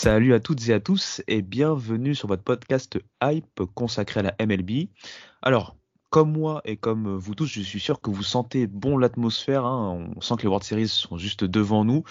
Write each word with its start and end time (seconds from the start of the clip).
Salut 0.00 0.32
à 0.32 0.38
toutes 0.38 0.68
et 0.68 0.72
à 0.72 0.78
tous 0.78 1.22
et 1.26 1.42
bienvenue 1.42 2.14
sur 2.14 2.28
votre 2.28 2.44
podcast 2.44 3.00
Hype 3.20 3.62
consacré 3.74 4.20
à 4.20 4.22
la 4.22 4.46
MLB. 4.46 4.90
Alors, 5.42 5.74
comme 6.08 6.30
moi 6.30 6.60
et 6.64 6.76
comme 6.76 7.16
vous 7.16 7.34
tous, 7.34 7.46
je 7.46 7.62
suis 7.62 7.80
sûr 7.80 8.00
que 8.00 8.08
vous 8.08 8.22
sentez 8.22 8.68
bon 8.68 8.96
l'atmosphère. 8.96 9.64
hein. 9.64 10.08
On 10.16 10.20
sent 10.20 10.36
que 10.36 10.42
les 10.42 10.46
World 10.46 10.62
Series 10.62 10.86
sont 10.86 11.18
juste 11.18 11.42
devant 11.42 11.84
nous. 11.84 12.04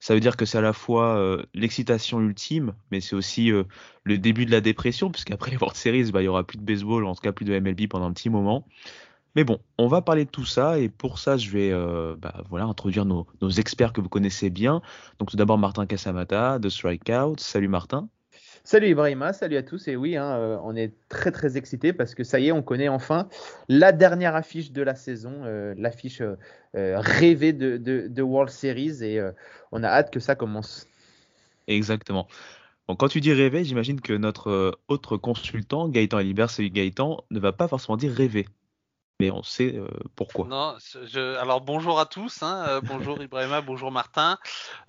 Ça 0.00 0.14
veut 0.14 0.20
dire 0.20 0.36
que 0.36 0.46
c'est 0.46 0.58
à 0.58 0.62
la 0.62 0.72
fois 0.72 1.16
euh, 1.16 1.44
l'excitation 1.54 2.20
ultime, 2.20 2.74
mais 2.90 3.00
c'est 3.00 3.14
aussi 3.14 3.52
euh, 3.52 3.62
le 4.02 4.18
début 4.18 4.44
de 4.44 4.50
la 4.50 4.60
dépression, 4.60 5.08
puisqu'après 5.08 5.52
les 5.52 5.58
World 5.58 5.76
Series, 5.76 6.10
bah, 6.10 6.22
il 6.22 6.24
y 6.24 6.28
aura 6.28 6.42
plus 6.42 6.58
de 6.58 6.64
baseball, 6.64 7.06
en 7.06 7.14
tout 7.14 7.22
cas 7.22 7.30
plus 7.30 7.44
de 7.44 7.56
MLB 7.56 7.86
pendant 7.88 8.06
un 8.06 8.12
petit 8.12 8.30
moment. 8.30 8.66
Mais 9.38 9.44
bon, 9.44 9.60
on 9.78 9.86
va 9.86 10.02
parler 10.02 10.24
de 10.24 10.30
tout 10.30 10.44
ça 10.44 10.80
et 10.80 10.88
pour 10.88 11.20
ça, 11.20 11.36
je 11.36 11.48
vais 11.50 11.70
euh, 11.70 12.16
bah, 12.18 12.42
voilà, 12.50 12.64
introduire 12.64 13.04
nos, 13.04 13.24
nos 13.40 13.50
experts 13.50 13.92
que 13.92 14.00
vous 14.00 14.08
connaissez 14.08 14.50
bien. 14.50 14.82
Donc 15.20 15.30
tout 15.30 15.36
d'abord 15.36 15.58
Martin 15.58 15.86
Casamata 15.86 16.58
de 16.58 16.68
Strikeout. 16.68 17.36
Salut 17.38 17.68
Martin. 17.68 18.08
Salut 18.64 18.88
Ibrahima, 18.88 19.32
salut 19.32 19.56
à 19.56 19.62
tous. 19.62 19.86
Et 19.86 19.94
oui, 19.94 20.16
hein, 20.16 20.36
euh, 20.40 20.58
on 20.64 20.74
est 20.74 20.92
très 21.08 21.30
très 21.30 21.56
excités 21.56 21.92
parce 21.92 22.16
que 22.16 22.24
ça 22.24 22.40
y 22.40 22.48
est, 22.48 22.50
on 22.50 22.62
connaît 22.62 22.88
enfin 22.88 23.28
la 23.68 23.92
dernière 23.92 24.34
affiche 24.34 24.72
de 24.72 24.82
la 24.82 24.96
saison, 24.96 25.44
euh, 25.44 25.72
l'affiche 25.78 26.20
euh, 26.20 26.34
rêvée 26.98 27.52
de, 27.52 27.76
de, 27.76 28.08
de 28.08 28.22
World 28.22 28.50
Series 28.50 29.04
et 29.04 29.22
on 29.70 29.84
a 29.84 29.88
hâte 29.88 30.12
que 30.12 30.18
ça 30.18 30.34
commence. 30.34 30.88
Exactement. 31.68 32.26
Bon, 32.88 32.96
quand 32.96 33.06
tu 33.06 33.20
dis 33.20 33.32
rêver, 33.32 33.62
j'imagine 33.62 34.00
que 34.00 34.14
notre 34.14 34.80
autre 34.88 35.16
consultant, 35.16 35.88
Gaëtan 35.88 36.18
Elibert, 36.18 36.50
celui 36.50 36.72
Gaëtan, 36.72 37.22
ne 37.30 37.38
va 37.38 37.52
pas 37.52 37.68
forcément 37.68 37.96
dire 37.96 38.12
rêver. 38.12 38.48
Mais 39.20 39.32
on 39.32 39.42
sait 39.42 39.74
euh, 39.74 39.88
pourquoi. 40.14 40.46
Non, 40.46 40.76
je, 40.78 41.36
alors 41.38 41.60
bonjour 41.60 41.98
à 41.98 42.06
tous, 42.06 42.40
hein, 42.44 42.64
euh, 42.68 42.80
bonjour 42.80 43.20
Ibrahima, 43.22 43.60
bonjour 43.60 43.90
Martin. 43.90 44.38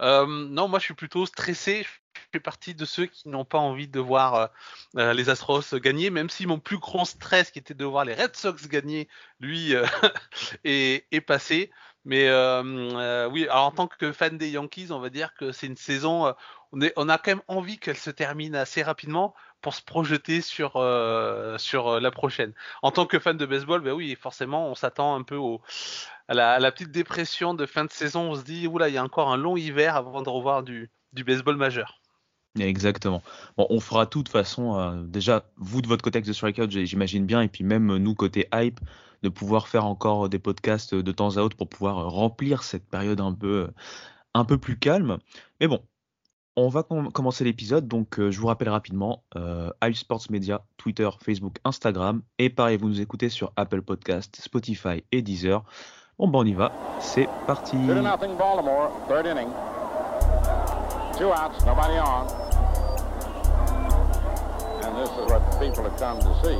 Euh, 0.01 0.27
non, 0.27 0.67
moi 0.67 0.77
je 0.77 0.85
suis 0.85 0.93
plutôt 0.93 1.25
stressé. 1.25 1.83
Je 2.13 2.19
fais 2.33 2.39
partie 2.39 2.75
de 2.75 2.85
ceux 2.85 3.07
qui 3.07 3.27
n'ont 3.27 3.45
pas 3.45 3.57
envie 3.57 3.87
de 3.87 3.99
voir 3.99 4.49
les 4.93 5.29
Astros 5.29 5.73
gagner, 5.75 6.09
même 6.09 6.29
si 6.29 6.45
mon 6.45 6.59
plus 6.59 6.77
grand 6.77 7.05
stress, 7.05 7.49
qui 7.49 7.57
était 7.57 7.73
de 7.73 7.85
voir 7.85 8.05
les 8.05 8.13
Red 8.13 8.35
Sox 8.35 8.67
gagner, 8.67 9.07
lui, 9.39 9.73
est, 10.63 11.07
est 11.11 11.21
passé. 11.21 11.71
Mais 12.05 12.25
oui, 13.31 13.47
alors 13.47 13.65
en 13.65 13.71
tant 13.71 13.87
que 13.87 14.11
fan 14.11 14.37
des 14.37 14.49
Yankees, 14.49 14.91
on 14.91 14.99
va 14.99 15.09
dire 15.09 15.33
que 15.33 15.51
c'est 15.51 15.67
une 15.67 15.77
saison. 15.77 16.33
on, 16.71 16.81
est, 16.81 16.93
on 16.97 17.09
a 17.09 17.17
quand 17.17 17.31
même 17.31 17.41
envie 17.47 17.79
qu'elle 17.79 17.97
se 17.97 18.11
termine 18.11 18.53
assez 18.53 18.83
rapidement 18.83 19.33
pour 19.61 19.73
se 19.73 19.81
projeter 19.81 20.41
sur 20.41 20.77
euh, 20.77 21.57
sur 21.57 21.87
euh, 21.87 21.99
la 21.99 22.11
prochaine. 22.11 22.53
En 22.81 22.91
tant 22.91 23.05
que 23.05 23.19
fan 23.19 23.37
de 23.37 23.45
baseball, 23.45 23.81
ben 23.81 23.93
oui, 23.93 24.15
forcément, 24.19 24.69
on 24.69 24.75
s'attend 24.75 25.15
un 25.15 25.23
peu 25.23 25.37
à, 26.27 26.33
la, 26.33 26.71
petite 26.71 26.91
dépression 26.91 27.53
de 27.53 27.65
fin 27.65 27.85
de 27.85 27.91
saison. 27.91 28.31
On 28.31 28.35
se 28.35 28.43
dit, 28.43 28.67
oula, 28.67 28.89
il 28.89 28.95
y 28.95 28.97
a 28.97 29.03
encore 29.03 29.31
un 29.31 29.37
long 29.37 29.57
hiver 29.57 29.95
avant 29.95 30.21
de 30.21 30.29
revoir 30.29 30.63
du, 30.63 30.89
baseball 31.13 31.57
majeur. 31.57 32.01
Exactement. 32.59 33.21
Bon, 33.57 33.67
on 33.69 33.79
fera 33.79 34.05
tout 34.05 34.23
de 34.23 34.29
façon. 34.29 34.79
euh, 34.79 35.03
déjà, 35.03 35.45
vous 35.57 35.81
de 35.81 35.87
votre 35.87 36.03
côté 36.03 36.21
The 36.21 36.33
Strikeout, 36.33 36.69
j'imagine 36.69 37.25
bien, 37.25 37.41
et 37.41 37.47
puis 37.47 37.63
même 37.63 37.97
nous 37.97 38.15
côté 38.15 38.47
hype, 38.53 38.79
de 39.21 39.29
pouvoir 39.29 39.67
faire 39.67 39.85
encore 39.85 40.29
des 40.29 40.39
podcasts 40.39 40.95
de 40.95 41.11
temps 41.11 41.37
à 41.37 41.41
autre 41.41 41.57
pour 41.57 41.67
pouvoir 41.67 42.09
remplir 42.09 42.63
cette 42.63 42.87
période 42.89 43.19
un 43.19 43.33
peu, 43.33 43.69
un 44.33 44.45
peu 44.45 44.57
plus 44.57 44.79
calme. 44.79 45.19
Mais 45.59 45.67
bon, 45.67 45.83
on 46.65 46.69
va 46.69 46.83
com- 46.83 47.11
commencer 47.11 47.43
l'épisode. 47.43 47.87
Donc, 47.87 48.19
euh, 48.19 48.31
je 48.31 48.39
vous 48.39 48.47
rappelle 48.47 48.69
rapidement 48.69 49.23
euh, 49.35 49.69
Hype 49.83 49.95
Sports 49.95 50.23
Media, 50.29 50.61
Twitter, 50.77 51.09
Facebook, 51.21 51.55
Instagram, 51.63 52.21
et 52.37 52.49
pareil, 52.49 52.77
vous 52.77 52.87
nous 52.89 53.01
écoutez 53.01 53.29
sur 53.29 53.51
Apple 53.55 53.81
Podcast, 53.81 54.37
Spotify 54.41 55.03
et 55.11 55.21
Deezer. 55.21 55.63
Bon, 56.17 56.27
ben 56.27 56.39
on 56.39 56.45
y 56.45 56.53
va. 56.53 56.71
C'est 56.99 57.29
parti. 57.47 57.77
Two 57.77 57.95
to 57.95 58.01
nothing 58.01 58.35
Baltimore, 58.37 58.91
third 59.07 59.25
inning. 59.25 59.47
Two 61.17 61.29
outs, 61.31 61.65
nobody 61.65 61.97
on. 61.99 62.27
And 64.83 64.95
this 65.01 65.09
is 65.11 65.31
what 65.31 65.41
people 65.59 65.83
have 65.85 65.97
come 65.97 66.19
to 66.19 66.33
see. 66.43 66.57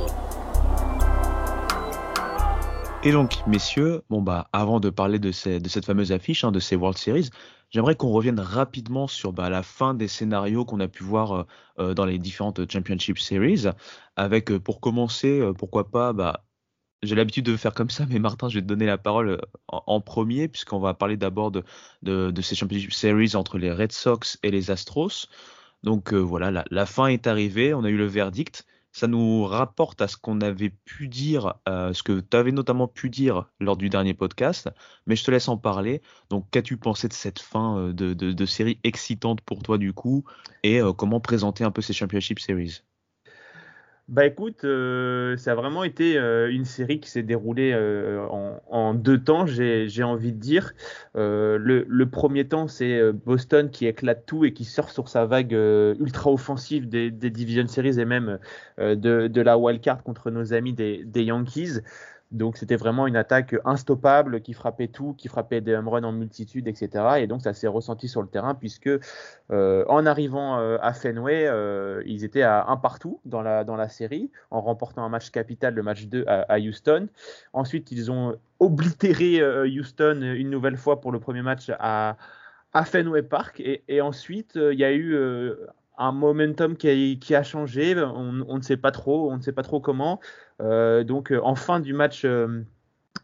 Et 3.02 3.12
donc, 3.12 3.38
messieurs, 3.46 4.02
bon 4.10 4.20
bah, 4.20 4.48
avant 4.52 4.78
de 4.78 4.90
parler 4.90 5.18
de, 5.18 5.32
ces- 5.32 5.58
de 5.58 5.68
cette 5.70 5.86
fameuse 5.86 6.12
affiche, 6.12 6.44
hein, 6.44 6.52
de 6.52 6.60
ces 6.60 6.76
World 6.76 6.98
Series, 6.98 7.30
j'aimerais 7.70 7.96
qu'on 7.96 8.10
revienne 8.10 8.40
rapidement 8.40 9.06
sur 9.06 9.32
bah, 9.32 9.50
la 9.50 9.62
fin 9.62 9.94
des 9.94 10.08
scénarios 10.08 10.64
qu'on 10.64 10.80
a 10.80 10.88
pu 10.88 11.04
voir 11.04 11.32
euh, 11.32 11.44
euh, 11.78 11.94
dans 11.94 12.04
les 12.04 12.18
différentes 12.18 12.70
Championship 12.70 13.18
Series, 13.18 13.64
avec 14.16 14.50
euh, 14.50 14.60
pour 14.60 14.80
commencer, 14.80 15.40
euh, 15.40 15.52
pourquoi 15.52 15.90
pas, 15.90 16.12
bah, 16.12 16.44
j'ai 17.02 17.14
l'habitude 17.14 17.46
de 17.46 17.56
faire 17.56 17.72
comme 17.72 17.90
ça, 17.90 18.04
mais 18.08 18.18
Martin, 18.18 18.48
je 18.48 18.56
vais 18.56 18.62
te 18.62 18.66
donner 18.66 18.86
la 18.86 18.98
parole 18.98 19.30
euh, 19.30 19.38
en, 19.68 20.00
premier, 20.00 20.48
puisqu'on 20.48 20.80
va 20.80 20.94
parler 20.94 21.16
d'abord 21.16 21.50
de, 21.50 21.62
ces 22.42 22.54
Championship 22.54 22.92
Series 22.92 23.36
entre 23.36 23.58
les 23.58 23.72
Red 23.72 23.92
Sox 23.92 24.38
et 24.42 24.50
les 24.50 24.70
Astros. 24.70 25.28
Donc 25.82 26.12
euh, 26.12 26.18
voilà, 26.18 26.64
la 26.70 26.86
fin 26.86 27.06
est 27.06 27.26
arrivée, 27.26 27.72
on 27.72 27.84
a 27.84 27.88
eu 27.88 27.96
le 27.96 28.06
verdict. 28.06 28.66
Ça 28.92 29.06
nous 29.06 29.44
rapporte 29.44 30.00
à 30.02 30.08
ce 30.08 30.16
qu'on 30.16 30.40
avait 30.40 30.70
pu 30.70 31.08
dire, 31.08 31.54
euh, 31.68 31.92
ce 31.92 32.02
que 32.02 32.20
tu 32.20 32.36
avais 32.36 32.52
notamment 32.52 32.88
pu 32.88 33.08
dire 33.08 33.48
lors 33.60 33.76
du 33.76 33.88
dernier 33.88 34.14
podcast, 34.14 34.68
mais 35.06 35.16
je 35.16 35.24
te 35.24 35.30
laisse 35.30 35.48
en 35.48 35.56
parler. 35.56 36.02
Donc, 36.28 36.50
qu'as-tu 36.50 36.76
pensé 36.76 37.06
de 37.06 37.12
cette 37.12 37.38
fin 37.38 37.78
euh, 37.78 37.92
de, 37.92 38.46
série 38.46 38.80
excitante 38.82 39.40
pour 39.42 39.62
toi 39.62 39.78
du 39.78 39.92
coup, 39.92 40.24
et 40.64 40.80
euh, 40.80 40.92
comment 40.92 41.20
présenter 41.20 41.62
un 41.62 41.70
peu 41.70 41.82
ces 41.82 41.92
Championship 41.92 42.40
Series? 42.40 42.82
Bah 44.10 44.26
écoute, 44.26 44.64
euh, 44.64 45.36
ça 45.36 45.52
a 45.52 45.54
vraiment 45.54 45.84
été 45.84 46.18
euh, 46.18 46.50
une 46.50 46.64
série 46.64 46.98
qui 46.98 47.08
s'est 47.08 47.22
déroulée 47.22 47.70
euh, 47.72 48.26
en, 48.68 48.92
deux 48.92 49.22
temps, 49.22 49.46
j'ai 49.46 50.02
envie 50.02 50.32
de 50.32 50.38
dire. 50.40 50.72
Le, 51.14 52.04
premier 52.06 52.48
temps, 52.48 52.66
c'est 52.66 53.12
Boston 53.12 53.70
qui 53.70 53.86
éclate 53.86 54.26
tout 54.26 54.44
et 54.44 54.52
qui 54.52 54.64
sort 54.64 54.90
sur 54.90 55.08
sa 55.08 55.26
vague 55.26 55.52
ultra 55.52 56.32
offensive 56.32 56.88
des, 56.88 57.12
des 57.12 57.30
Division 57.30 57.68
Series 57.68 58.00
et 58.00 58.04
même 58.04 58.40
de, 58.78 59.28
de 59.28 59.40
la 59.40 59.56
wild 59.56 59.80
card 59.80 60.02
contre 60.02 60.32
nos 60.32 60.54
amis 60.54 60.72
des 60.72 61.22
Yankees. 61.22 61.78
Donc 62.30 62.56
c'était 62.56 62.76
vraiment 62.76 63.08
une 63.08 63.16
attaque 63.16 63.56
instoppable 63.64 64.40
qui 64.40 64.52
frappait 64.52 64.86
tout, 64.86 65.14
qui 65.14 65.26
frappait 65.26 65.60
des 65.60 65.74
home 65.74 65.88
runs 65.88 66.04
en 66.04 66.12
multitude, 66.12 66.68
etc. 66.68 67.14
Et 67.18 67.26
donc 67.26 67.42
ça 67.42 67.54
s'est 67.54 67.66
ressenti 67.66 68.06
sur 68.06 68.22
le 68.22 68.28
terrain 68.28 68.54
puisque 68.54 68.88
euh, 69.50 69.84
en 69.88 70.06
arrivant 70.06 70.58
euh, 70.58 70.78
à 70.80 70.92
Fenway, 70.92 71.46
euh, 71.48 72.02
ils 72.06 72.22
étaient 72.22 72.42
à 72.42 72.66
un 72.68 72.76
partout 72.76 73.20
dans 73.24 73.42
la, 73.42 73.64
dans 73.64 73.74
la 73.74 73.88
série 73.88 74.30
en 74.52 74.60
remportant 74.60 75.04
un 75.04 75.08
match 75.08 75.30
capital, 75.30 75.74
le 75.74 75.82
match 75.82 76.06
2 76.06 76.24
à, 76.26 76.58
Houston. 76.60 77.08
Ensuite, 77.52 77.90
ils 77.90 78.12
ont 78.12 78.36
oblitéré 78.60 79.42
Houston 79.66 80.20
une 80.22 80.50
nouvelle 80.50 80.76
fois 80.76 81.00
pour 81.00 81.10
le 81.10 81.18
premier 81.18 81.42
match 81.42 81.70
à, 81.80 82.16
Fenway 82.84 83.22
Park. 83.22 83.60
Et, 83.60 84.00
ensuite, 84.00 84.54
il 84.54 84.78
y 84.78 84.84
a 84.84 84.92
eu 84.92 85.16
un 86.00 86.12
momentum 86.12 86.76
qui 86.76 87.34
a, 87.34 87.42
changé. 87.42 87.94
On, 87.96 88.32
ne 88.32 88.62
sait 88.62 88.76
pas 88.76 88.90
trop, 88.90 89.30
on 89.30 89.36
ne 89.36 89.42
sait 89.42 89.52
pas 89.52 89.62
trop 89.62 89.80
comment. 89.80 90.20
Euh, 90.60 91.04
donc, 91.04 91.30
euh, 91.30 91.40
en 91.42 91.54
fin 91.54 91.78
du 91.78 91.92
match. 91.92 92.24
euh, 92.24 92.62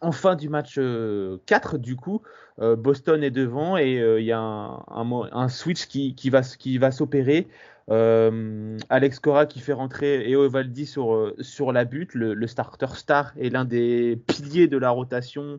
en 0.03 0.13
fin 0.13 0.37
du 0.37 0.49
match 0.49 0.75
euh, 0.79 1.39
4, 1.47 1.79
du 1.79 1.97
coup, 1.97 2.23
Boston 2.59 3.23
est 3.23 3.31
devant 3.31 3.79
et 3.79 3.95
il 4.19 4.25
y 4.25 4.33
a 4.33 4.41
un, 4.41 5.49
switch 5.49 5.87
qui, 5.87 6.31
va, 6.31 6.43
qui 6.43 6.79
va 6.79 6.91
s'opérer. 6.91 7.49
Alex 7.89 9.21
Cora 9.21 9.47
qui 9.47 9.61
fait 9.61 9.73
rentrer 9.73 10.31
Eo 10.31 10.49
Valdi 10.49 10.87
sur, 10.87 11.33
sur 11.41 11.73
la 11.73 11.85
butte. 11.85 12.15
Le 12.15 12.47
starter 12.47 12.95
star 12.95 13.33
est 13.39 13.49
l'un 13.49 13.65
des 13.65 14.21
piliers 14.27 14.69
de 14.69 14.77
la 14.77 14.91
rotation 14.91 15.59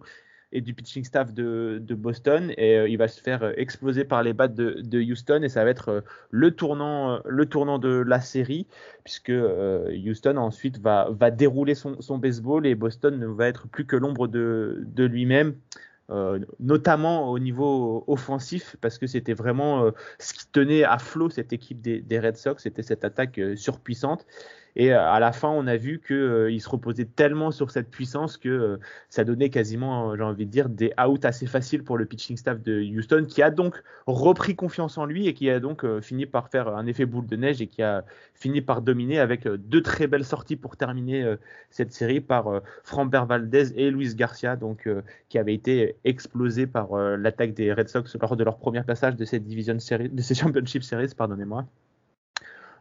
et 0.52 0.62
du 0.62 0.74
pitching 0.74 1.04
staff 1.04 1.34
de, 1.34 1.82
Boston 1.90 2.54
et 2.58 2.86
il 2.88 2.98
va 2.98 3.08
se 3.08 3.22
faire 3.22 3.54
exploser 3.58 4.06
par 4.06 4.24
les 4.24 4.34
battes 4.34 4.56
de, 4.56 5.02
Houston 5.02 5.42
et 5.44 5.50
ça 5.50 5.64
va 5.64 5.70
être 5.70 6.04
le 6.32 6.52
tournant, 6.52 7.20
le 7.26 7.46
tournant 7.46 7.80
de 7.80 7.90
la 7.90 8.22
série 8.22 8.68
puisque 9.04 9.32
Houston 9.32 10.38
ensuite 10.38 10.80
va, 10.80 11.10
va 11.12 11.32
dérouler 11.32 11.76
son, 11.76 12.18
baseball 12.18 12.66
et 12.66 12.76
Boston 12.76 13.20
ne 13.20 13.28
va 13.28 13.48
être 13.48 13.68
plus 13.68 13.86
que 13.86 13.96
l'ombre 13.96 14.28
de, 14.28 14.84
de 14.86 15.04
lui-même. 15.04 15.56
Euh, 16.10 16.40
notamment 16.62 17.30
au 17.30 17.38
niveau 17.38 18.06
offensif, 18.08 18.78
parce 18.80 18.98
que 18.98 19.08
c'était 19.08 19.34
vraiment 19.34 19.84
euh, 19.84 19.92
ce 20.20 20.34
qui 20.34 20.48
tenait 20.50 20.86
à 20.86 21.00
flot 21.00 21.30
cette 21.30 21.52
équipe 21.52 21.82
des, 21.82 22.20
Red 22.20 22.38
Sox, 22.38 22.64
c'était 22.64 22.82
cette 22.82 23.04
attaque 23.04 23.38
euh, 23.40 23.58
surpuissante. 23.58 24.26
Et 24.80 24.94
euh, 24.94 25.02
à 25.02 25.20
la 25.20 25.32
fin, 25.32 25.50
on 25.50 25.66
a 25.66 25.76
vu 25.76 26.00
qu'il 26.06 26.16
euh, 26.16 26.60
se 26.60 26.70
reposait 26.70 27.06
tellement 27.06 27.50
sur 27.50 27.72
cette 27.72 27.90
puissance 27.90 28.38
que 28.38 28.48
euh, 28.48 28.78
ça 29.10 29.24
donnait 29.24 29.50
quasiment, 29.50 30.16
j'ai 30.16 30.22
envie 30.22 30.46
de 30.46 30.52
dire, 30.52 30.70
des 30.70 30.94
outs 31.00 31.18
assez 31.24 31.48
faciles 31.48 31.84
pour 31.84 31.98
le 31.98 32.06
pitching 32.06 32.38
staff 32.38 32.62
de 32.62 32.80
Houston, 32.84 33.26
qui 33.28 33.42
a 33.42 33.50
donc 33.50 33.82
repris 34.06 34.56
confiance 34.56 35.00
en 35.00 35.06
lui 35.06 35.28
et 35.28 35.34
qui 35.34 35.50
a 35.50 35.60
donc 35.60 35.84
fini 36.02 36.28
par 36.28 36.50
faire 36.50 36.68
un 36.68 36.86
effet 36.86 37.08
boule 37.08 37.26
de 37.26 37.36
neige 37.36 37.60
et 37.60 37.66
qui 37.66 37.82
a 37.82 38.06
fini 38.36 38.62
par 38.62 38.84
dominer 38.84 39.18
avec 39.20 39.48
deux 39.48 39.82
très 39.82 40.06
belles 40.06 40.26
sorties 40.26 40.56
pour 40.56 40.78
terminer 40.78 41.36
cette 41.72 41.92
série 41.92 42.22
par 42.22 42.62
Framber 42.84 43.24
Valdez 43.28 43.74
et 43.76 43.90
Luis 43.90 44.14
Garcia, 44.14 44.56
donc 44.56 44.88
qui 45.30 45.40
avait 45.40 45.56
été 45.56 45.96
explosé 46.04 46.68
par 46.68 46.96
l'attaque 47.18 47.56
des 47.56 47.74
Red 47.74 47.90
Sox 47.90 48.16
lors 48.22 48.36
de 48.36 48.44
leur 48.44 48.58
premier 48.58 48.84
passage 48.84 49.16
de 49.16 49.26
cette 49.26 49.44
division 49.44 49.80
série, 49.80 50.10
de 50.10 50.22
ces 50.22 50.36
championship 50.36 50.84
series, 50.84 51.14
pardonnez-moi. 51.18 51.66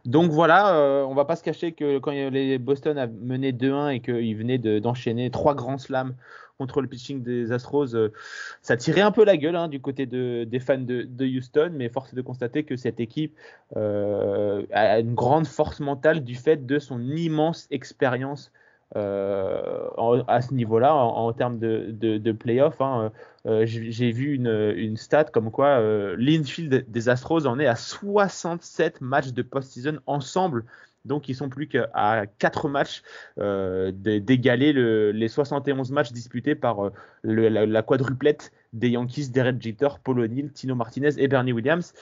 Donc 0.07 0.31
voilà, 0.31 0.77
euh, 0.77 1.03
on 1.03 1.13
va 1.13 1.25
pas 1.25 1.35
se 1.35 1.43
cacher 1.43 1.73
que 1.73 1.99
quand 1.99 2.11
les 2.11 2.57
Boston 2.59 2.97
a 2.97 3.07
mené 3.07 3.51
2-1 3.51 3.93
et 3.93 3.99
qu'ils 3.99 4.37
venaient 4.37 4.57
d'enchaîner 4.57 5.29
trois 5.31 5.53
grands 5.53 5.77
slams 5.77 6.15
contre 6.57 6.81
le 6.81 6.87
pitching 6.87 7.23
des 7.23 7.51
Astros, 7.51 7.93
euh, 7.93 8.13
ça 8.61 8.77
tirait 8.77 9.01
un 9.01 9.11
peu 9.11 9.25
la 9.25 9.35
gueule 9.35 9.57
hein, 9.57 9.67
du 9.67 9.81
côté 9.81 10.05
des 10.05 10.59
fans 10.59 10.77
de, 10.77 11.25
Houston, 11.25 11.71
mais 11.73 11.89
force 11.89 12.13
est 12.13 12.15
de 12.15 12.21
constater 12.21 12.63
que 12.63 12.77
cette 12.77 13.01
équipe 13.01 13.35
euh, 13.75 14.65
a 14.71 14.99
une 14.99 15.13
grande 15.13 15.45
force 15.45 15.81
mentale 15.81 16.23
du 16.23 16.35
fait 16.35 16.65
de 16.65 16.79
son 16.79 17.01
immense 17.01 17.67
expérience 17.69 18.53
euh, 18.95 19.89
à 20.27 20.41
ce 20.41 20.53
niveau-là 20.53 20.95
en, 20.95 21.33
termes 21.33 21.59
de, 21.59 21.87
de, 21.91 22.17
de 22.17 22.31
playoff. 22.31 22.79
Hein, 22.79 23.11
euh, 23.45 23.65
j'ai 23.65 24.11
vu 24.11 24.33
une, 24.33 24.73
une, 24.75 24.97
stat 24.97 25.25
comme 25.25 25.51
quoi 25.51 25.79
euh, 25.79 26.15
l'infield 26.17 26.85
des 26.87 27.09
Astros 27.09 27.45
en 27.45 27.59
est 27.59 27.67
à 27.67 27.75
67 27.75 29.01
matchs 29.01 29.33
de 29.33 29.41
post-season 29.41 29.99
ensemble 30.05 30.65
donc 31.07 31.29
ils 31.29 31.35
sont 31.35 31.49
plus 31.49 31.67
qu'à 31.67 32.25
4 32.37 32.69
matchs 32.69 33.01
euh, 33.39 33.91
d'égaler 33.91 34.73
les 35.13 35.27
71 35.27 35.91
matchs 35.91 36.11
disputés 36.11 36.53
par 36.53 36.87
euh, 36.87 36.91
la, 37.23 37.81
quadruplette 37.81 38.51
des 38.77 38.89
Yankees, 38.89 39.29
Derek 39.29 39.61
Jeter, 39.61 39.89
Paul 40.03 40.19
O'Neill, 40.19 40.51
Tino 40.51 40.75
Martinez 40.75 41.11
et 41.17 41.27
Bernie 41.27 41.53
Williams, 41.53 41.93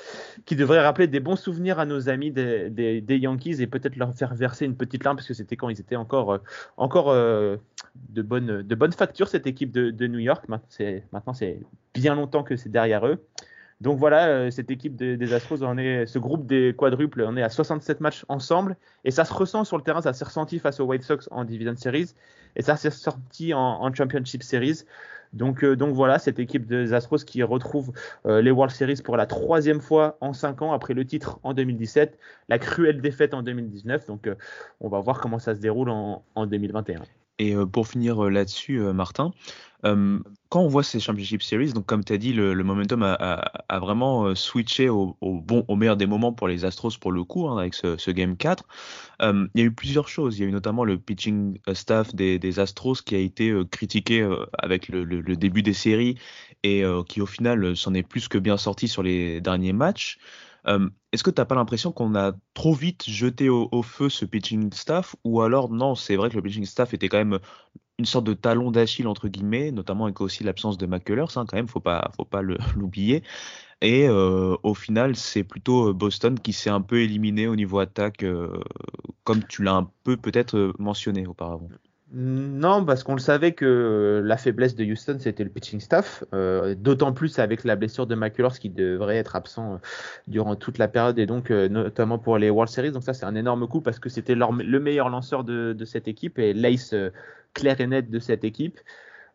qui 0.45 0.55
devraient 0.55 0.83
rappeler 0.83 1.07
des 1.07 1.19
bons 1.19 1.35
souvenirs 1.35 1.79
à 1.79 1.85
nos 1.85 2.09
amis 2.09 2.31
des, 2.31 3.03
Yankees 3.07 3.61
et 3.61 3.67
peut-être 3.67 3.95
leur 3.95 4.13
faire 4.13 4.35
verser 4.35 4.65
une 4.65 4.75
petite 4.75 5.03
larme 5.03 5.17
parce 5.17 5.27
que 5.27 5.33
c'était 5.33 5.55
quand 5.55 5.69
ils 5.69 5.79
étaient 5.79 5.95
encore, 5.95 6.33
euh, 6.33 6.37
encore 6.77 7.13
de, 7.13 8.21
bonne, 8.21 8.61
de 8.61 8.75
bonne 8.75 8.91
facture 8.91 9.27
cette 9.27 9.47
équipe 9.47 9.71
de, 9.71 10.07
New 10.07 10.19
York. 10.19 10.45
Maintenant 10.47 11.33
c'est 11.33 11.59
bien 11.93 12.15
longtemps 12.15 12.43
que 12.43 12.55
c'est 12.55 12.69
derrière 12.69 13.07
eux. 13.07 13.19
Donc 13.81 13.99
voilà, 13.99 14.27
euh, 14.27 14.51
cette 14.51 14.71
équipe 14.71 14.95
des, 14.95 15.33
Astros, 15.33 15.61
on 15.61 15.77
est, 15.77 16.05
ce 16.05 16.17
groupe 16.17 16.45
des 16.45 16.73
quadruples, 16.77 17.25
on 17.27 17.35
est 17.35 17.43
à 17.43 17.49
67 17.49 17.99
matchs 17.99 18.23
ensemble 18.29 18.77
et 19.03 19.11
ça 19.11 19.25
se 19.25 19.33
ressent 19.33 19.65
sur 19.65 19.75
le 19.75 19.83
terrain, 19.83 20.01
ça 20.01 20.13
s'est 20.13 20.23
ressenti 20.23 20.59
face 20.59 20.79
aux 20.79 20.85
White 20.85 21.03
Sox 21.03 21.27
en 21.31 21.43
Division 21.43 21.75
Series 21.75 22.13
et 22.55 22.61
ça 22.61 22.77
s'est 22.77 22.89
sorti 22.89 23.53
en, 23.53 23.93
Championship 23.93 24.43
Series. 24.43 24.83
Donc, 25.35 25.63
euh, 25.63 25.75
donc 25.75 25.93
voilà, 25.93 26.17
cette 26.17 26.39
équipe 26.39 26.65
des 26.65 26.93
Astros 26.93 27.23
qui 27.25 27.43
retrouve 27.43 27.91
euh, 28.25 28.41
les 28.41 28.51
World 28.51 28.73
Series 28.73 29.01
pour 29.03 29.17
la 29.17 29.25
troisième 29.25 29.81
fois 29.81 30.17
en 30.21 30.33
cinq 30.33 30.61
ans 30.61 30.73
après 30.73 30.93
le 30.93 31.05
titre 31.05 31.39
en 31.43 31.53
2017, 31.53 32.17
la 32.49 32.57
cruelle 32.57 33.01
défaite 33.01 33.33
en 33.33 33.43
2019. 33.43 34.07
Donc 34.07 34.29
on 34.79 34.89
va 34.89 34.99
voir 34.99 35.19
comment 35.19 35.39
ça 35.39 35.53
se 35.53 35.59
déroule 35.59 35.89
en 35.89 36.23
2021. 36.47 37.01
Et 37.37 37.53
pour 37.71 37.87
finir 37.87 38.29
là-dessus, 38.29 38.79
Martin, 38.79 39.31
quand 40.55 40.61
on 40.61 40.69
voit 40.69 40.83
ces 40.83 41.01
Championship 41.01 41.43
Series, 41.43 41.73
donc 41.73 41.85
comme 41.85 42.05
tu 42.05 42.13
as 42.13 42.17
dit, 42.17 42.31
le, 42.31 42.55
momentum 42.63 43.03
a, 43.03 43.79
vraiment 43.81 44.33
switché 44.35 44.87
au, 44.87 45.17
bon, 45.21 45.65
au 45.67 45.75
meilleur 45.75 45.97
des 45.97 46.05
moments 46.05 46.31
pour 46.31 46.47
les 46.47 46.63
Astros 46.63 46.97
pour 46.97 47.11
le 47.11 47.25
coup, 47.25 47.49
hein, 47.49 47.57
avec 47.57 47.73
ce, 47.73 48.11
Game 48.11 48.37
4. 48.37 48.63
il 49.19 49.49
y 49.53 49.59
a 49.59 49.65
eu 49.65 49.73
plusieurs 49.73 50.07
choses. 50.07 50.37
Il 50.37 50.43
y 50.43 50.45
a 50.45 50.47
eu 50.47 50.53
notamment 50.53 50.85
le 50.85 50.97
pitching 50.97 51.59
staff 51.73 52.15
des, 52.15 52.59
Astros 52.59 53.01
qui 53.05 53.15
a 53.15 53.17
été 53.17 53.53
critiqué 53.69 54.25
avec 54.57 54.87
le, 54.87 55.05
début 55.35 55.61
des 55.61 55.73
séries 55.73 56.17
et 56.63 56.85
qui 57.09 57.19
au 57.19 57.25
final 57.25 57.75
s'en 57.75 57.93
est 57.93 58.03
plus 58.03 58.29
que 58.29 58.37
bien 58.37 58.55
sorti 58.55 58.87
sur 58.87 59.03
les 59.03 59.41
derniers 59.41 59.73
matchs. 59.73 60.19
Est-ce 60.65 61.23
que 61.25 61.31
tu 61.31 61.41
n'as 61.41 61.45
pas 61.45 61.55
l'impression 61.55 61.91
qu'on 61.91 62.15
a 62.15 62.31
trop 62.53 62.73
vite 62.73 63.03
jeté 63.09 63.49
au, 63.49 63.83
feu 63.83 64.07
ce 64.07 64.23
pitching 64.23 64.71
staff 64.71 65.17
ou 65.25 65.41
alors 65.41 65.69
non, 65.69 65.95
c'est 65.95 66.15
vrai 66.15 66.29
que 66.29 66.35
le 66.37 66.41
pitching 66.41 66.65
staff 66.65 66.93
était 66.93 67.09
quand 67.09 67.17
même 67.17 67.39
une 67.97 68.05
sorte 68.05 68.25
de 68.25 68.33
talon 68.33 68.71
d'Achille 68.71 69.07
entre 69.07 69.27
guillemets, 69.27 69.71
notamment 69.71 70.05
avec 70.05 70.19
aussi 70.21 70.43
l'absence 70.43 70.77
de 70.77 70.85
McCullers, 70.85 71.37
hein, 71.37 71.45
quand 71.47 71.55
même, 71.55 71.67
faut 71.67 71.79
pas, 71.79 72.11
faut 72.15 72.25
pas 72.25 72.41
l'oublier. 72.75 73.23
Et 73.81 74.07
euh, 74.07 74.55
au 74.63 74.73
final, 74.73 75.15
c'est 75.15 75.43
plutôt 75.43 75.89
euh, 75.89 75.93
Boston 75.93 76.39
qui 76.39 76.53
s'est 76.53 76.69
un 76.69 76.81
peu 76.81 77.01
éliminé 77.01 77.47
au 77.47 77.55
niveau 77.55 77.79
attaque, 77.79 78.23
euh, 78.23 78.59
comme 79.23 79.43
tu 79.43 79.63
l'as 79.63 79.75
un 79.75 79.89
peu 80.03 80.17
peut-être 80.17 80.73
mentionné 80.79 81.27
auparavant. 81.27 81.69
Non, 82.13 82.85
parce 82.85 83.03
qu'on 83.03 83.13
le 83.15 83.19
savait 83.19 83.53
que 83.53 84.21
la 84.23 84.37
faiblesse 84.37 84.75
de 84.75 84.85
Houston, 84.85 85.17
c'était 85.19 85.43
le 85.43 85.49
pitching 85.49 85.81
staff. 85.81 86.23
D'autant 86.77 87.11
plus 87.11 87.39
avec 87.39 87.63
la 87.63 87.75
blessure 87.75 88.07
de 88.07 88.15
McCullers 88.15 88.57
qui 88.59 88.69
devrait 88.69 89.17
être 89.17 89.35
absent 89.35 89.81
durant 90.27 90.55
toute 90.55 90.77
la 90.77 90.87
période 90.87 91.19
et 91.19 91.25
donc 91.25 91.49
notamment 91.49 92.17
pour 92.17 92.37
les 92.37 92.49
World 92.51 92.71
Series. 92.71 92.91
Donc 92.91 93.03
ça, 93.03 93.13
c'est 93.13 93.25
un 93.25 93.35
énorme 93.35 93.67
coup 93.67 93.81
parce 93.81 93.99
que 93.99 94.07
c'était 94.07 94.35
le 94.35 94.79
meilleur 94.79 95.09
lanceur 95.09 95.43
de, 95.43 95.73
de 95.73 95.83
cette 95.85 96.07
équipe 96.07 96.39
et 96.39 96.53
l'ace 96.53 96.93
clair 97.55 97.81
et 97.81 97.87
net 97.87 98.11
de 98.11 98.19
cette 98.19 98.43
équipe. 98.43 98.79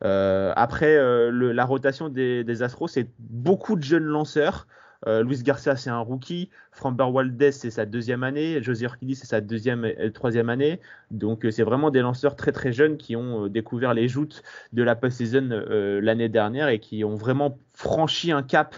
Euh, 0.04 0.52
après, 0.54 0.96
euh, 0.96 1.52
la 1.52 1.64
rotation 1.64 2.08
des, 2.08 2.62
Astros, 2.62 2.88
c'est 2.88 3.08
beaucoup 3.18 3.74
de 3.74 3.82
jeunes 3.82 4.04
lanceurs. 4.04 4.68
Euh, 5.06 5.22
Luis 5.22 5.42
Garcia, 5.42 5.76
c'est 5.76 5.90
un 5.90 5.98
rookie. 5.98 6.50
Framber 6.72 7.10
Valdez, 7.10 7.52
c'est 7.52 7.70
sa 7.70 7.86
deuxième 7.86 8.22
année. 8.22 8.62
José 8.62 8.84
Urquidy, 8.84 9.14
c'est 9.14 9.26
sa 9.26 9.40
deuxième 9.40 9.84
et 9.84 10.12
troisième 10.12 10.50
année. 10.50 10.78
Donc, 11.10 11.46
c'est 11.50 11.62
vraiment 11.62 11.90
des 11.90 12.00
lanceurs 12.00 12.36
très 12.36 12.52
très 12.52 12.72
jeunes 12.72 12.98
qui 12.98 13.16
ont 13.16 13.46
découvert 13.48 13.94
les 13.94 14.08
joutes 14.08 14.42
de 14.72 14.82
la 14.82 14.94
post-season 14.94 15.64
l'année 16.02 16.28
dernière 16.28 16.68
et 16.68 16.78
qui 16.78 17.02
ont 17.02 17.16
vraiment 17.16 17.58
franchi 17.72 18.30
un 18.30 18.42
cap 18.42 18.74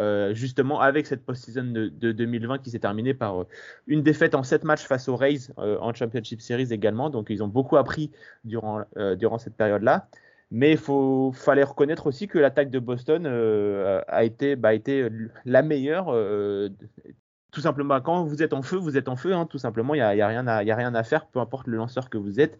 euh, 0.00 0.32
justement 0.32 0.80
avec 0.80 1.06
cette 1.06 1.24
post-season 1.24 1.64
de, 1.64 2.12
2020 2.12 2.58
qui 2.58 2.70
s'est 2.70 2.78
terminée 2.78 3.12
par 3.12 3.42
euh, 3.42 3.46
une 3.86 4.02
défaite 4.02 4.34
en 4.34 4.42
7 4.42 4.64
matchs 4.64 4.84
face 4.84 5.06
aux 5.08 5.16
Rays 5.16 5.50
euh, 5.58 5.76
en 5.80 5.92
Championship 5.92 6.40
Series 6.40 6.72
également. 6.72 7.10
Donc 7.10 7.28
ils 7.28 7.42
ont 7.42 7.48
beaucoup 7.48 7.76
appris 7.76 8.10
durant, 8.44 8.84
durant 9.18 9.38
cette 9.38 9.54
période-là. 9.56 10.08
Mais 10.50 10.72
il 10.72 11.32
fallait 11.34 11.62
reconnaître 11.62 12.06
aussi 12.06 12.28
que 12.28 12.38
l'attaque 12.38 12.70
de 12.70 12.78
Boston 12.78 13.26
a 13.26 14.24
été, 14.24 14.54
bah, 14.54 14.74
été 14.74 15.08
la 15.46 15.62
meilleure. 15.62 16.14
tout 17.50 17.60
simplement, 17.60 18.00
quand 18.02 18.24
vous 18.24 18.42
êtes 18.42 18.52
en 18.52 18.60
feu, 18.60 18.76
vous 18.76 18.98
êtes 18.98 19.08
en 19.08 19.16
feu. 19.16 19.32
Hein, 19.32 19.46
tout 19.46 19.56
simplement, 19.56 19.94
il 19.94 19.98
n'y 19.98 20.02
y 20.02 20.02
a, 20.02 20.14
y 20.14 20.70
a 20.70 20.76
rien 20.76 20.94
à 20.94 21.02
faire, 21.04 21.26
peu 21.26 21.40
importe 21.40 21.68
le 21.68 21.78
lanceur 21.78 22.10
que 22.10 22.18
vous 22.18 22.38
êtes. 22.38 22.58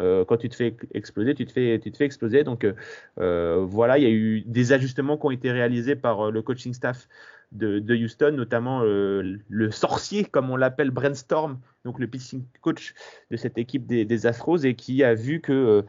Euh, 0.00 0.24
quand 0.24 0.36
tu 0.36 0.48
te 0.48 0.56
fais 0.56 0.76
exploser, 0.92 1.34
tu 1.34 1.46
te 1.46 1.52
fais, 1.52 1.80
exploser. 2.00 2.44
Donc 2.44 2.64
euh, 2.64 2.74
euh, 3.20 3.64
voilà, 3.66 3.98
il 3.98 4.04
y 4.04 4.06
a 4.06 4.10
eu 4.10 4.42
des 4.46 4.72
ajustements 4.72 5.16
qui 5.16 5.26
ont 5.26 5.30
été 5.30 5.50
réalisés 5.50 5.96
par 5.96 6.30
le 6.30 6.42
coaching 6.42 6.74
staff 6.74 7.08
de, 7.52 7.94
Houston, 7.94 8.32
notamment 8.32 8.82
le 8.82 9.70
sorcier, 9.70 10.24
comme 10.24 10.50
on 10.50 10.56
l'appelle, 10.56 10.90
Brainstorm, 10.90 11.60
donc 11.84 12.00
le 12.00 12.08
pitching 12.08 12.42
coach 12.62 12.94
de 13.30 13.36
cette 13.36 13.58
équipe 13.58 13.86
des, 13.86 14.26
Astros, 14.26 14.64
et 14.64 14.74
qui 14.74 15.04
a 15.04 15.14
vu 15.14 15.40
que 15.40 15.84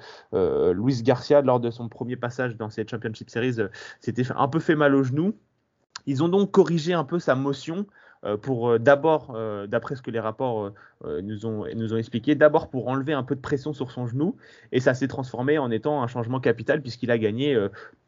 Luis 0.73 1.01
Garcia, 1.01 1.41
lors 1.41 1.59
de 1.59 1.71
son 1.71 1.89
premier 1.89 2.17
passage 2.17 2.55
dans 2.55 2.69
cette 2.69 2.91
Championship 2.91 3.31
Series, 3.31 3.55
s'était 3.99 4.25
un 4.35 4.47
peu 4.47 4.59
fait 4.59 4.75
mal 4.75 4.93
au 4.93 5.01
genou. 5.01 5.35
Ils 6.05 6.21
ont 6.21 6.29
donc 6.29 6.51
corrigé 6.51 6.93
un 6.93 7.03
peu 7.03 7.17
sa 7.17 7.33
motion 7.33 7.87
pour 8.41 8.69
euh, 8.69 8.79
d'abord, 8.79 9.33
euh, 9.35 9.67
d'après 9.67 9.95
ce 9.95 10.01
que 10.01 10.11
les 10.11 10.19
rapports 10.19 10.71
nous, 11.03 11.45
ont, 11.45 11.65
expliqué, 11.65 12.35
d'abord 12.35 12.69
pour 12.69 12.87
enlever 12.87 13.13
un 13.13 13.23
peu 13.23 13.35
de 13.35 13.41
pression 13.41 13.73
sur 13.73 13.91
son 13.91 14.07
genou, 14.07 14.35
et 14.71 14.79
ça 14.79 14.93
s'est 14.93 15.07
transformé 15.07 15.57
en 15.57 15.69
étant 15.69 16.01
un 16.01 16.07
changement 16.07 16.39
capital 16.39 16.81
puisqu'il 16.81 17.11
a 17.11 17.17
gagné 17.17 17.55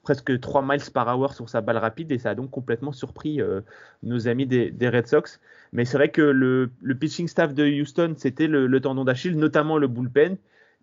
presque 0.02 0.40
3 0.40 0.64
miles 0.64 0.82
par 0.94 1.16
hour 1.16 1.34
sur 1.34 1.50
sa 1.50 1.62
balle 1.62 1.78
rapide, 1.78 2.12
et 2.12 2.18
ça 2.18 2.32
a 2.32 2.36
donc 2.36 2.50
complètement 2.50 2.92
surpris 2.92 3.40
nos 4.02 4.28
amis 4.28 4.48
des, 4.48 4.90
Red 4.90 5.08
Sox. 5.08 5.40
Mais 5.74 5.86
c'est 5.86 5.98
vrai 5.98 6.10
que 6.10 6.22
le, 6.22 6.72
pitching 7.00 7.28
staff 7.28 7.54
de 7.54 7.66
Houston, 7.66 8.16
c'était 8.18 8.48
le 8.48 8.80
tendon 8.80 9.04
d'Achille, 9.06 9.38
notamment 9.38 9.78
le 9.78 9.88
bullpen 9.88 10.38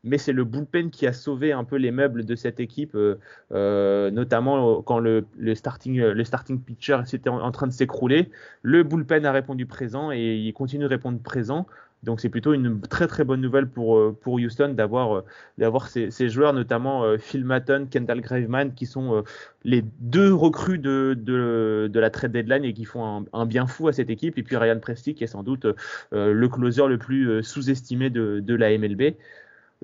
mais 0.04 0.18
c'est 0.18 0.32
le 0.32 0.44
bullpen 0.44 0.90
qui 0.90 1.06
a 1.06 1.12
sauvé 1.12 1.52
un 1.52 1.64
peu 1.64 1.76
les 1.76 1.90
meubles 1.90 2.24
de 2.24 2.36
cette 2.36 2.60
équipe, 2.60 2.94
euh, 2.94 3.18
euh, 3.52 4.10
notamment 4.10 4.82
quand 4.82 4.98
le, 4.98 5.24
starting, 5.54 5.98
le 5.98 6.24
starting 6.24 6.60
pitcher 6.60 7.00
était 7.12 7.30
en, 7.30 7.50
train 7.50 7.66
de 7.66 7.72
s'écrouler. 7.72 8.30
Le 8.62 8.82
bullpen 8.82 9.24
a 9.24 9.32
répondu 9.32 9.66
présent 9.66 10.12
et 10.12 10.36
il 10.36 10.52
continue 10.52 10.84
de 10.84 10.88
répondre 10.88 11.18
présent. 11.18 11.66
Donc 12.02 12.20
c'est 12.20 12.28
plutôt 12.28 12.52
une 12.52 12.82
très 12.82 13.06
très 13.06 13.24
bonne 13.24 13.40
nouvelle 13.40 13.66
pour, 13.66 14.12
Houston 14.26 14.74
d'avoir 14.74 15.22
ces, 15.88 16.28
joueurs, 16.28 16.52
notamment 16.52 17.16
Phil 17.16 17.46
Matton, 17.46 17.86
Kendall 17.90 18.20
Graveman, 18.20 18.74
qui 18.74 18.84
sont 18.84 19.24
les 19.64 19.82
deux 20.00 20.34
recrues 20.34 20.76
de, 20.76 21.90
la 21.94 22.10
trade 22.10 22.32
deadline 22.32 22.62
et 22.64 22.74
qui 22.74 22.84
font 22.84 23.24
un, 23.32 23.46
bien 23.46 23.66
fou 23.66 23.88
à 23.88 23.94
cette 23.94 24.10
équipe. 24.10 24.36
Et 24.36 24.42
puis 24.42 24.58
Ryan 24.58 24.80
Presti, 24.80 25.14
qui 25.14 25.24
est 25.24 25.28
sans 25.28 25.42
doute 25.42 25.66
le 26.12 26.46
closer 26.48 26.86
le 26.88 26.98
plus 26.98 27.42
sous-estimé 27.42 28.10
de 28.10 28.54
la 28.54 28.76
MLB. 28.76 29.14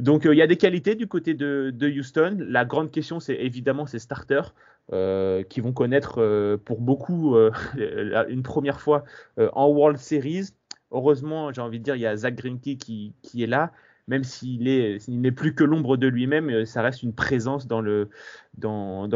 Donc 0.00 0.24
il 0.24 0.34
y 0.34 0.42
a 0.42 0.46
des 0.46 0.56
qualités 0.56 0.94
du 0.94 1.06
côté 1.06 1.34
de, 1.34 1.72
Houston. 1.98 2.38
La 2.40 2.64
grande 2.64 2.90
question, 2.90 3.20
c'est 3.20 3.36
évidemment 3.36 3.86
ces 3.86 3.98
starters. 3.98 4.54
Euh, 4.92 5.44
qui 5.44 5.60
vont 5.60 5.72
connaître 5.72 6.20
euh, 6.20 6.56
pour 6.56 6.80
beaucoup 6.80 7.36
euh, 7.36 7.52
une 8.28 8.42
première 8.42 8.80
fois 8.80 9.04
en 9.38 9.68
World 9.68 9.98
Series. 9.98 10.48
Heureusement, 10.90 11.52
j'ai 11.52 11.60
envie 11.60 11.78
de 11.78 11.84
dire, 11.84 11.94
il 11.94 12.00
y 12.00 12.06
a 12.06 12.16
Zach 12.16 12.34
Greinke 12.34 12.76
qui, 12.76 13.14
est 13.38 13.46
là, 13.46 13.70
même 14.08 14.24
s'il 14.24 14.64
n'est 14.64 15.30
plus 15.30 15.54
que 15.54 15.62
l'ombre 15.62 15.96
de 15.96 16.08
lui-même, 16.08 16.66
ça 16.66 16.82
reste 16.82 17.04
une 17.04 17.14
présence 17.14 17.68
dans 17.68 17.80
le, 17.80 18.08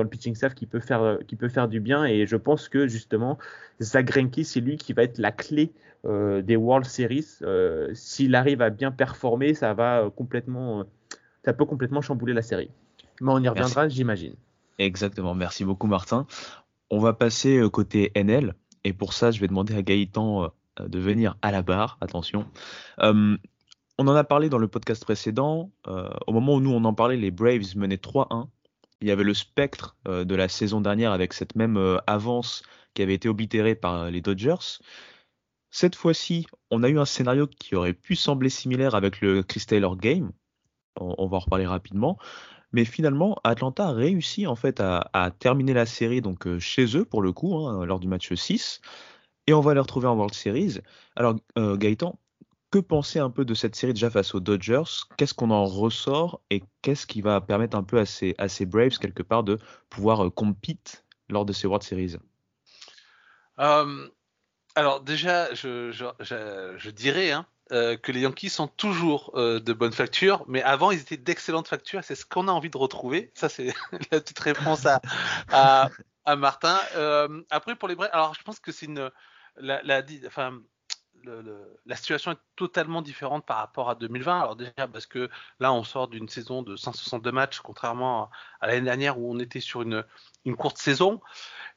pitching 0.09 0.37
staff 0.37 0.55
qui 0.55 0.67
peut, 0.67 0.79
faire, 0.79 1.19
qui 1.27 1.35
peut 1.35 1.49
faire 1.49 1.67
du 1.67 1.81
bien. 1.81 2.05
Et 2.05 2.25
je 2.27 2.37
pense 2.37 2.69
que 2.69 2.87
justement, 2.87 3.39
Zach 3.83 4.07
Greinke, 4.07 4.45
c'est 4.45 4.61
lui 4.61 4.77
qui 4.77 4.93
va 4.93 5.03
être 5.03 5.19
la 5.19 5.33
clé 5.33 5.73
des 6.05 6.57
World 6.57 6.87
Series. 6.87 7.39
S'il 7.95 8.35
arrive 8.35 8.63
à 8.63 8.71
bien 8.71 8.91
performer, 8.91 9.55
ça 9.55 9.75
va 9.75 10.11
complètement, 10.15 10.85
ça 11.45 11.53
peut 11.53 11.65
complètement 11.65 12.01
chambouler 12.01 12.33
la 12.35 12.43
série. 12.43 12.71
Mais 13.21 13.33
on 13.33 13.39
y 13.39 13.49
reviendra, 13.49 13.89
j'imagine. 13.89 14.35
Exactement, 14.79 15.35
merci 15.35 15.65
beaucoup 15.65 15.87
Martin. 15.87 16.27
On 16.91 16.99
va 16.99 17.13
passer 17.13 17.59
euh, 17.59 17.71
côté 17.71 18.11
NL 18.15 18.55
et 18.83 18.93
pour 18.93 19.13
ça 19.13 19.31
je 19.31 19.41
vais 19.41 19.47
demander 19.47 19.75
à 19.75 19.83
Gaëtan 19.83 20.45
euh, 20.45 20.89
de 20.89 20.99
venir 20.99 21.37
à 21.43 21.53
la 21.53 21.63
barre, 21.63 21.97
attention. 22.01 22.47
Euh, 23.01 23.37
on 23.99 24.09
en 24.09 24.15
a 24.15 24.25
parlé 24.25 24.49
dans 24.49 24.59
le 24.59 24.67
podcast 24.67 25.05
précédent, 25.05 25.71
au 25.87 26.33
moment 26.33 26.57
où 26.57 26.61
nous 26.61 26.73
on 26.73 26.85
en 26.85 26.95
parlait, 26.95 27.17
les 27.17 27.31
Braves 27.31 27.77
menaient 27.77 27.95
3-1. 27.95 28.49
Il 29.01 29.07
y 29.07 29.13
avait 29.13 29.23
le 29.23 29.35
spectre 29.35 29.97
de 30.05 30.35
la 30.35 30.49
saison 30.49 30.81
dernière 30.81 31.13
avec 31.13 31.33
cette 31.33 31.55
même 31.55 32.01
avance 32.09 32.65
qui 32.95 33.03
avait 33.03 33.15
été 33.15 33.29
oblitérée 33.29 33.77
par 33.77 34.11
les 34.11 34.21
Dodgers. 34.21 34.81
Cette 35.75 35.97
fois-ci, 35.97 36.47
on 36.71 36.85
a 36.85 36.89
eu 36.89 37.01
un 37.01 37.05
scénario 37.05 37.49
qui 37.49 37.75
aurait 37.75 37.95
pu 37.95 38.15
sembler 38.15 38.49
similaire 38.49 38.95
avec 38.95 39.21
le 39.21 39.43
Chris 39.43 39.65
Taylor 39.67 39.97
Game. 39.97 40.31
on 41.01 41.27
va 41.27 41.39
en 41.39 41.41
reparler 41.41 41.67
rapidement. 41.67 42.17
Mais 42.71 42.85
finalement, 42.85 43.37
Atlanta 43.43 43.89
a 43.89 43.93
réussi 43.93 44.47
en 44.47 44.55
fait 44.55 44.81
à, 44.81 45.33
terminer 45.41 45.73
la 45.73 45.85
série 45.85 46.21
donc 46.21 46.47
euh, 46.47 46.61
chez 46.61 46.97
eux 46.97 47.05
pour 47.05 47.23
le 47.23 47.33
coup 47.33 47.57
hein, 47.57 47.85
lors 47.85 47.99
du 47.99 48.07
match 48.07 48.33
6 48.33 48.83
et 49.49 49.53
on 49.53 49.61
va 49.61 49.75
les 49.75 49.81
retrouver 49.81 50.07
en 50.07 50.15
World 50.15 50.33
Series. 50.33 50.79
Alors 51.17 51.35
euh, 51.59 51.77
Gaëtan, 51.77 52.21
que 52.71 52.79
penser 52.79 53.19
un 53.19 53.31
peu 53.31 53.45
de 53.45 53.55
cette 53.55 53.75
série 53.75 53.95
déjà 53.95 54.11
face 54.11 54.33
aux 54.37 54.41
Dodgers? 54.41 55.09
Qu'est-ce 55.17 55.35
qu'on 55.35 55.51
en 55.51 55.65
ressort 55.65 56.41
et 56.51 56.63
qu'est-ce 56.83 57.05
qui 57.05 57.21
va 57.21 57.41
permettre 57.41 57.77
un 57.77 57.83
peu 57.83 57.99
à 57.99 58.07
ces, 58.07 58.67
Braves 58.67 58.99
quelque 59.01 59.25
part 59.25 59.43
de 59.43 59.59
pouvoir 59.91 60.25
euh, 60.25 60.31
compete 60.31 61.05
lors 61.29 61.45
de 61.45 61.53
ces 61.53 61.67
World 61.67 61.83
Series? 61.83 62.17
Alors 64.75 65.01
déjà, 65.01 65.55
je, 65.55 66.91
dirais 66.91 67.31
hein, 67.31 67.47
euh, 67.73 67.97
que 67.97 68.13
les 68.13 68.21
Yankees 68.21 68.51
sont 68.51 68.67
toujours 68.67 69.33
euh, 69.35 69.61
de 69.61 69.73
bonne 69.73 69.93
facture, 69.93 70.45
mais 70.49 70.63
avant 70.63 70.91
ils 70.91 71.01
étaient 71.01 71.17
d'excellente 71.17 71.69
facture. 71.69 72.03
C'est 72.03 72.17
ce 72.17 72.27
qu'on 72.27 72.49
a 72.49 72.53
envie 72.53 72.71
de 72.71 72.77
retrouver. 72.77 73.31
Ça, 73.35 73.49
c'est 73.49 73.73
la 74.11 74.21
petite 74.21 74.39
réponse 74.39 74.87
à 74.87 75.91
Martin. 76.37 76.79
Euh, 76.97 77.43
après, 77.51 77.77
pour 77.77 77.89
les 77.89 77.95
Braves, 77.95 78.11
alors 78.13 78.35
je 78.35 78.43
pense 78.43 78.59
que 78.59 78.73
c'est 78.73 78.87
une. 78.87 79.11
La, 79.57 79.81
la, 79.85 80.03
enfin, 80.27 80.61
la 81.87 81.97
situation 81.97 82.33
est 82.33 82.39
totalement 82.57 83.03
différente 83.03 83.45
par 83.45 83.59
rapport 83.59 83.91
à 83.91 83.95
2020. 83.95 84.41
Alors 84.41 84.57
déjà 84.57 84.89
parce 84.93 85.07
que 85.07 85.29
là 85.61 85.73
on 85.73 85.85
sort 85.85 86.09
d'une 86.09 86.29
saison 86.29 86.63
de 86.63 86.77
162 86.77 87.33
matchs, 87.33 87.61
contrairement 87.61 88.31
à 88.61 88.67
l'année 88.67 88.83
dernière 88.83 89.19
où 89.19 89.33
on 89.33 89.39
était 89.39 89.61
sur 89.61 89.83
une, 89.83 90.05
courte 90.57 90.79
saison. 90.79 91.21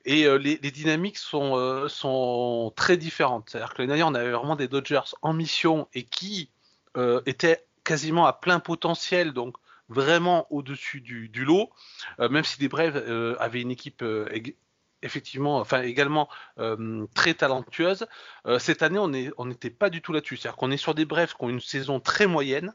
Et 0.06 0.26
euh, 0.26 0.38
les, 0.38 0.58
dynamiques 0.58 1.18
sont, 1.18 1.58
euh, 1.58 1.88
sont 1.88 2.72
très 2.76 2.98
différentes. 2.98 3.50
C'est-à-dire 3.50 3.74
que 3.74 3.82
l'année 3.82 3.90
dernière, 3.90 4.08
on 4.08 4.16
avait 4.16 4.32
vraiment 4.32 4.56
des 4.56 4.68
Dodgers 4.68 5.14
en 5.22 5.34
mission 5.34 5.88
et 5.94 6.04
qui 6.04 6.50
euh, 6.96 7.22
étaient 7.26 7.66
quasiment 7.84 8.26
à 8.26 8.34
plein 8.34 8.60
potentiel, 8.60 9.34
donc 9.34 9.56
vraiment 9.90 10.48
au-dessus 10.50 11.00
du, 11.00 11.46
lot, 11.46 11.70
même 12.20 12.44
si 12.44 12.60
les 12.60 12.68
Braves 12.68 12.98
avaient 13.40 13.62
une 13.62 13.72
équipe 13.72 14.04
effectivement, 15.08 15.58
enfin 15.58 15.82
également 15.82 16.30
très 17.16 17.34
talentueuse. 17.34 18.06
cette 18.60 18.84
année, 18.84 19.00
on 19.38 19.46
n'était 19.46 19.70
pas 19.70 19.90
du 19.90 20.02
tout 20.02 20.14
là-dessus. 20.14 20.38
C'est-à-dire 20.38 20.58
qu'on 20.58 20.72
est 20.72 20.78
sur 20.78 20.94
des 20.94 21.06
Braves 21.06 21.34
qui 21.34 21.44
ont 21.44 21.50
une 21.50 21.62
saison 21.62 22.00
très 22.00 22.28
moyenne, 22.28 22.74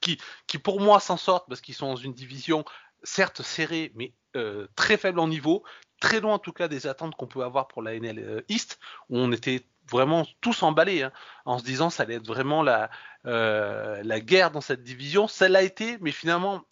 qui, 0.00 0.18
qui 0.46 0.58
pour 0.58 0.80
moi 0.80 1.00
s'en 1.00 1.16
sortent 1.16 1.48
parce 1.48 1.60
qu'ils 1.60 1.74
sont 1.74 1.88
dans 1.88 1.96
une 1.96 2.12
division 2.12 2.64
certes 3.02 3.42
serrée, 3.42 3.92
mais 3.94 4.12
euh, 4.36 4.66
très 4.76 4.96
faible 4.96 5.20
en 5.20 5.28
niveau, 5.28 5.62
très 6.00 6.20
loin 6.20 6.34
en 6.34 6.38
tout 6.38 6.52
cas 6.52 6.68
des 6.68 6.86
attentes 6.86 7.14
qu'on 7.14 7.26
peut 7.26 7.42
avoir 7.42 7.68
pour 7.68 7.82
la 7.82 7.94
NL 7.94 8.18
euh, 8.18 8.40
East, 8.48 8.78
où 9.08 9.18
on 9.18 9.32
était 9.32 9.66
vraiment 9.90 10.26
tous 10.40 10.62
emballés 10.62 11.02
hein, 11.02 11.12
en 11.44 11.58
se 11.58 11.64
disant 11.64 11.90
ça 11.90 12.04
allait 12.04 12.14
être 12.14 12.26
vraiment 12.26 12.62
la, 12.62 12.90
euh, 13.26 14.02
la 14.02 14.20
guerre 14.20 14.50
dans 14.50 14.60
cette 14.60 14.82
division. 14.82 15.28
Ça 15.28 15.48
l'a 15.48 15.62
été, 15.62 15.98
mais 16.00 16.12
finalement 16.12 16.64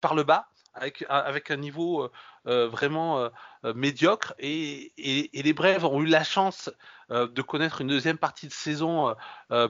par 0.00 0.14
le 0.14 0.22
bas, 0.22 0.48
avec, 0.74 1.04
avec 1.08 1.50
un 1.50 1.56
niveau 1.56 2.02
euh, 2.02 2.06
euh 2.06 2.10
vraiment 2.44 3.18
euh, 3.64 3.74
médiocre. 3.74 4.34
Et, 4.38 4.92
et, 4.98 5.42
les 5.42 5.52
Braves 5.52 5.84
ont 5.84 6.00
eu 6.02 6.06
la 6.06 6.24
chance 6.24 6.70
de 7.10 7.42
connaître 7.42 7.80
une 7.80 7.88
deuxième 7.88 8.18
partie 8.18 8.48
de 8.48 8.52
saison 8.52 9.14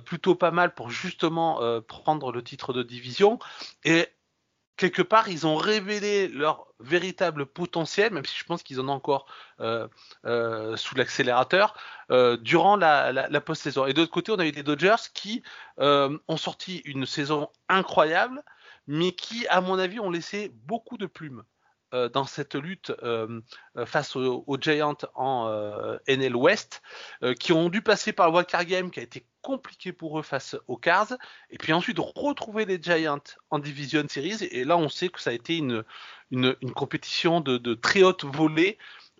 plutôt 0.04 0.34
pas 0.34 0.50
mal 0.50 0.74
pour 0.74 0.90
justement 0.90 1.60
prendre 1.82 2.32
le 2.32 2.42
titre 2.42 2.72
de 2.72 2.82
division. 2.82 3.38
Et 3.84 4.08
quelque 4.76 5.02
part, 5.02 5.28
ils 5.28 5.46
ont 5.46 5.56
révélé 5.56 6.28
leur 6.28 6.66
véritable 6.80 7.46
potentiel, 7.46 8.12
même 8.12 8.24
si 8.24 8.36
je 8.38 8.44
pense 8.44 8.62
qu'ils 8.62 8.80
en 8.80 8.88
ont 8.88 8.92
encore 8.92 9.26
euh, 9.60 9.88
euh, 10.24 10.76
sous 10.76 10.94
l'accélérateur, 10.96 11.74
euh, 12.10 12.36
durant 12.36 12.76
la, 12.76 13.12
la, 13.12 13.40
post-saison. 13.40 13.86
Et 13.86 13.92
de 13.92 14.00
l'autre 14.00 14.12
côté, 14.12 14.32
on 14.32 14.38
a 14.38 14.46
eu 14.46 14.52
des 14.52 14.62
Dodgers 14.62 15.10
qui 15.12 15.42
euh, 15.78 16.16
ont 16.28 16.36
sorti 16.36 16.78
une 16.84 17.06
saison 17.06 17.48
incroyable, 17.68 18.42
mais 18.86 19.12
qui, 19.12 19.46
à 19.48 19.60
mon 19.60 19.78
avis, 19.78 20.00
ont 20.00 20.10
laissé 20.10 20.52
beaucoup 20.66 20.98
de 20.98 21.06
plumes 21.06 21.44
euh, 21.94 22.08
dans 22.08 22.24
cette 22.24 22.56
lutte 22.56 22.92
euh, 23.04 23.40
face 23.86 24.16
aux, 24.16 24.58
Giants 24.60 24.96
en 25.14 25.46
euh, 25.48 25.96
NL 26.08 26.34
West, 26.34 26.82
qui 27.38 27.52
ont 27.52 27.68
dû 27.68 27.82
passer 27.82 28.12
par 28.12 28.28
le 28.28 28.34
Wildcard 28.34 28.64
Game, 28.64 28.90
qui 28.90 28.98
a 28.98 29.04
été 29.04 29.24
compliqué 29.42 29.92
pour 29.92 30.18
eux 30.18 30.22
face 30.22 30.56
aux 30.66 30.76
Cars, 30.76 31.12
et 31.50 31.58
puis 31.58 31.72
ensuite 31.72 31.98
retrouver 32.00 32.64
les 32.64 32.82
Giants 32.82 33.22
en 33.50 33.60
Division 33.60 34.04
Series. 34.08 34.42
Et 34.50 34.64
là, 34.64 34.76
on 34.76 34.88
sait 34.88 35.08
que 35.08 35.20
ça 35.20 35.30
a 35.30 35.32
été 35.34 35.56
une, 35.56 35.84
une, 36.32 36.56
compétition 36.74 37.40
de, 37.40 37.74
très 37.74 38.02
haute 38.02 38.24
volée. 38.24 38.76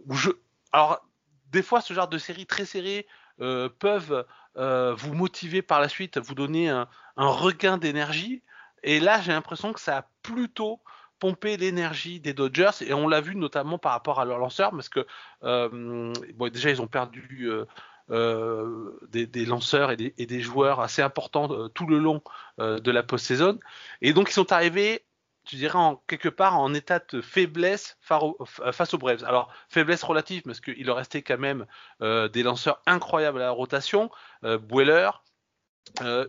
Où 0.07 0.15
je... 0.15 0.31
Alors, 0.73 1.07
des 1.53 1.63
fois, 1.63 1.81
ce 1.81 1.95
genre 1.95 2.09
de 2.09 2.19
séries 2.19 2.47
très 2.47 2.65
serrées 2.65 3.07
euh, 3.41 3.69
peuvent 3.79 4.27
euh, 4.57 4.95
vous 4.95 5.15
motiver 5.15 5.63
par 5.63 5.81
la 5.81 5.89
suite, 5.89 6.19
vous 6.19 6.35
donner 6.35 6.71
un 6.71 6.89
regain 7.17 7.79
d'énergie. 7.79 8.43
Et 8.83 8.99
là, 8.99 9.21
j'ai 9.21 9.33
l'impression 9.33 9.73
que 9.73 9.81
ça 9.81 9.99
a 9.99 10.09
plutôt 10.23 10.81
pomper 11.19 11.57
l'énergie 11.57 12.21
des 12.21 12.35
Dodgers 12.35 12.83
et 12.83 12.93
on 12.93 13.09
l'a 13.09 13.21
vu 13.21 13.37
notamment 13.37 13.79
par 13.79 13.93
rapport 13.93 14.21
à 14.21 14.25
leurs 14.25 14.39
lanceurs 14.39 14.71
parce 14.71 14.89
que 14.89 15.07
euh, 15.43 16.13
déjà 16.51 16.71
ils 16.71 16.83
ont 16.83 16.87
perdu 16.87 17.49
euh, 17.49 17.65
euh, 18.11 18.99
des, 19.09 19.47
lanceurs 19.47 19.91
et 19.91 19.97
des, 19.97 20.41
joueurs 20.43 20.81
assez 20.81 21.01
importants 21.01 21.51
euh, 21.51 21.69
tout 21.69 21.87
le 21.87 21.99
long 21.99 22.23
euh, 22.59 22.79
de 22.79 22.91
la 22.91 23.03
post-saison 23.03 23.59
et 24.03 24.13
donc 24.13 24.29
ils 24.29 24.35
sont 24.35 24.53
arrivés 24.53 25.07
je 25.49 25.57
dirais 25.57 25.79
en 25.79 25.97
quelque 26.07 26.29
part 26.29 26.59
en 26.59 26.75
état 26.75 26.99
de 26.99 27.23
faiblesse 27.23 27.97
face 28.03 28.93
aux 28.93 28.99
Braves. 28.99 29.25
Alors 29.25 29.51
faiblesse 29.71 30.03
relative 30.03 30.43
parce 30.43 30.61
qu'il 30.61 30.85
leur 30.85 30.97
restait 30.97 31.23
quand 31.23 31.39
même 31.39 31.67
des 32.01 32.43
lanceurs 32.43 32.81
incroyables 32.87 33.43
à 33.43 33.45
la 33.45 33.51
rotation, 33.51 34.11
Bueller, 34.43 35.11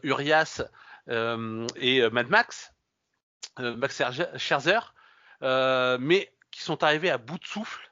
Urias 0.04 0.64
et 1.08 2.10
Mad 2.10 2.30
Max 2.30 2.72
euh, 2.72 2.75
Max 3.60 4.02
Scherzer, 4.38 4.94
euh, 5.44 5.98
mais 6.00 6.32
qui 6.52 6.62
sont 6.62 6.84
arrivés 6.84 7.10
à 7.10 7.18
bout 7.18 7.38
de 7.38 7.46
souffle, 7.46 7.92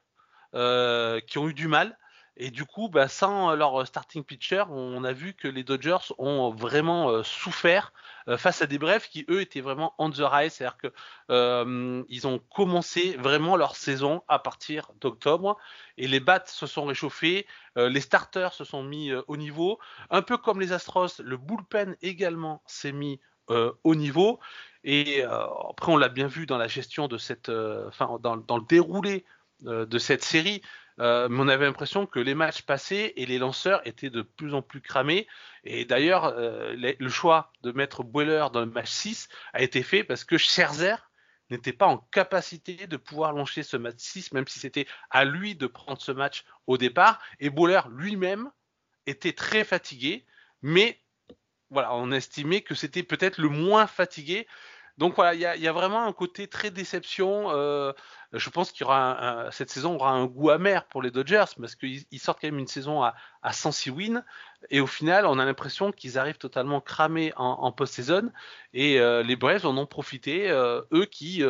euh, 0.54 1.20
qui 1.20 1.38
ont 1.38 1.48
eu 1.48 1.54
du 1.54 1.68
mal. 1.68 1.96
Et 2.36 2.50
du 2.50 2.64
coup, 2.64 2.88
bah, 2.88 3.06
sans 3.06 3.54
leur 3.54 3.86
starting 3.86 4.24
pitcher, 4.24 4.64
on 4.68 5.04
a 5.04 5.12
vu 5.12 5.34
que 5.34 5.46
les 5.46 5.62
Dodgers 5.62 6.12
ont 6.18 6.50
vraiment 6.50 7.08
euh, 7.08 7.22
souffert 7.22 7.92
euh, 8.26 8.36
face 8.36 8.60
à 8.60 8.66
des 8.66 8.78
brefs 8.78 9.08
qui, 9.08 9.24
eux, 9.28 9.40
étaient 9.40 9.60
vraiment 9.60 9.94
on 9.98 10.10
the 10.10 10.18
rise. 10.18 10.54
C'est-à-dire 10.54 10.76
que 10.76 10.92
euh, 11.30 12.02
ils 12.08 12.26
ont 12.26 12.40
commencé 12.40 13.16
vraiment 13.18 13.56
leur 13.56 13.76
saison 13.76 14.22
à 14.26 14.40
partir 14.40 14.90
d'octobre. 15.00 15.56
Et 15.96 16.08
les 16.08 16.18
bats 16.18 16.42
se 16.44 16.66
sont 16.66 16.84
réchauffés, 16.86 17.46
les 17.76 18.00
starters 18.00 18.52
se 18.52 18.64
sont 18.64 18.82
mis 18.82 19.12
au 19.12 19.36
niveau. 19.36 19.78
Un 20.10 20.22
peu 20.22 20.36
comme 20.36 20.60
les 20.60 20.72
Astros, 20.72 21.20
le 21.20 21.36
bullpen 21.36 21.96
également 22.02 22.62
s'est 22.66 22.92
mis 22.92 23.20
au 23.48 23.94
niveau. 23.94 24.40
Et 24.84 25.24
euh, 25.24 25.46
après, 25.70 25.90
on 25.90 25.96
l'a 25.96 26.10
bien 26.10 26.26
vu 26.26 26.46
dans 26.46 26.58
la 26.58 26.68
gestion 26.68 27.08
de 27.08 27.16
cette, 27.16 27.48
euh, 27.48 27.88
enfin, 27.88 28.18
dans, 28.20 28.36
le 28.36 28.66
déroulé 28.68 29.24
euh, 29.66 29.86
de 29.86 29.98
cette 29.98 30.22
série. 30.22 30.62
Mais 30.98 31.26
on 31.30 31.48
avait 31.48 31.64
l'impression 31.64 32.06
que 32.06 32.20
les 32.20 32.36
matchs 32.36 32.62
passaient 32.62 33.14
et 33.16 33.26
les 33.26 33.38
lanceurs 33.38 33.84
étaient 33.84 34.10
de 34.10 34.22
plus 34.22 34.54
en 34.54 34.62
plus 34.62 34.80
cramés. 34.80 35.26
Et 35.64 35.84
d'ailleurs, 35.84 36.32
le 36.36 37.08
choix 37.08 37.50
de 37.62 37.72
mettre 37.72 38.04
Boiler 38.04 38.46
dans 38.52 38.60
le 38.60 38.70
match 38.70 38.90
6 38.90 39.28
a 39.54 39.62
été 39.62 39.82
fait 39.82 40.04
parce 40.04 40.22
que 40.22 40.38
Scherzer 40.38 40.94
n'était 41.50 41.72
pas 41.72 41.86
en 41.86 41.98
capacité 41.98 42.86
de 42.86 42.96
pouvoir 42.96 43.32
lancer 43.32 43.64
ce 43.64 43.76
match 43.76 43.96
6, 43.98 44.32
même 44.34 44.46
si 44.46 44.60
c'était 44.60 44.86
à 45.10 45.24
lui 45.24 45.56
de 45.56 45.66
prendre 45.66 46.00
ce 46.00 46.12
match 46.12 46.44
au 46.68 46.78
départ. 46.78 47.20
Et 47.40 47.50
Boiler 47.50 47.80
lui-même 47.90 48.52
était 49.06 49.32
très 49.32 49.64
fatigué, 49.64 50.24
mais 50.62 51.00
voilà, 51.70 51.92
on 51.94 52.12
estimait 52.12 52.60
que 52.60 52.76
c'était 52.76 53.02
peut-être 53.02 53.38
le 53.38 53.48
moins 53.48 53.88
fatigué 53.88 54.46
donc 54.96 55.16
voilà, 55.16 55.34
il 55.34 55.40
y 55.40 55.68
a, 55.68 55.72
vraiment 55.72 56.06
un 56.06 56.12
côté 56.12 56.46
très 56.46 56.70
déception. 56.70 57.50
Euh, 57.50 57.92
je 58.32 58.48
pense 58.48 58.70
qu'il 58.70 58.86
aura 58.86 59.48
cette 59.50 59.70
saison 59.70 59.96
aura 59.96 60.12
un 60.12 60.26
goût 60.26 60.50
amer 60.50 60.84
pour 60.86 61.02
les 61.02 61.10
Dodgers 61.10 61.44
parce 61.58 61.74
qu'ils 61.74 62.04
sortent 62.18 62.40
quand 62.40 62.46
même 62.46 62.60
une 62.60 62.68
saison 62.68 63.02
à, 63.02 63.14
à 63.42 63.52
106 63.52 63.90
wins 63.90 64.24
et 64.70 64.80
au 64.80 64.86
final, 64.86 65.26
on 65.26 65.38
a 65.40 65.44
l'impression 65.44 65.90
qu'ils 65.90 66.16
arrivent 66.16 66.38
totalement 66.38 66.80
cramés 66.80 67.32
en, 67.36 67.72
post-saison 67.72 68.30
et 68.72 69.00
euh, 69.00 69.22
les 69.24 69.36
Braves 69.36 69.66
en 69.66 69.76
ont 69.76 69.86
profité, 69.86 70.48
euh, 70.50 70.82
eux 70.92 71.06
qui 71.06 71.42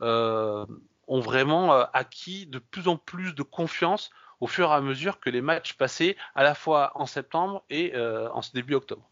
ont 0.00 1.20
vraiment 1.20 1.72
acquis 1.92 2.46
de 2.46 2.60
plus 2.60 2.86
en 2.86 2.96
plus 2.96 3.34
de 3.34 3.42
confiance 3.42 4.10
au 4.40 4.46
fur 4.46 4.70
et 4.70 4.74
à 4.74 4.80
mesure 4.80 5.18
que 5.18 5.30
les 5.30 5.42
matchs 5.42 5.74
passaient 5.74 6.16
à 6.34 6.44
la 6.44 6.54
fois 6.54 6.92
en 6.94 7.06
septembre 7.06 7.64
et 7.68 7.96
en 7.96 8.42
ce 8.42 8.52
début 8.52 8.74
octobre. 8.74 9.11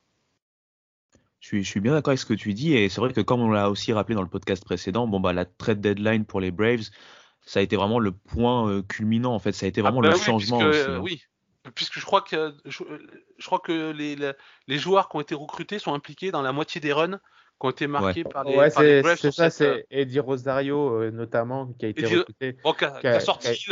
Je 1.40 1.62
suis, 1.62 1.80
bien 1.80 1.92
d'accord 1.92 2.10
avec 2.10 2.20
ce 2.20 2.26
que 2.26 2.34
tu 2.34 2.52
dis 2.52 2.76
et 2.76 2.88
c'est 2.90 3.00
vrai 3.00 3.12
que 3.12 3.20
comme 3.22 3.40
on 3.40 3.50
l'a 3.50 3.70
aussi 3.70 3.94
rappelé 3.94 4.14
dans 4.14 4.22
le 4.22 4.28
podcast 4.28 4.62
précédent, 4.62 5.06
bon 5.06 5.20
bah 5.20 5.32
la 5.32 5.46
trade 5.46 5.80
deadline 5.80 6.26
pour 6.26 6.38
les 6.38 6.50
Braves, 6.50 6.90
ça 7.40 7.60
a 7.60 7.62
été 7.62 7.76
vraiment 7.76 7.98
le 7.98 8.12
point 8.12 8.68
euh, 8.68 8.82
culminant 8.82 9.34
en 9.34 9.38
fait, 9.38 9.52
ça 9.52 9.64
a 9.64 9.68
été 9.68 9.80
vraiment 9.80 10.00
ah, 10.00 10.08
le 10.08 10.12
bah 10.12 10.18
changement 10.18 10.58
aussi. 10.58 10.80
Hein. 10.80 11.00
Oui, 11.00 11.22
puisque 11.74 11.98
je 11.98 12.04
crois 12.04 12.20
que 12.20 12.54
je, 12.66 12.82
crois 13.44 13.58
que 13.58 13.90
les, 13.90 14.16
les, 14.66 14.78
joueurs 14.78 15.08
qui 15.08 15.16
ont 15.16 15.20
été 15.20 15.34
recrutés 15.34 15.78
sont 15.78 15.94
impliqués 15.94 16.30
dans 16.30 16.42
la 16.42 16.52
moitié 16.52 16.78
des 16.78 16.92
runs 16.92 17.18
qui 17.58 17.66
ont 17.66 17.70
été 17.70 17.86
marqués 17.86 18.24
par 18.24 18.44
les, 18.44 18.56
ouais, 18.56 18.70
Braves. 19.00 19.18
C'est 19.18 19.32
ça, 19.32 19.48
c'est 19.48 19.66
euh, 19.66 19.82
Eddie 19.90 20.20
Rosario 20.20 21.00
euh, 21.00 21.10
notamment 21.10 21.72
qui 21.78 21.86
a 21.86 21.88
été 21.88 22.04
recruté. 22.04 22.56
qui, 23.00 23.06
a, 23.06 23.20
sorti 23.20 23.66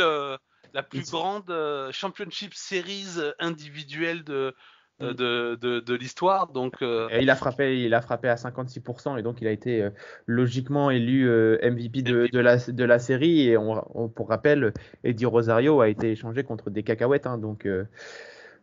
la 0.73 0.83
plus 0.83 1.11
grande 1.11 1.53
championship 1.91 2.55
series 2.55 3.19
individuelle 3.37 4.23
de 4.23 4.55
euh, 5.01 5.11
mm. 5.11 5.57
de, 5.57 5.79
de, 5.79 5.93
l'histoire. 5.95 6.47
Donc, 6.47 6.81
euh, 6.81 7.07
il 7.19 7.29
a 7.29 7.35
frappé, 7.35 7.81
il 7.83 7.93
a 7.93 8.01
frappé 8.01 8.27
à 8.27 8.35
56% 8.35 9.17
et 9.17 9.21
donc 9.21 9.41
il 9.41 9.47
a 9.47 9.51
été 9.51 9.81
euh, 9.81 9.89
logiquement 10.25 10.91
élu 10.91 11.25
MVP 11.63 12.01
de, 12.01 12.27
de, 12.31 12.39
la, 12.39 12.57
de 12.57 12.83
la 12.83 12.99
série. 12.99 13.47
Et 13.47 13.57
on, 13.57 14.09
pour 14.09 14.29
rappel, 14.29 14.73
Eddie 15.03 15.25
Rosario 15.25 15.81
a 15.81 15.89
été 15.89 16.11
échangé 16.11 16.43
contre 16.43 16.69
des 16.69 16.83
cacahuètes. 16.83 17.27
Hein, 17.27 17.37
donc 17.37 17.67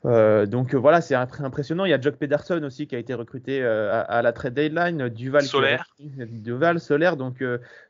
euh, 0.07 0.47
donc 0.47 0.73
euh, 0.73 0.79
voilà, 0.79 1.01
c'est 1.01 1.15
impressionnant. 1.15 1.85
Il 1.85 1.91
y 1.91 1.95
a 1.95 2.01
Jock 2.01 2.15
Pederson 2.17 2.63
aussi 2.63 2.87
qui 2.87 2.95
a 2.95 2.99
été 2.99 3.13
recruté 3.13 3.63
euh, 3.63 4.05
à, 4.07 4.23
la 4.23 4.33
trade 4.33 4.55
deadline, 4.55 5.09
Duval 5.09 5.43
Solaire, 5.43 5.87
Duval 5.99 6.79
Solaire. 6.79 7.17
Donc 7.17 7.43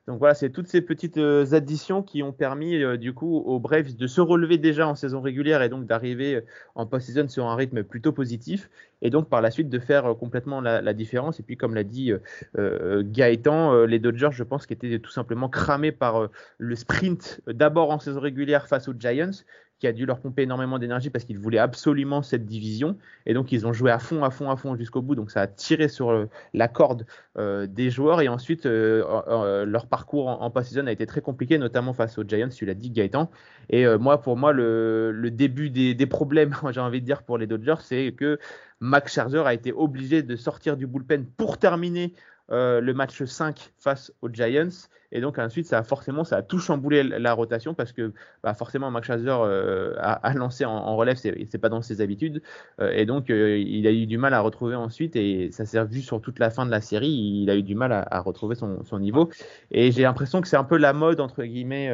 donc 0.06 0.18
voilà, 0.18 0.35
c'est 0.35 0.50
toutes 0.50 0.68
ces 0.68 0.80
petites 0.80 1.18
additions 1.18 2.02
qui 2.02 2.23
ont 2.23 2.32
permis 2.32 2.96
du 2.96 3.12
coup 3.12 3.37
aux 3.38 3.58
Braves 3.58 3.96
de 3.96 4.06
se 4.06 4.20
relever 4.20 4.56
déjà 4.56 4.87
en 4.88 4.94
saison 4.94 5.20
régulière 5.20 5.62
et 5.62 5.68
donc 5.68 5.87
d'arriver 5.87 6.42
en 6.75 6.87
post-season 6.87 7.28
sur 7.28 7.46
un 7.46 7.56
rythme 7.56 7.82
plutôt 7.82 8.12
positif 8.12 8.70
et 9.02 9.11
donc 9.11 9.28
par 9.28 9.42
la 9.42 9.50
suite 9.50 9.68
de 9.68 9.78
faire 9.78 10.14
complètement 10.18 10.61
la, 10.61 10.94
différence. 10.94 11.40
Et 11.40 11.42
puis 11.42 11.56
comme 11.56 11.75
l'a 11.75 11.85
dit 11.85 12.12
Gaëtan, 12.56 13.85
les 13.85 13.99
Dodgers, 13.99 14.30
je 14.32 14.44
pense, 14.44 14.66
qui 14.66 14.73
étaient 14.73 14.99
tout 15.00 15.11
simplement 15.11 15.49
cramés 15.49 15.92
par 15.92 16.28
le 16.58 16.76
sprint 16.76 17.40
d'abord 17.46 17.90
en 17.90 17.99
saison 17.99 18.20
régulière 18.20 18.68
face 18.68 18.88
aux 18.88 18.94
Giants 18.99 19.42
qui 19.78 19.87
a 19.87 19.92
dû 19.92 20.06
leur 20.06 20.21
pomper 20.21 20.42
énormément 20.42 20.78
d'énergie 20.78 21.11
parce 21.11 21.25
qu'ils 21.25 21.38
voulaient 21.38 21.59
absolument 21.59 22.23
cette 22.23 22.47
division. 22.47 22.97
Et 23.26 23.35
donc, 23.35 23.52
ils 23.52 23.66
ont 23.66 23.73
joué 23.73 23.90
à 23.90 23.99
fond, 23.99 24.25
à 24.25 24.30
fond, 24.30 24.50
à 24.50 24.56
fond 24.56 24.75
jusqu'au 24.75 25.02
bout. 25.02 25.14
Donc, 25.14 25.30
ça 25.30 25.42
a 25.42 25.47
tiré 25.47 25.88
sur 25.88 26.11
euh, 26.11 26.26
la 26.54 26.68
corde 26.68 27.06
euh, 27.37 27.66
des 27.66 27.90
joueurs. 27.90 28.23
Et 28.23 28.28
ensuite, 28.28 28.64
euh, 28.64 29.64
leur 29.66 29.87
parcours 29.87 30.28
en, 30.28 30.50
post-season 30.50 30.87
a 30.87 30.92
été 30.92 31.04
très 31.04 31.21
compliqué, 31.21 31.59
notamment 31.59 31.92
face 31.92 32.16
aux 32.16 32.25
Giants, 32.25 32.49
tu 32.49 32.64
l'as 32.64 32.75
dit, 32.75 32.90
Gaëtan. 32.90 33.30
Et 33.68 33.87
moi, 33.99 34.21
pour 34.23 34.37
moi, 34.37 34.52
le, 34.52 35.28
début 35.30 35.68
des, 35.71 35.95
des 35.95 36.06
problèmes, 36.06 36.54
j'ai 36.71 36.80
envie 36.80 37.00
de 37.00 37.06
dire, 37.06 37.23
pour 37.23 37.37
les 37.37 37.47
Dodgers, 37.47 37.80
c'est 37.80 38.12
que 38.12 38.38
Max 38.80 39.12
Scherzer 39.12 39.47
a 39.47 39.54
été 39.54 39.73
obligé 39.73 40.23
de 40.23 40.37
sortir 40.37 40.76
du 40.76 40.87
bullpen 40.87 41.26
pour 41.26 41.59
terminer 41.59 42.14
euh, 42.53 42.81
le 42.81 42.95
match 42.95 43.25
5 43.25 43.73
face 43.79 44.12
aux 44.23 44.29
Giants. 44.29 44.88
Et 45.12 45.21
donc 45.21 45.38
ensuite, 45.38 45.67
ça 45.67 45.79
a 45.79 45.83
forcément, 45.83 46.25
ça 46.25 46.38
a 46.38 46.43
tout 46.43 46.59
chamboulé 46.59 47.03
la 47.03 47.33
rotation 47.33 47.75
parce 47.75 47.93
que 47.93 48.12
bah, 48.43 48.55
forcément, 48.55 48.91
Max 48.91 49.07
Scherzer 49.07 49.40
euh, 49.40 49.94
a, 49.99 50.35
lancé 50.35 50.64
en, 50.64 50.97
relève, 50.97 51.16
c'est 51.16 51.59
pas 51.59 51.68
dans 51.68 51.83
ses 51.83 52.01
habitudes. 52.01 52.42
Euh, 52.81 52.90
et 52.92 53.07
donc, 53.07 53.29
il 53.29 53.87
a 53.87 53.92
eu 53.92 54.07
du 54.07 54.18
mal 54.18 54.35
à 54.35 54.40
retrouver 54.40 54.75
ensuite, 54.75 55.16
et 55.16 55.51
ça 55.53 55.64
s'est 55.64 55.83
vu 55.85 56.03
sur 56.03 56.20
toute 56.20 56.38
la 56.38 56.51
fin 56.51 56.66
de 56.66 56.70
la 56.70 56.81
série, 56.81 57.11
il 57.11 57.51
a 57.51 57.57
eu 57.57 57.62
du 57.62 57.75
mal 57.75 57.92
à, 57.92 58.20
retrouver 58.20 58.57
son, 58.57 58.99
niveau. 58.99 59.31
Et 59.70 59.92
j'ai 59.92 60.03
l'impression 60.03 60.40
que 60.40 60.49
c'est 60.49 60.57
un 60.57 60.64
peu 60.64 60.77
la 60.77 60.92
mode, 60.92 61.20
entre 61.20 61.44
guillemets, 61.44 61.92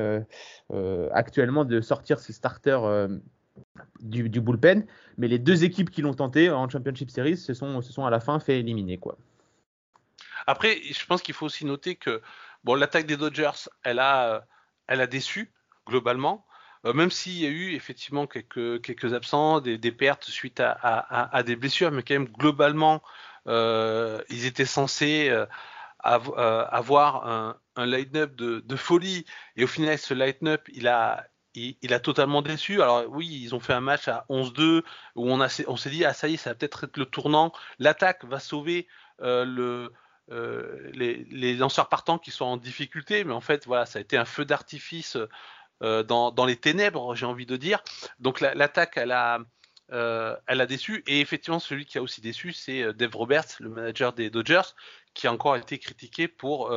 actuellement 1.12 1.64
de 1.64 1.80
sortir 1.80 2.18
ses 2.18 2.32
starters. 2.32 3.08
Du, 4.00 4.30
du, 4.30 4.40
bullpen, 4.40 4.86
mais 5.18 5.28
les 5.28 5.38
deux 5.38 5.62
équipes 5.62 5.90
qui 5.90 6.00
l'ont 6.00 6.14
tenté 6.14 6.50
en 6.50 6.68
Championship 6.70 7.10
Series 7.10 7.36
se 7.36 7.52
sont, 7.52 7.82
se 7.82 7.92
sont 7.92 8.06
à 8.06 8.10
la 8.10 8.18
fin 8.18 8.40
fait 8.40 8.58
éliminer. 8.58 8.96
Quoi. 8.96 9.18
Après, 10.46 10.80
je 10.82 11.06
pense 11.06 11.22
qu'il 11.22 11.34
faut 11.34 11.46
aussi 11.46 11.64
noter 11.64 11.96
que 11.96 12.22
bon, 12.64 12.74
l'attaque 12.74 13.06
des 13.06 13.16
Dodgers, 13.16 13.68
elle 13.84 13.98
a, 13.98 14.46
elle 14.86 15.00
a 15.00 15.06
déçu 15.06 15.52
globalement. 15.86 16.46
Euh, 16.84 16.92
même 16.92 17.10
s'il 17.10 17.38
y 17.38 17.46
a 17.46 17.48
eu 17.48 17.74
effectivement 17.74 18.26
quelques, 18.26 18.82
quelques 18.82 19.14
absents, 19.14 19.60
des, 19.60 19.78
des 19.78 19.92
pertes 19.92 20.24
suite 20.24 20.60
à, 20.60 20.72
à, 20.72 21.42
des 21.42 21.56
blessures, 21.56 21.92
mais 21.92 22.02
quand 22.02 22.14
même 22.14 22.28
globalement, 22.28 23.02
euh, 23.46 24.22
ils 24.30 24.46
étaient 24.46 24.64
censés 24.64 25.28
euh, 25.30 25.46
euh 26.04 26.66
avoir 26.70 27.28
un, 27.28 27.56
un 27.76 27.86
line-up 27.86 28.34
de, 28.34 28.76
folie. 28.76 29.24
Et 29.56 29.64
au 29.64 29.66
final, 29.66 29.98
ce 29.98 30.14
line-up, 30.14 30.68
il 30.72 30.88
a, 30.88 31.26
il, 31.54 31.92
a 31.92 32.00
totalement 32.00 32.42
déçu. 32.42 32.82
Alors 32.82 33.04
oui, 33.08 33.28
ils 33.28 33.54
ont 33.54 33.60
fait 33.60 33.72
un 33.72 33.80
match 33.80 34.08
à 34.08 34.24
11-2 34.28 34.82
où 35.16 35.30
on, 35.30 35.40
on 35.40 35.76
s'est 35.76 35.90
dit, 35.90 36.04
ah 36.04 36.12
ça 36.12 36.28
y 36.28 36.34
est, 36.34 36.36
ça 36.36 36.50
va 36.50 36.54
peut-être 36.54 36.84
être 36.84 36.96
le 36.96 37.06
tournant. 37.06 37.52
L'attaque 37.78 38.24
va 38.24 38.40
sauver 38.40 38.88
euh, 39.20 39.44
le, 39.44 39.92
euh, 40.30 40.90
les, 40.92 41.54
lanceurs 41.56 41.88
partants 41.88 42.18
qui 42.18 42.30
sont 42.30 42.44
en 42.44 42.56
difficulté, 42.56 43.24
mais 43.24 43.32
en 43.32 43.40
fait, 43.40 43.66
voilà, 43.66 43.86
ça 43.86 43.98
a 43.98 44.02
été 44.02 44.16
un 44.16 44.24
feu 44.24 44.44
d'artifice 44.44 45.16
euh, 45.82 46.02
dans, 46.02 46.46
les 46.46 46.56
ténèbres, 46.56 47.14
j'ai 47.14 47.26
envie 47.26 47.46
de 47.46 47.56
dire. 47.56 47.82
Donc 48.18 48.40
l'attaque, 48.40 48.96
elle 48.96 49.12
a, 49.12 49.40
euh, 49.92 50.36
elle 50.46 50.60
a 50.60 50.66
déçu. 50.66 51.02
Et 51.06 51.20
effectivement, 51.20 51.58
celui 51.58 51.86
qui 51.86 51.98
a 51.98 52.02
aussi 52.02 52.20
déçu, 52.20 52.52
c'est 52.52 52.92
Dave 52.94 53.14
Roberts, 53.14 53.56
le 53.60 53.68
manager 53.68 54.12
des 54.12 54.30
Dodgers, 54.30 54.74
qui 55.14 55.26
a 55.26 55.32
encore 55.32 55.56
été 55.56 55.78
critiqué 55.78 56.28
pour 56.28 56.72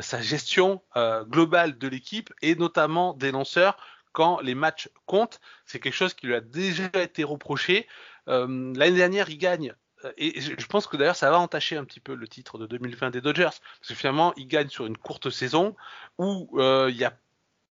sa 0.00 0.20
gestion 0.20 0.82
globale 1.28 1.78
de 1.78 1.88
l'équipe 1.88 2.32
et 2.42 2.54
notamment 2.54 3.12
des 3.14 3.30
lanceurs 3.30 3.76
quand 4.12 4.40
les 4.40 4.54
matchs 4.54 4.88
comptent. 5.04 5.40
C'est 5.66 5.78
quelque 5.78 5.94
chose 5.94 6.14
qui 6.14 6.26
lui 6.26 6.34
a 6.34 6.40
déjà 6.40 6.90
été 6.94 7.24
reproché. 7.24 7.86
L'année 8.26 8.96
dernière, 8.96 9.28
il 9.28 9.38
gagne 9.38 9.74
et 10.16 10.40
je 10.40 10.66
pense 10.66 10.86
que 10.86 10.96
d'ailleurs 10.96 11.16
ça 11.16 11.30
va 11.30 11.38
entacher 11.38 11.76
un 11.76 11.84
petit 11.84 12.00
peu 12.00 12.14
le 12.14 12.28
titre 12.28 12.58
de 12.58 12.66
2020 12.66 13.10
des 13.10 13.20
Dodgers, 13.20 13.44
parce 13.44 13.88
que 13.88 13.94
finalement 13.94 14.34
ils 14.36 14.46
gagnent 14.46 14.68
sur 14.68 14.86
une 14.86 14.96
courte 14.96 15.30
saison 15.30 15.76
où 16.18 16.48
euh, 16.60 16.88
il 16.90 16.96
y 16.96 17.04
a 17.04 17.16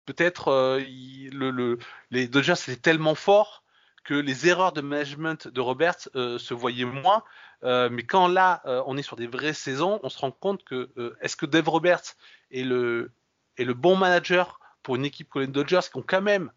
peut-être 0.07 0.49
euh, 0.49 0.81
le, 0.81 1.79
les 2.11 2.29
Dodgers 2.29 2.55
étaient 2.55 2.77
tellement 2.77 3.15
forts 3.15 3.63
que 4.05 4.15
les 4.15 4.49
erreurs 4.49 4.73
de 4.73 4.81
management 4.81 5.49
de 5.49 5.61
Roberts 5.61 6.09
se 6.15 6.55
voyaient 6.55 6.87
moins. 6.87 7.23
mais 7.63 8.03
quand 8.03 8.29
là 8.29 8.63
on 8.87 8.97
est 8.97 9.03
sur 9.03 9.17
des 9.17 9.27
vraies 9.27 9.53
saisons, 9.53 10.01
on 10.03 10.09
se 10.09 10.19
rend 10.19 10.31
compte 10.31 10.65
que 10.65 10.91
est-ce 11.21 11.37
que 11.37 11.45
Dave 11.45 11.69
Roberts 11.69 12.17
est 12.51 12.63
le, 12.63 13.13
est 13.59 13.65
le 13.65 13.75
bon 13.75 13.97
manager 13.97 14.59
pour 14.83 14.97
une 14.97 15.05
équipe 15.05 15.29
comme 15.29 15.43
les 15.43 15.49
Dodgers 15.49 15.81
qui 15.93 15.99
ont 15.99 16.05
quand 16.05 16.23
même 16.23 16.51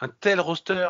un 0.00 0.08
tel 0.08 0.40
roster 0.40 0.88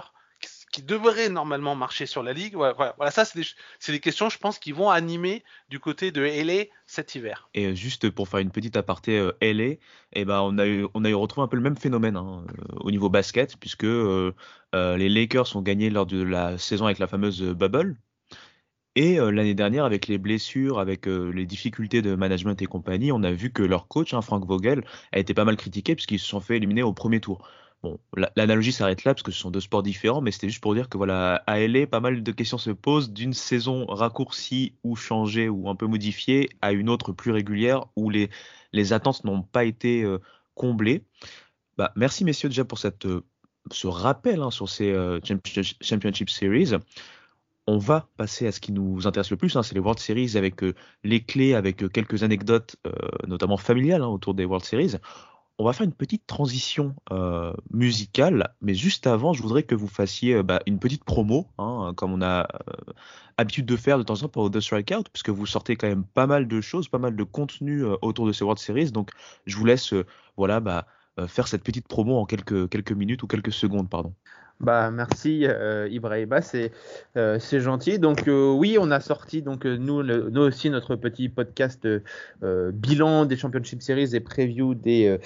qui 0.74 0.82
devrait 0.82 1.28
normalement 1.28 1.76
marcher 1.76 2.04
sur 2.04 2.24
la 2.24 2.32
ligue. 2.32 2.56
Voilà, 2.56 3.10
ça, 3.12 3.24
c'est 3.24 3.92
des, 3.92 4.00
questions, 4.00 4.28
je 4.28 4.38
pense, 4.38 4.58
qui 4.58 4.72
vont 4.72 4.90
animer 4.90 5.44
du 5.68 5.78
côté 5.78 6.10
de 6.10 6.20
LA 6.20 6.64
cet 6.84 7.14
hiver. 7.14 7.48
Et 7.54 7.66
euh, 7.66 7.74
juste 7.76 8.10
pour 8.10 8.26
faire 8.26 8.40
une 8.40 8.50
petite 8.50 8.76
aparté 8.76 9.16
euh, 9.16 9.30
LA, 9.40 9.76
eh 10.14 10.24
ben, 10.24 10.40
on, 10.40 10.58
a 10.58 10.66
eu, 10.66 10.88
on 10.94 11.04
a 11.04 11.10
eu 11.10 11.14
retrouvé 11.14 11.44
un 11.44 11.48
peu 11.48 11.56
le 11.56 11.62
même 11.62 11.76
phénomène 11.76 12.16
hein, 12.16 12.44
euh, 12.48 12.74
au 12.80 12.90
niveau 12.90 13.08
basket, 13.08 13.56
puisque 13.56 13.84
les 13.84 15.08
Lakers 15.08 15.54
ont 15.54 15.62
gagné 15.62 15.90
lors 15.90 16.06
de 16.06 16.20
la 16.20 16.58
saison 16.58 16.86
avec 16.86 16.98
la 16.98 17.06
fameuse 17.06 17.40
bubble. 17.40 17.96
Et 18.96 19.16
l'année 19.16 19.54
dernière, 19.54 19.84
avec 19.84 20.06
les 20.06 20.18
blessures, 20.18 20.78
avec 20.78 21.06
les 21.06 21.46
difficultés 21.46 22.00
de 22.00 22.14
management 22.14 22.60
et 22.62 22.66
compagnie, 22.66 23.10
on 23.10 23.24
a 23.24 23.32
vu 23.32 23.52
que 23.52 23.62
leur 23.62 23.88
coach, 23.88 24.14
hein, 24.14 24.22
Frank 24.22 24.44
Vogel, 24.46 24.84
a 25.12 25.18
été 25.18 25.34
pas 25.34 25.44
mal 25.44 25.56
critiqué 25.56 25.94
puisqu'ils 25.96 26.20
se 26.20 26.26
sont 26.26 26.40
fait 26.40 26.56
éliminer 26.56 26.82
au 26.82 26.92
premier 26.92 27.20
tour. 27.20 27.48
Bon, 27.84 28.00
l'analogie 28.34 28.72
s'arrête 28.72 29.04
là 29.04 29.12
parce 29.12 29.22
que 29.22 29.30
ce 29.30 29.38
sont 29.38 29.50
deux 29.50 29.60
sports 29.60 29.82
différents, 29.82 30.22
mais 30.22 30.30
c'était 30.30 30.48
juste 30.48 30.62
pour 30.62 30.74
dire 30.74 30.88
que 30.88 30.96
voilà, 30.96 31.42
à 31.46 31.60
LA, 31.60 31.86
pas 31.86 32.00
mal 32.00 32.22
de 32.22 32.32
questions 32.32 32.56
se 32.56 32.70
posent 32.70 33.12
d'une 33.12 33.34
saison 33.34 33.84
raccourcie 33.84 34.72
ou 34.84 34.96
changée 34.96 35.50
ou 35.50 35.68
un 35.68 35.74
peu 35.74 35.86
modifiée 35.86 36.48
à 36.62 36.72
une 36.72 36.88
autre 36.88 37.12
plus 37.12 37.30
régulière 37.30 37.84
où 37.94 38.08
les, 38.08 38.30
les 38.72 38.94
attentes 38.94 39.22
n'ont 39.24 39.42
pas 39.42 39.66
été 39.66 40.02
euh, 40.02 40.18
comblées. 40.54 41.04
Bah, 41.76 41.92
merci 41.94 42.24
messieurs 42.24 42.48
déjà 42.48 42.64
pour 42.64 42.78
cette 42.78 43.04
euh, 43.04 43.26
ce 43.70 43.86
rappel 43.86 44.40
hein, 44.40 44.50
sur 44.50 44.70
ces 44.70 44.94
Championship 45.82 46.30
Series, 46.30 46.70
on 47.66 47.76
va 47.76 48.08
passer 48.16 48.46
à 48.46 48.52
ce 48.52 48.60
qui 48.60 48.72
nous 48.72 49.06
intéresse 49.06 49.30
le 49.30 49.36
plus, 49.36 49.56
hein, 49.56 49.62
c'est 49.62 49.74
les 49.74 49.80
World 49.80 49.98
Series 49.98 50.38
avec 50.38 50.62
les 51.02 51.22
clés, 51.22 51.52
avec 51.52 51.90
quelques 51.92 52.22
anecdotes, 52.22 52.76
notamment 53.26 53.56
familiales 53.56 54.02
hein, 54.02 54.08
autour 54.08 54.34
des 54.34 54.44
World 54.44 54.66
Series 54.66 54.96
on 55.58 55.64
va 55.64 55.72
faire 55.72 55.84
une 55.84 55.92
petite 55.92 56.26
transition 56.26 56.94
euh, 57.12 57.52
musicale, 57.70 58.54
mais 58.60 58.74
juste 58.74 59.06
avant, 59.06 59.32
je 59.32 59.42
voudrais 59.42 59.62
que 59.62 59.74
vous 59.74 59.86
fassiez 59.86 60.34
euh, 60.34 60.42
bah, 60.42 60.60
une 60.66 60.78
petite 60.78 61.04
promo, 61.04 61.46
hein, 61.58 61.92
comme 61.96 62.12
on 62.12 62.22
a 62.22 62.40
euh, 62.42 62.92
habitude 63.38 63.66
de 63.66 63.76
faire 63.76 63.98
de 63.98 64.02
temps 64.02 64.14
en 64.14 64.16
temps 64.16 64.28
pour 64.28 64.50
The 64.50 64.60
Strikeout, 64.60 65.04
puisque 65.12 65.30
vous 65.30 65.46
sortez 65.46 65.76
quand 65.76 65.88
même 65.88 66.04
pas 66.04 66.26
mal 66.26 66.48
de 66.48 66.60
choses, 66.60 66.88
pas 66.88 66.98
mal 66.98 67.14
de 67.14 67.22
contenu 67.22 67.84
autour 68.02 68.26
de 68.26 68.32
ces 68.32 68.44
World 68.44 68.58
Series. 68.58 68.90
Donc, 68.90 69.10
je 69.46 69.56
vous 69.56 69.64
laisse 69.64 69.94
voilà, 70.36 70.60
bah, 70.60 70.86
faire 71.28 71.48
cette 71.48 71.62
petite 71.62 71.86
promo 71.88 72.18
en 72.18 72.26
quelques, 72.26 72.68
quelques 72.68 72.92
minutes 72.92 73.22
ou 73.22 73.26
quelques 73.26 73.52
secondes, 73.52 73.88
pardon. 73.88 74.14
Bah 74.60 74.90
merci 74.92 75.46
euh, 75.46 75.88
Ibrahima, 75.90 76.40
c'est 76.40 76.70
euh, 77.16 77.38
c'est 77.40 77.60
gentil. 77.60 77.98
Donc 77.98 78.28
euh, 78.28 78.52
oui, 78.52 78.76
on 78.80 78.90
a 78.92 79.00
sorti 79.00 79.42
donc 79.42 79.66
euh, 79.66 79.76
nous 79.76 80.02
nous 80.02 80.40
aussi 80.40 80.70
notre 80.70 80.94
petit 80.94 81.28
podcast 81.28 81.86
bilan 82.42 83.26
des 83.26 83.36
Championship 83.36 83.82
Series 83.82 84.14
et 84.14 84.20
preview 84.20 84.74
des 84.74 85.18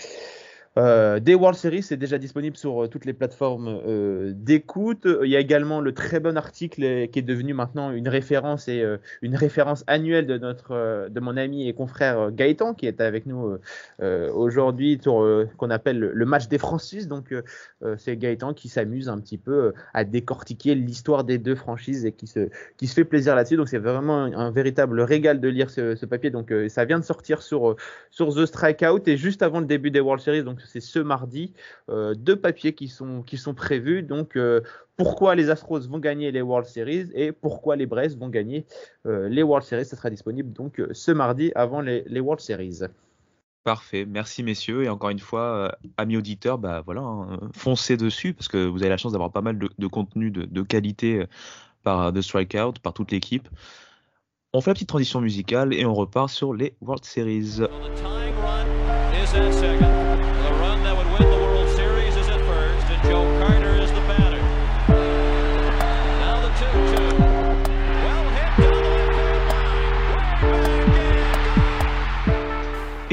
euh, 0.77 1.19
des 1.19 1.35
World 1.35 1.59
Series, 1.59 1.83
c'est 1.83 1.97
déjà 1.97 2.19
disponible 2.19 2.57
sur 2.57 2.85
euh, 2.85 2.89
toutes 2.89 3.05
les 3.05 3.13
plateformes 3.13 3.81
euh, 3.87 4.33
d'écoute. 4.35 5.07
Il 5.25 5.31
y 5.31 5.37
a 5.37 5.41
également 5.41 5.81
le 5.81 5.93
très 5.93 6.21
bon 6.21 6.37
article 6.37 7.09
qui 7.09 7.19
est 7.19 7.23
devenu 7.23 7.55
maintenant 7.55 7.91
une 7.91 8.09
référence 8.09 8.69
et 8.69 8.85
une 9.23 9.35
référence 9.35 9.85
annuelle 9.87 10.27
de 10.27 10.39
notre, 10.39 11.09
de 11.09 11.21
mon 11.21 11.37
ami 11.37 11.69
et 11.69 11.73
confrère 11.73 12.31
Gaëtan 12.31 12.75
qui 12.75 12.87
est 12.87 13.01
avec 13.01 13.27
nous 13.27 13.59
aujourd'hui 14.01 14.99
sur 15.03 15.47
qu'on 15.57 15.71
appelle 15.71 15.99
le 15.99 16.27
match 16.27 16.49
des 16.49 16.59
franchises. 16.59 17.09
Donc 17.09 17.35
c'est 17.97 18.17
Gaëtan 18.17 18.55
qui 18.55 18.69
s'amuse 18.69 19.09
un 19.09 19.19
petit 19.19 19.39
peu 19.39 19.73
à 19.95 20.05
décortiquer 20.05 20.75
l'histoire 20.75 21.25
des 21.25 21.39
deux 21.39 21.55
franchises 21.55 22.05
et 22.05 22.13
qui 22.13 22.27
se 22.27 22.49
qui 22.77 22.87
se 22.87 22.95
fait 22.95 23.05
plaisir 23.05 23.35
là-dessus. 23.35 23.57
Donc 23.57 23.69
c'est 23.69 23.79
vraiment 23.79 24.25
un, 24.25 24.51
véritable 24.51 25.01
régal 25.01 25.41
de 25.41 25.49
lire 25.49 25.71
ce, 25.71 26.05
papier. 26.07 26.31
Donc 26.31 26.53
ça 26.69 26.85
vient 26.85 26.99
de 26.99 27.05
sortir 27.05 27.43
sur 27.43 27.77
sur 28.11 28.35
The 28.35 28.47
Strikeout 28.47 29.07
et 29.07 29.17
juste 29.17 29.43
avant 29.43 29.61
le 29.61 29.67
début 29.67 29.91
des 29.91 30.01
World 30.01 30.23
Series. 30.23 30.45
C'est 30.67 30.81
ce 30.81 30.99
mardi. 30.99 31.53
Euh, 31.89 32.15
deux 32.15 32.37
papiers 32.37 32.75
qui 32.75 32.89
sont, 32.89 33.23
qui 33.23 33.37
sont 33.37 33.55
prévus. 33.55 34.03
Donc, 34.03 34.37
euh, 34.37 34.61
pourquoi 34.97 35.35
les 35.35 35.51
Astros 35.51 35.81
vont 35.89 35.99
gagner 35.99 36.31
les 36.33 36.43
World 36.43 36.67
Series 36.67 37.09
et 37.15 37.33
pourquoi 37.33 37.77
les 37.77 37.87
Braves 37.87 38.17
vont 38.17 38.29
gagner 38.29 38.67
euh, 39.07 39.29
les 39.29 39.43
World 39.43 39.67
Series. 39.67 39.85
Ça 39.85 39.97
sera 39.97 40.11
disponible 40.11 40.53
donc 40.53 40.83
ce 40.93 41.11
mardi 41.11 41.53
avant 41.55 41.81
les, 41.81 42.21
World 42.21 42.41
Series. 42.41 42.81
Parfait, 43.65 44.07
merci 44.07 44.43
messieurs. 44.43 44.85
Et 44.85 44.89
encore 44.89 45.11
une 45.11 45.19
fois, 45.19 45.77
amis 45.97 46.17
auditeurs, 46.17 46.59
bah 46.59 46.83
voilà, 46.85 47.03
hein, 47.03 47.39
foncez 47.55 47.97
dessus 47.97 48.33
parce 48.33 48.49
que 48.49 48.67
vous 48.67 48.83
avez 48.83 48.89
la 48.89 48.97
chance 48.97 49.13
d'avoir 49.13 49.31
pas 49.31 49.43
mal 49.43 49.59
de, 49.59 49.87
contenu 49.87 50.31
de, 50.31 50.45
de, 50.45 50.63
qualité 50.63 51.27
par 51.83 52.13
The 52.13 52.21
Strikeout, 52.21 52.75
par 52.83 52.95
toute 52.95 53.13
l'équipe. 53.13 53.49
On 54.55 54.63
fait 54.63 54.71
la 54.71 54.75
petite 54.75 54.89
transition 54.89 55.21
musicale 55.21 55.75
et 55.75 55.85
on 55.85 55.93
repart 55.93 56.31
sur 56.31 56.55
les 56.55 56.75
World 56.81 57.05
Series. 57.05 57.61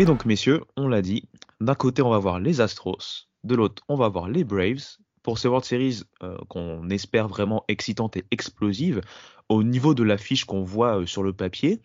Et 0.06 0.08
donc, 0.08 0.26
messieurs, 0.26 0.62
on 0.78 0.88
l'a 0.88 1.02
dit, 1.02 1.28
d'un 1.60 1.74
côté, 1.74 2.04
on 2.04 2.12
va 2.12 2.20
voir 2.20 2.40
les 2.40 2.62
Astros, 2.62 3.28
de 3.44 3.56
l'autre, 3.56 3.82
on 3.90 3.96
va 3.96 4.08
voir 4.08 4.30
les 4.30 4.44
Braves. 4.44 4.98
Pour 5.24 5.40
ces 5.40 5.48
World 5.48 5.66
Series 5.66 6.04
euh, 6.22 6.38
qu'on 6.48 6.92
espère 6.92 7.28
vraiment 7.28 7.66
excitantes 7.70 8.16
et 8.16 8.24
explosives, 8.30 9.02
au 9.50 9.64
niveau 9.64 9.96
de 9.96 10.04
l'affiche 10.04 10.46
qu'on 10.46 10.64
voit 10.64 11.00
euh, 11.00 11.06
sur 11.08 11.24
le 11.24 11.34
papier, 11.34 11.82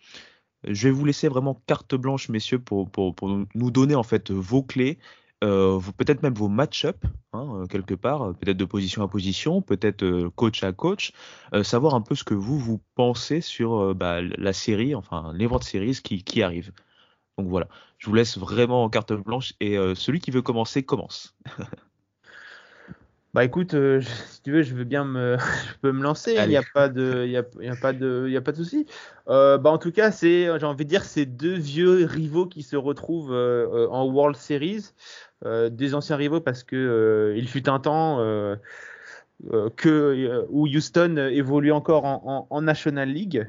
je 0.64 0.88
vais 0.88 0.90
vous 0.90 1.06
laisser 1.06 1.28
vraiment 1.28 1.62
carte 1.66 1.94
blanche, 1.94 2.28
messieurs, 2.28 2.58
pour, 2.58 2.90
nous 3.54 3.70
donner 3.70 3.94
en 3.94 4.02
fait 4.02 4.30
vos 4.30 4.62
clés, 4.62 4.98
euh, 5.42 5.80
peut-être 5.96 6.22
même 6.22 6.34
vos 6.34 6.48
match-up, 6.48 7.02
hein, 7.32 7.64
quelque 7.70 7.94
part, 7.94 8.34
peut-être 8.34 8.58
de 8.58 8.66
position 8.66 9.02
à 9.02 9.08
position, 9.08 9.62
peut-être 9.62 10.28
coach 10.36 10.62
à 10.62 10.74
coach, 10.74 11.12
savoir 11.62 11.94
un 11.94 12.02
peu 12.02 12.14
ce 12.14 12.24
que 12.24 12.34
vous, 12.34 12.58
vous 12.58 12.82
pensez 12.96 13.40
sur 13.40 13.94
bah, 13.94 14.20
la 14.20 14.52
série, 14.52 14.94
enfin 14.94 15.32
les 15.34 15.46
World 15.46 15.64
Series 15.64 16.00
qui, 16.04 16.22
qui 16.22 16.42
arrivent. 16.42 16.72
Donc 17.40 17.48
voilà, 17.48 17.68
je 17.96 18.06
vous 18.06 18.14
laisse 18.14 18.36
vraiment 18.36 18.84
en 18.84 18.90
carte 18.90 19.14
blanche 19.14 19.54
et 19.60 19.78
euh, 19.78 19.94
celui 19.94 20.20
qui 20.20 20.30
veut 20.30 20.42
commencer 20.42 20.82
commence. 20.82 21.34
bah 23.32 23.44
écoute, 23.44 23.72
euh, 23.72 24.02
si 24.26 24.42
tu 24.42 24.52
veux, 24.52 24.60
je 24.60 24.74
veux 24.74 24.84
bien 24.84 25.06
me, 25.06 25.38
je 25.68 25.78
peux 25.80 25.90
me 25.90 26.02
lancer. 26.02 26.34
Il 26.36 26.48
n'y 26.50 26.56
a 26.58 26.62
pas 26.74 26.90
de, 26.90 27.24
il 27.24 27.30
y 27.30 27.38
a, 27.38 27.42
pas 27.80 27.94
de, 27.94 28.26
il 28.28 28.36
a 28.36 28.42
pas 28.42 28.52
de 28.52 28.58
souci. 28.58 28.84
Euh, 29.28 29.56
bah 29.56 29.70
en 29.70 29.78
tout 29.78 29.90
cas, 29.90 30.10
c'est, 30.10 30.50
j'ai 30.58 30.66
envie 30.66 30.84
de 30.84 30.90
dire, 30.90 31.02
ces 31.02 31.24
deux 31.24 31.54
vieux 31.54 32.04
rivaux 32.04 32.44
qui 32.44 32.62
se 32.62 32.76
retrouvent 32.76 33.32
en 33.32 34.04
World 34.04 34.36
Series, 34.36 34.90
des 35.46 35.94
anciens 35.94 36.16
rivaux 36.16 36.42
parce 36.42 36.62
que 36.62 37.32
il 37.38 37.48
fut 37.48 37.70
un 37.70 37.80
temps. 37.80 38.18
que, 39.78 40.46
où 40.50 40.66
Houston 40.66 41.16
évolue 41.32 41.72
encore 41.72 42.04
en, 42.04 42.60
National 42.60 43.08
League 43.08 43.48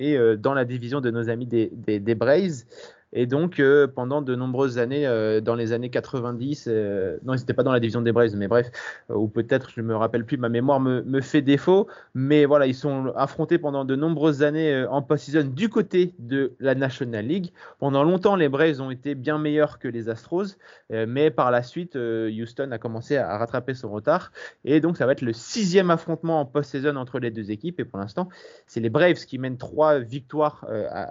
et 0.00 0.18
dans 0.36 0.54
la 0.54 0.64
division 0.64 1.00
de 1.00 1.12
nos 1.12 1.28
amis 1.28 1.46
des, 1.46 1.70
des, 1.72 2.00
des 2.00 2.16
Braves. 2.16 2.64
Et 3.12 3.26
donc, 3.26 3.58
euh, 3.58 3.88
pendant 3.88 4.22
de 4.22 4.36
nombreuses 4.36 4.78
années, 4.78 5.06
euh, 5.06 5.40
dans 5.40 5.56
les 5.56 5.72
années 5.72 5.90
90, 5.90 6.68
euh, 6.68 7.18
non, 7.24 7.36
c'était 7.36 7.54
pas 7.54 7.64
dans 7.64 7.72
la 7.72 7.80
division 7.80 8.02
des 8.02 8.12
Braves, 8.12 8.36
mais 8.36 8.46
bref, 8.46 8.70
ou 9.08 9.26
peut-être, 9.26 9.70
je 9.74 9.80
me 9.80 9.96
rappelle 9.96 10.24
plus, 10.24 10.36
ma 10.36 10.48
mémoire 10.48 10.78
me, 10.78 11.20
fait 11.20 11.42
défaut, 11.42 11.88
mais 12.14 12.44
voilà, 12.44 12.66
ils 12.66 12.74
sont 12.74 13.12
affrontés 13.16 13.58
pendant 13.58 13.84
de 13.84 13.96
nombreuses 13.96 14.42
années 14.42 14.86
en 14.88 15.02
post-season 15.02 15.50
du 15.54 15.68
côté 15.68 16.14
de 16.18 16.54
la 16.60 16.74
National 16.74 17.26
League. 17.26 17.52
Pendant 17.78 18.04
longtemps, 18.04 18.36
les 18.36 18.48
Braves 18.48 18.80
ont 18.80 18.90
été 18.90 19.14
bien 19.14 19.38
meilleurs 19.38 19.78
que 19.78 19.88
les 19.88 20.08
Astros, 20.08 20.56
mais 20.90 21.30
par 21.30 21.50
la 21.50 21.62
suite, 21.62 21.96
Houston 21.96 22.70
a 22.70 22.78
commencé 22.78 23.16
à 23.16 23.36
rattraper 23.36 23.74
son 23.74 23.90
retard, 23.90 24.32
et 24.64 24.80
donc 24.80 24.96
ça 24.96 25.04
va 25.04 25.12
être 25.12 25.20
le 25.20 25.34
sixième 25.34 25.90
affrontement 25.90 26.40
en 26.40 26.46
post-season 26.46 26.96
entre 26.96 27.18
les 27.18 27.30
deux 27.30 27.50
équipes, 27.50 27.80
et 27.80 27.84
pour 27.84 27.98
l'instant, 27.98 28.28
c'est 28.66 28.80
les 28.80 28.90
Braves 28.90 29.26
qui 29.26 29.38
mènent 29.38 29.58
trois 29.58 29.98
victoires 29.98 30.66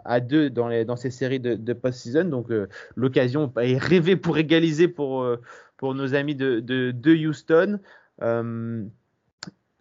à, 0.05 0.19
deux 0.21 0.49
dans 0.49 0.95
ces 0.95 1.11
séries 1.11 1.39
de, 1.39 1.55
de 1.55 1.73
post 1.73 1.88
season 1.91 2.25
Donc 2.25 2.51
euh, 2.51 2.67
l'occasion 2.95 3.51
est 3.57 3.77
rêvée 3.77 4.15
pour 4.15 4.37
égaliser 4.37 4.87
pour, 4.87 5.23
euh, 5.23 5.37
pour 5.77 5.95
nos 5.95 6.13
amis 6.15 6.35
de, 6.35 6.59
de, 6.59 7.15
Houston. 7.15 7.79
Euh, 8.21 8.83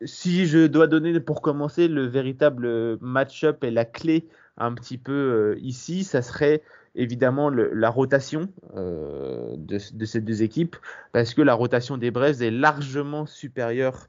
si 0.05 0.47
je 0.47 0.67
dois 0.67 0.87
donner 0.87 1.19
pour 1.21 1.43
commencer 1.43 1.89
le 1.89 2.07
véritable 2.07 2.99
match-up 3.01 3.65
et 3.65 3.71
la 3.71 3.85
clé 3.85 4.29
un 4.57 4.73
petit 4.75 4.99
peu 4.99 5.57
ici, 5.61 6.05
ça 6.05 6.23
serait 6.23 6.63
évidemment 6.95 7.51
la 7.51 7.91
rotation 7.91 8.49
de, 8.75 9.57
de, 9.57 10.05
ces 10.05 10.21
deux 10.21 10.43
équipes, 10.43 10.77
parce 11.13 11.35
que 11.35 11.43
la 11.43 11.55
rotation 11.55 11.97
des 11.97 12.13
Braves 12.13 12.43
est 12.43 12.51
largement 12.51 13.27
supérieure 13.27 14.09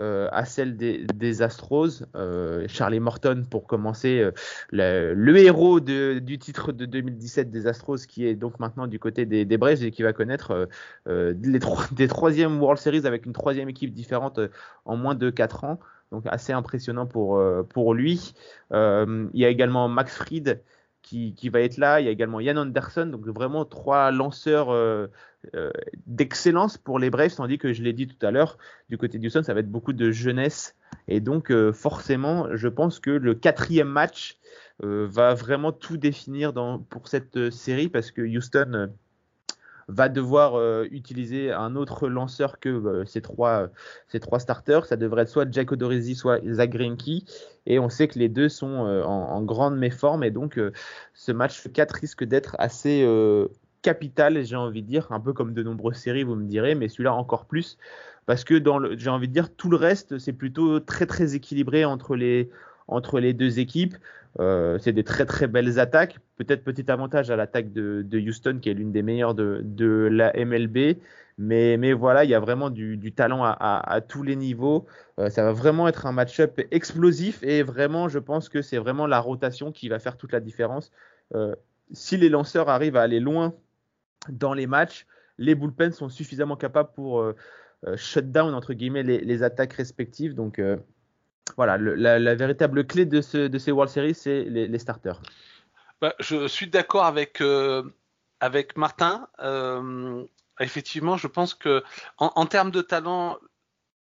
euh, 0.00 0.28
à 0.32 0.46
celle 0.46 0.76
des, 0.76 1.42
Astros. 1.42 2.04
Euh, 2.16 2.64
Charlie 2.68 3.00
Morton, 3.00 3.44
pour 3.48 3.66
commencer, 3.66 4.20
euh, 4.20 5.12
le, 5.14 5.36
héros 5.36 5.78
du 5.80 6.38
titre 6.38 6.72
de 6.72 6.86
2017 6.86 7.50
des 7.50 7.66
Astros, 7.66 8.06
qui 8.08 8.26
est 8.26 8.34
donc 8.34 8.58
maintenant 8.60 8.86
du 8.86 8.98
côté 8.98 9.26
des, 9.26 9.44
des 9.44 9.58
Braves 9.58 9.84
et 9.84 9.90
qui 9.90 10.02
va 10.02 10.14
connaître 10.14 10.68
les 11.06 11.60
des 11.92 12.08
troisièmes 12.08 12.60
World 12.60 12.80
Series 12.80 13.06
avec 13.06 13.26
une 13.26 13.34
troisième 13.34 13.68
équipe 13.68 13.92
différente 13.92 14.40
en 14.86 14.96
moins 14.96 15.14
de 15.14 15.28
4 15.28 15.64
ans. 15.64 15.80
Donc 16.12 16.24
assez 16.26 16.52
impressionnant 16.52 17.06
pour, 17.06 17.42
pour 17.68 17.94
lui. 17.94 18.32
il 18.72 19.28
y 19.34 19.44
a 19.44 19.48
également 19.48 19.88
Max 19.88 20.16
Fried 20.16 20.62
qui, 21.02 21.34
qui, 21.34 21.48
va 21.50 21.60
être 21.60 21.76
là. 21.76 22.00
Il 22.00 22.06
y 22.06 22.08
a 22.08 22.12
également 22.12 22.40
Ian 22.40 22.56
Anderson, 22.56 23.06
donc 23.06 23.26
vraiment 23.26 23.64
trois 23.64 24.10
lanceurs 24.10 24.70
d'excellence 26.06 26.76
pour 26.76 26.98
les 26.98 27.10
Braves, 27.10 27.34
tandis 27.34 27.58
que 27.58 27.72
je 27.72 27.82
l'ai 27.82 27.92
dit 27.92 28.06
tout 28.06 28.26
à 28.26 28.30
l'heure, 28.30 28.58
du 28.88 28.98
côté 28.98 29.18
du 29.18 29.30
Sun, 29.30 29.42
ça 29.42 29.54
va 29.54 29.60
être 29.60 29.70
beaucoup 29.70 29.92
de 29.92 30.10
jeunesse. 30.10 30.76
Et 31.08 31.20
donc 31.20 31.50
euh, 31.50 31.72
forcément, 31.72 32.54
je 32.54 32.68
pense 32.68 33.00
que 33.00 33.10
le 33.10 33.34
quatrième 33.34 33.88
match 33.88 34.36
va 34.82 35.34
vraiment 35.34 35.72
tout 35.72 35.98
définir 35.98 36.54
pour 36.88 37.08
cette 37.08 37.50
série 37.50 37.90
parce 37.90 38.10
que 38.10 38.22
Houston 38.22 38.90
va 39.90 40.08
devoir 40.08 40.54
euh, 40.54 40.86
utiliser 40.90 41.52
un 41.52 41.74
autre 41.74 42.08
lanceur 42.08 42.60
que 42.60 42.68
euh, 42.68 43.04
ces, 43.04 43.20
trois, 43.20 43.68
ces 44.08 44.20
trois 44.20 44.38
starters. 44.38 44.86
Ça 44.86 44.96
devrait 44.96 45.22
être 45.22 45.28
soit 45.28 45.50
Jack 45.50 45.72
Odorizzi, 45.72 46.14
soit 46.14 46.40
Zach. 46.48 46.70
Et 47.66 47.78
on 47.78 47.88
sait 47.88 48.08
que 48.08 48.18
les 48.18 48.28
deux 48.28 48.48
sont 48.48 48.86
euh, 48.86 49.02
en, 49.02 49.42
grande 49.42 49.76
méforme. 49.76 50.22
Et 50.22 50.30
donc, 50.30 50.60
ce 51.14 51.32
match 51.32 51.68
4 51.72 51.92
risque 51.92 52.24
d'être 52.24 52.54
assez 52.58 53.04
capital, 53.82 54.44
j'ai 54.44 54.56
envie 54.56 54.82
de 54.82 54.86
dire, 54.86 55.10
un 55.10 55.20
peu 55.20 55.32
comme 55.32 55.54
de 55.54 55.62
nombreuses 55.62 55.96
séries, 55.96 56.22
vous 56.22 56.34
me 56.34 56.46
direz, 56.46 56.74
mais 56.74 56.88
celui-là 56.88 57.14
encore 57.14 57.46
plus. 57.46 57.78
Parce 58.26 58.44
que 58.44 58.54
dans 58.54 58.78
le, 58.78 58.96
j'ai 58.96 59.10
envie 59.10 59.28
de 59.28 59.32
dire, 59.32 59.54
tout 59.54 59.70
le 59.70 59.76
reste, 59.76 60.18
c'est 60.18 60.32
plutôt 60.32 60.80
très 60.80 61.06
très 61.06 61.34
équilibré 61.34 61.84
entre 61.84 62.16
les, 62.16 62.50
entre 62.88 63.20
les 63.20 63.32
deux 63.32 63.58
équipes. 63.58 63.96
Euh, 64.38 64.78
c'est 64.78 64.92
des 64.92 65.04
très 65.04 65.26
très 65.26 65.46
belles 65.46 65.78
attaques. 65.80 66.18
Peut-être 66.36 66.62
petit 66.62 66.90
avantage 66.90 67.30
à 67.30 67.36
l'attaque 67.36 67.72
de, 67.72 68.06
Houston 68.12 68.58
qui 68.60 68.70
est 68.70 68.74
l'une 68.74 68.92
des 68.92 69.02
meilleures 69.02 69.34
de, 69.34 70.08
la 70.10 70.32
MLB. 70.32 70.98
Mais, 71.38 71.78
mais 71.78 71.94
voilà, 71.94 72.24
il 72.24 72.30
y 72.30 72.34
a 72.34 72.40
vraiment 72.40 72.68
du, 72.70 73.12
talent 73.12 73.42
à, 73.42 74.00
tous 74.06 74.22
les 74.22 74.36
niveaux. 74.36 74.86
Euh, 75.18 75.30
ça 75.30 75.42
va 75.42 75.52
vraiment 75.52 75.88
être 75.88 76.06
un 76.06 76.12
match-up 76.12 76.60
explosif 76.70 77.42
et 77.42 77.62
vraiment, 77.62 78.08
je 78.08 78.18
pense 78.18 78.48
que 78.48 78.62
c'est 78.62 78.78
vraiment 78.78 79.06
la 79.06 79.20
rotation 79.20 79.72
qui 79.72 79.88
va 79.88 79.98
faire 79.98 80.16
toute 80.16 80.32
la 80.32 80.40
différence. 80.40 80.92
Euh, 81.34 81.54
si 81.92 82.16
les 82.16 82.28
lanceurs 82.28 82.68
arrivent 82.68 82.96
à 82.96 83.02
aller 83.02 83.20
loin 83.20 83.54
dans 84.28 84.54
les 84.54 84.66
matchs, 84.66 85.06
les 85.38 85.54
bullpens 85.54 85.92
sont 85.92 86.08
suffisamment 86.08 86.56
capables 86.56 86.90
pour 86.94 87.20
euh, 87.20 87.34
euh 87.86 87.96
shut 87.96 88.30
down 88.30 88.54
entre 88.54 88.74
guillemets 88.74 89.02
les, 89.02 89.42
attaques 89.42 89.72
respectives. 89.72 90.34
Donc 90.34 90.58
euh, 90.58 90.76
voilà, 91.56 91.78
la, 91.78 92.34
véritable 92.34 92.86
clé 92.86 93.06
de, 93.06 93.20
ce, 93.20 93.48
de 93.48 93.58
ces 93.58 93.72
World 93.72 93.90
Series, 93.90 94.14
c'est 94.14 94.44
les, 94.44 94.78
starters. 94.78 95.20
Bah, 96.00 96.14
je 96.20 96.46
suis 96.46 96.68
d'accord 96.68 97.04
avec, 97.04 97.40
euh, 97.40 97.82
avec 98.38 98.76
Martin. 98.76 99.26
Effectivement, 100.60 101.16
je 101.16 101.26
pense 101.26 101.54
que 101.54 101.82
en, 102.18 102.44
termes 102.46 102.70
de 102.70 102.82
talent 102.82 103.38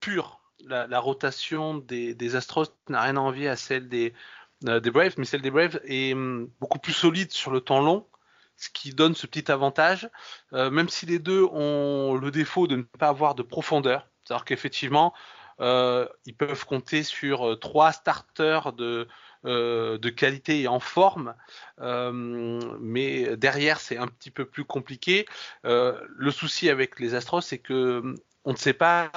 pur, 0.01 0.41
la, 0.67 0.99
rotation 0.99 1.77
des, 1.77 2.35
Astros 2.35 2.67
n'a 2.89 3.03
rien 3.03 3.17
à 3.17 3.21
envier 3.21 3.49
à 3.49 3.57
celle 3.57 3.89
des, 3.89 4.15
des 4.63 4.91
Braves, 4.91 5.15
mais 5.19 5.27
celle 5.27 5.43
des 5.43 5.51
Braves 5.51 5.79
est 5.85 6.15
hum, 6.15 6.51
beaucoup 6.59 6.79
plus 6.79 6.95
solide 6.95 7.31
sur 7.31 7.51
le 7.51 7.61
temps 7.61 7.83
long, 7.83 8.07
ce 8.57 8.71
qui 8.71 8.93
donne 8.95 9.15
ce 9.15 9.27
petit 9.27 9.51
avantage, 9.51 10.09
euh, 10.53 10.71
même 10.71 10.89
si 10.89 11.07
les 11.07 11.19
deux 11.19 11.45
ont 11.45 12.15
le 12.15 12.31
défaut 12.31 12.67
de 12.67 12.77
ne 12.77 12.83
pas 12.83 13.09
avoir 13.09 13.35
de 13.35 13.43
profondeur. 13.43 14.09
C'est-à-dire 14.25 14.45
qu'effectivement, 14.45 15.15
euh, 15.61 16.07
ils 16.25 16.35
peuvent 16.35 16.65
compter 16.67 17.03
sur 17.03 17.49
euh, 17.49 17.57
trois 17.57 17.93
starters 17.93 18.73
de, 18.73 19.09
qualité 20.17 20.63
et 20.63 20.69
en 20.69 20.81
forme, 20.81 21.35
mais 21.79 23.37
derrière 23.37 23.79
c'est 23.79 23.97
un 23.97 24.09
petit 24.09 24.33
peu 24.33 24.45
plus 24.45 24.65
compliqué. 24.65 25.27
Le 25.63 26.31
souci 26.31 26.69
avec 26.69 26.99
les 26.99 27.15
Astros, 27.15 27.43
c'est 27.43 27.59
que 27.59 28.03
on 28.45 28.53
ne 28.53 28.57
sait 28.57 28.73
pas 28.73 29.13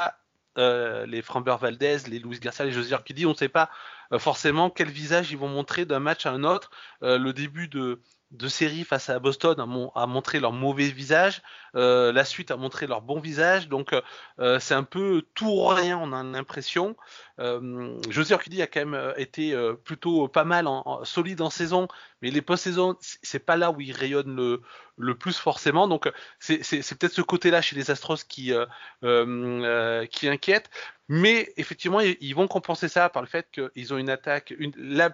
les 0.56 1.21
Framber 1.23 1.56
Valdez, 1.60 1.97
les 2.08 2.19
Luis 2.19 2.39
Garcia, 2.39 2.65
les 2.65 2.71
José 2.71 2.91
Urquidy, 2.91 3.25
on 3.25 3.32
ne 3.32 3.36
sait 3.36 3.49
pas 3.49 3.71
forcément 4.19 4.69
quel 4.69 4.89
visage 4.89 5.32
ils 5.32 5.38
vont 5.38 5.47
montrer 5.47 5.86
d'un 5.86 5.99
match 5.99 6.28
à 6.28 6.32
un 6.32 6.43
autre. 6.43 6.69
le 7.02 7.32
début 7.32 7.67
de 7.67 7.99
de 8.32 8.48
série 8.48 8.84
face 8.84 9.10
à 9.10 9.18
Boston 9.18 9.60
a, 9.60 9.65
mon, 9.65 9.89
a, 9.96 10.06
montré 10.06 10.39
leur 10.39 10.52
mauvais 10.52 10.89
visage, 10.89 11.42
euh, 11.76 12.12
la 12.12 12.24
suite 12.26 12.52
a 12.52 12.58
montré 12.58 12.86
leur 12.86 13.02
bon 13.02 13.20
visage, 13.20 13.70
donc 13.70 13.94
euh, 14.39 14.60
c'est 14.60 14.76
un 14.76 14.84
peu 14.84 15.24
tout 15.34 15.48
ou 15.48 15.65
rien, 15.65 15.98
on 15.98 16.13
a 16.13 16.24
l'impression. 16.24 16.96
Euh, 17.39 18.00
José 18.10 18.34
Urquidi 18.34 18.62
a 18.62 18.68
quand 18.68 18.86
même 18.86 19.13
été 19.18 19.58
plutôt 19.84 20.28
pas 20.28 20.44
mal, 20.44 20.68
en, 20.68 21.04
solide 21.06 21.42
en 21.42 21.50
saison, 21.50 21.88
mais 22.22 22.30
les 22.30 22.42
post-saisons, 22.42 22.98
c'est 23.00 23.39
pas 23.39 23.58
là 23.58 23.72
où 23.72 23.82
il 23.82 23.94
rayonne 23.94 24.36
le, 24.36 24.62
le 24.98 25.15
plus 25.15 25.38
forcément, 25.38 25.88
donc 25.88 26.12
c'est 26.39 26.60
peut-être 26.60 27.13
ce 27.13 27.22
côté-là 27.22 27.62
chez 27.62 27.76
les 27.76 27.89
Astros 27.89 28.24
qui, 28.28 28.54
qui 29.02 30.30
inquiète. 30.30 30.70
Mais 31.12 31.52
effectivement, 31.58 32.02
ils 32.02 32.34
vont 32.36 32.48
compenser 32.48 32.88
ça 32.88 33.10
par 33.10 33.24
le 33.24 33.28
fait 33.28 33.50
qu'ils 33.52 33.93
ont 33.93 33.98
une 33.98 34.12
attaque, 34.12 34.54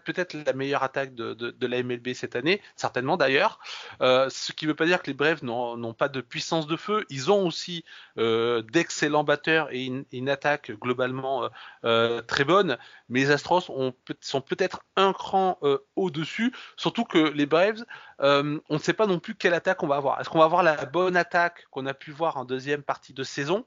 peut-être 0.03 0.34
la 0.34 0.51
meilleure 0.51 0.84
attaque 0.84 1.15
de, 1.15 1.34
de, 1.34 1.67
la 1.67 1.81
MLB 1.81 2.13
cette 2.13 2.36
année, 2.36 2.62
certainement 2.75 3.15
d'ailleurs. 3.15 3.60
Euh, 4.01 4.29
ce 4.29 4.51
qui 4.51 4.65
ne 4.65 4.71
veut 4.71 4.75
pas 4.75 4.86
dire 4.86 5.01
que 5.01 5.08
les 5.08 5.13
Braves 5.13 5.45
n'ont 5.45 5.93
pas 5.93 6.10
de 6.10 6.19
puissance 6.19 6.67
de 6.67 6.75
feu. 6.75 7.05
Ils 7.10 7.31
ont 7.31 7.47
aussi 7.47 7.86
euh, 8.17 8.62
d'excellents 8.62 9.23
batteurs 9.23 9.69
et 9.71 9.86
une, 9.86 10.29
attaque 10.29 10.71
globalement 10.71 11.49
euh, 11.86 12.21
très 12.21 12.43
bonne. 12.43 12.77
Mais 13.08 13.21
les 13.21 13.31
Astros 13.31 13.69
ont, 13.69 13.93
sont 14.19 14.41
peut-être 14.41 14.81
un 14.97 15.13
cran 15.13 15.60
au-dessus, 15.95 16.53
surtout 16.75 17.05
que 17.05 17.19
les 17.19 17.45
Braves, 17.45 17.86
on 18.19 18.60
ne 18.69 18.77
sait 18.79 18.93
pas 18.93 19.08
non 19.08 19.19
plus 19.19 19.36
quelle 19.36 19.53
attaque 19.53 19.81
on 19.81 19.88
va 19.88 19.95
avoir. 19.95 20.19
Est-ce 20.19 20.29
qu'on 20.29 20.39
va 20.39 20.45
avoir 20.45 20.62
la 20.62 20.86
bonne 20.86 21.15
attaque 21.15 21.67
qu'on 21.71 21.86
a 21.86 21.93
pu 21.93 22.12
voir 22.12 22.36
en 22.36 22.43
deuxième 22.43 22.84
partie 22.84 23.13
de 23.13 23.23
saison? 23.23 23.65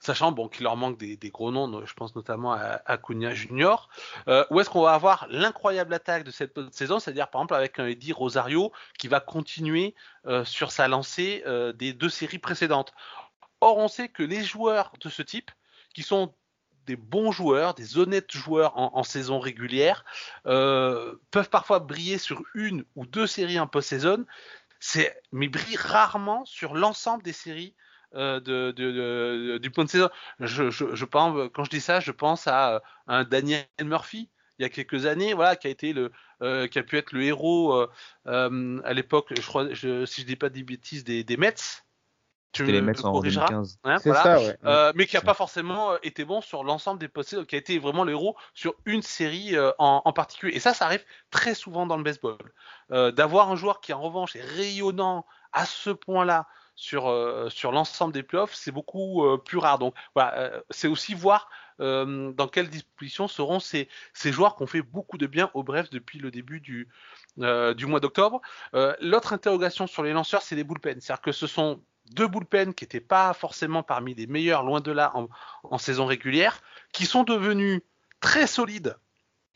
Sachant 0.00 0.34
qu'il 0.48 0.64
leur 0.64 0.76
manque 0.76 0.98
des, 0.98 1.30
gros 1.30 1.52
noms, 1.52 1.84
je 1.84 1.94
pense 1.94 2.16
notamment 2.16 2.52
à 2.52 2.80
Acuna 2.86 3.34
Junior. 3.34 3.88
Euh, 4.28 4.44
où 4.50 4.58
est-ce 4.58 4.70
qu'on 4.70 4.82
va 4.82 4.94
avoir 4.94 5.26
l'incroyable 5.30 5.92
attaque 5.94 6.24
de 6.24 6.30
cette 6.30 6.58
saison, 6.74 6.98
c'est-à-dire 6.98 7.28
par 7.28 7.42
exemple 7.42 7.54
avec 7.54 7.78
un 7.78 7.86
Eddie 7.86 8.12
Rosario 8.12 8.72
qui 8.98 9.08
va 9.08 9.20
continuer 9.20 9.94
euh, 10.26 10.44
sur 10.44 10.72
sa 10.72 10.88
lancée 10.88 11.42
euh, 11.46 11.72
des 11.72 11.92
deux 11.92 12.08
séries 12.08 12.38
précédentes. 12.38 12.94
Or, 13.60 13.76
on 13.76 13.88
sait 13.88 14.08
que 14.08 14.22
les 14.22 14.42
joueurs 14.42 14.92
de 15.00 15.10
ce 15.10 15.20
type, 15.20 15.50
qui 15.94 16.02
sont 16.02 16.34
des 16.86 16.96
bons 16.96 17.30
joueurs, 17.30 17.74
des 17.74 17.98
honnêtes 17.98 18.32
joueurs 18.32 18.78
en, 18.78 18.92
en 18.94 19.02
saison 19.02 19.38
régulière, 19.38 20.04
euh, 20.46 21.16
peuvent 21.30 21.50
parfois 21.50 21.78
briller 21.78 22.16
sur 22.16 22.42
une 22.54 22.84
ou 22.96 23.04
deux 23.04 23.26
séries 23.26 23.60
en 23.60 23.66
post-saison, 23.66 24.24
mais 25.30 25.48
brillent 25.48 25.76
rarement 25.76 26.46
sur 26.46 26.74
l'ensemble 26.74 27.22
des 27.22 27.34
séries 27.34 27.74
euh, 28.14 28.40
de, 28.40 28.72
de, 28.72 28.92
de, 28.92 29.58
du 29.58 29.70
point 29.70 29.84
de 29.84 29.90
saison. 29.90 30.08
Je, 30.40 30.70
je, 30.70 30.94
je, 30.94 31.04
pense, 31.04 31.50
quand 31.52 31.64
je 31.64 31.70
dis 31.70 31.80
ça, 31.80 32.00
je 32.00 32.10
pense 32.10 32.46
à, 32.46 32.82
un 33.06 33.24
Daniel 33.24 33.66
Murphy 33.82 34.30
il 34.58 34.62
y 34.62 34.66
a 34.66 34.68
quelques 34.68 35.06
années, 35.06 35.32
voilà, 35.32 35.56
qui 35.56 35.68
a 35.68 35.70
été 35.70 35.94
le, 35.94 36.12
euh, 36.42 36.68
qui 36.68 36.78
a 36.78 36.82
pu 36.82 36.98
être 36.98 37.12
le 37.12 37.22
héros 37.22 37.72
euh, 37.72 37.90
euh 38.26 38.78
à 38.84 38.92
l'époque, 38.92 39.32
je 39.34 39.46
crois, 39.46 39.72
je, 39.72 40.04
si 40.04 40.20
je 40.20 40.26
dis 40.26 40.36
pas 40.36 40.50
des 40.50 40.62
bêtises, 40.62 41.02
des, 41.02 41.24
des 41.24 41.38
Mets. 41.38 41.82
Tu 42.52 42.64
me, 42.64 42.70
les 42.70 42.82
Mets 42.82 43.04
en 43.04 43.20
2015. 43.20 43.78
Hein, 43.84 43.96
voilà. 44.04 44.22
ça, 44.22 44.38
ouais. 44.38 44.58
euh, 44.64 44.92
mais 44.96 45.06
qui 45.06 45.16
n'a 45.16 45.22
pas 45.22 45.34
forcément 45.34 45.98
été 46.02 46.24
bon 46.24 46.40
sur 46.40 46.64
l'ensemble 46.64 46.98
des 46.98 47.08
postes, 47.08 47.46
qui 47.46 47.54
a 47.54 47.58
été 47.58 47.78
vraiment 47.78 48.04
le 48.04 48.12
héros 48.12 48.36
sur 48.54 48.74
une 48.86 49.02
série 49.02 49.56
euh, 49.56 49.70
en, 49.78 50.02
en, 50.04 50.12
particulier. 50.12 50.56
Et 50.56 50.60
ça, 50.60 50.74
ça 50.74 50.86
arrive 50.86 51.04
très 51.30 51.54
souvent 51.54 51.86
dans 51.86 51.96
le 51.96 52.02
baseball. 52.02 52.36
Euh, 52.90 53.12
D'avoir 53.12 53.50
un 53.50 53.56
joueur 53.56 53.80
qui, 53.80 53.92
en 53.92 54.00
revanche, 54.00 54.34
est 54.34 54.42
rayonnant 54.42 55.24
à 55.52 55.64
ce 55.64 55.90
point-là 55.90 56.46
sur, 56.80 57.10
euh, 57.10 57.50
sur 57.50 57.72
l'ensemble 57.72 58.14
des 58.14 58.22
playoffs, 58.22 58.54
c'est 58.54 58.72
beaucoup 58.72 59.26
euh, 59.26 59.36
plus 59.36 59.58
rare. 59.58 59.78
Donc 59.78 59.94
euh, 60.16 60.60
c'est 60.70 60.88
aussi 60.88 61.14
voir 61.14 61.48
dans 61.78 62.46
quelles 62.52 62.68
dispositions 62.68 63.26
seront 63.26 63.58
ces, 63.58 63.88
ces 64.12 64.32
joueurs 64.32 64.54
qui 64.54 64.64
ont 64.64 64.66
fait 64.66 64.82
beaucoup 64.82 65.16
de 65.16 65.26
bien 65.26 65.50
au 65.54 65.62
bref 65.62 65.88
depuis 65.88 66.18
le 66.18 66.30
début 66.30 66.60
du, 66.60 66.90
mois 67.38 68.00
d'octobre. 68.00 68.42
L'autre 69.00 69.32
interrogation 69.32 69.86
sur 69.86 70.02
les 70.02 70.12
lanceurs, 70.12 70.42
c'est 70.42 70.56
les 70.56 70.64
bullpens. 70.64 71.00
C'est-à-dire 71.00 71.22
que 71.22 71.32
ce 71.32 71.46
sont 71.46 71.82
deux 72.10 72.28
bullpens 72.28 72.74
qui 72.74 72.84
n'étaient 72.84 73.00
pas 73.00 73.32
forcément 73.32 73.82
parmi 73.82 74.12
les 74.12 74.26
meilleurs, 74.26 74.62
loin 74.62 74.82
de 74.82 74.92
là, 74.92 75.10
en 75.62 75.78
saison 75.78 76.04
régulière, 76.04 76.60
qui 76.92 77.06
sont 77.06 77.22
devenus 77.22 77.80
très 78.20 78.46
solides 78.46 78.98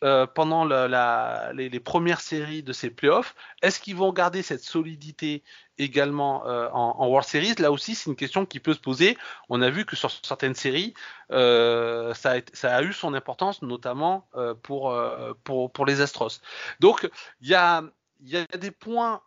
euh, 0.04 0.26
pendant 0.26 0.66
les, 0.66 1.80
premières 1.80 2.20
séries 2.20 2.62
de 2.62 2.74
ces 2.74 2.90
playoffs. 2.90 3.34
Est-ce 3.62 3.80
qu'ils 3.80 3.96
vont 3.96 4.12
garder 4.12 4.42
cette 4.42 4.62
solidité 4.62 5.42
également 5.78 6.46
euh, 6.46 6.68
en, 6.72 7.08
World 7.08 7.26
Series? 7.26 7.54
Là 7.58 7.72
aussi, 7.72 7.94
c'est 7.94 8.10
une 8.10 8.16
question 8.16 8.44
qui 8.44 8.60
peut 8.60 8.74
se 8.74 8.80
poser. 8.80 9.16
On 9.48 9.62
a 9.62 9.70
vu 9.70 9.86
que 9.86 9.96
sur 9.96 10.10
certaines 10.10 10.54
séries, 10.54 10.92
euh, 11.30 12.12
ça, 12.12 12.34
a, 12.64 12.82
eu 12.82 12.92
son 12.92 13.14
importance, 13.14 13.62
notamment 13.62 14.28
pour, 14.62 14.94
pour, 15.42 15.72
pour 15.72 15.86
les 15.86 16.02
Astros. 16.02 16.40
Donc, 16.80 17.08
il 17.40 17.48
y 17.48 17.54
a, 17.54 17.82
y 18.24 18.36
a 18.36 18.44
des 18.58 18.70
points 18.70 19.22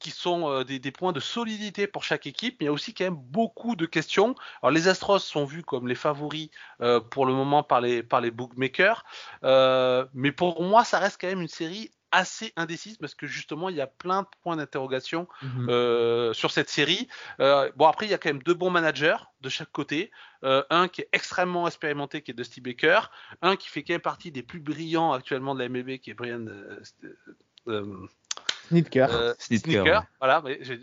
qui 0.00 0.10
sont 0.10 0.50
euh, 0.50 0.64
des, 0.64 0.78
des, 0.78 0.90
points 0.90 1.12
de 1.12 1.20
solidité 1.20 1.86
pour 1.86 2.02
chaque 2.02 2.26
équipe, 2.26 2.56
mais 2.58 2.64
il 2.64 2.66
y 2.66 2.68
a 2.68 2.72
aussi 2.72 2.94
quand 2.94 3.04
même 3.04 3.14
beaucoup 3.14 3.76
de 3.76 3.86
questions. 3.86 4.34
Alors 4.62 4.72
les 4.72 4.88
Astros 4.88 5.20
sont 5.20 5.44
vus 5.44 5.62
comme 5.62 5.86
les 5.86 5.94
favoris 5.94 6.50
euh, 6.80 7.00
pour 7.00 7.26
le 7.26 7.34
moment 7.34 7.62
par 7.62 7.80
les, 7.80 8.02
par 8.02 8.20
les 8.20 8.30
bookmakers, 8.30 9.04
euh, 9.44 10.04
mais 10.14 10.32
pour 10.32 10.62
moi 10.62 10.84
ça 10.84 10.98
reste 10.98 11.20
quand 11.20 11.28
même 11.28 11.42
une 11.42 11.48
série 11.48 11.90
assez 12.12 12.52
indécise 12.56 12.96
parce 12.96 13.14
que 13.14 13.28
justement 13.28 13.68
il 13.68 13.76
y 13.76 13.80
a 13.80 13.86
plein 13.86 14.22
de 14.22 14.26
points 14.42 14.56
d'interrogation 14.56 15.28
-hmm. 15.42 16.32
sur 16.32 16.50
cette 16.50 16.68
série. 16.68 17.06
Euh, 17.38 17.70
bon 17.76 17.86
après 17.86 18.06
il 18.06 18.10
y 18.10 18.14
a 18.14 18.18
quand 18.18 18.30
même 18.30 18.42
deux 18.42 18.54
bons 18.54 18.70
managers 18.70 19.18
de 19.42 19.48
chaque 19.48 19.70
côté, 19.70 20.10
un 20.42 20.88
qui 20.88 21.02
est 21.02 21.08
extrêmement 21.12 21.68
expérimenté 21.68 22.22
qui 22.22 22.32
est 22.32 22.34
Dusty 22.34 22.60
Baker, 22.60 23.02
un 23.42 23.54
qui 23.54 23.68
fait 23.68 23.84
quand 23.84 23.94
même 23.94 24.00
partie 24.00 24.32
des 24.32 24.42
plus 24.42 24.58
brillants 24.58 25.12
actuellement 25.12 25.54
de 25.54 25.60
la 25.60 25.68
MLB 25.68 25.98
qui 25.98 26.10
est 26.10 26.14
Brian 26.14 26.46
Snitker. 28.70 29.06
Euh, 29.10 29.34
Snitker, 29.38 29.82
ouais. 29.82 29.98
voilà, 30.20 30.42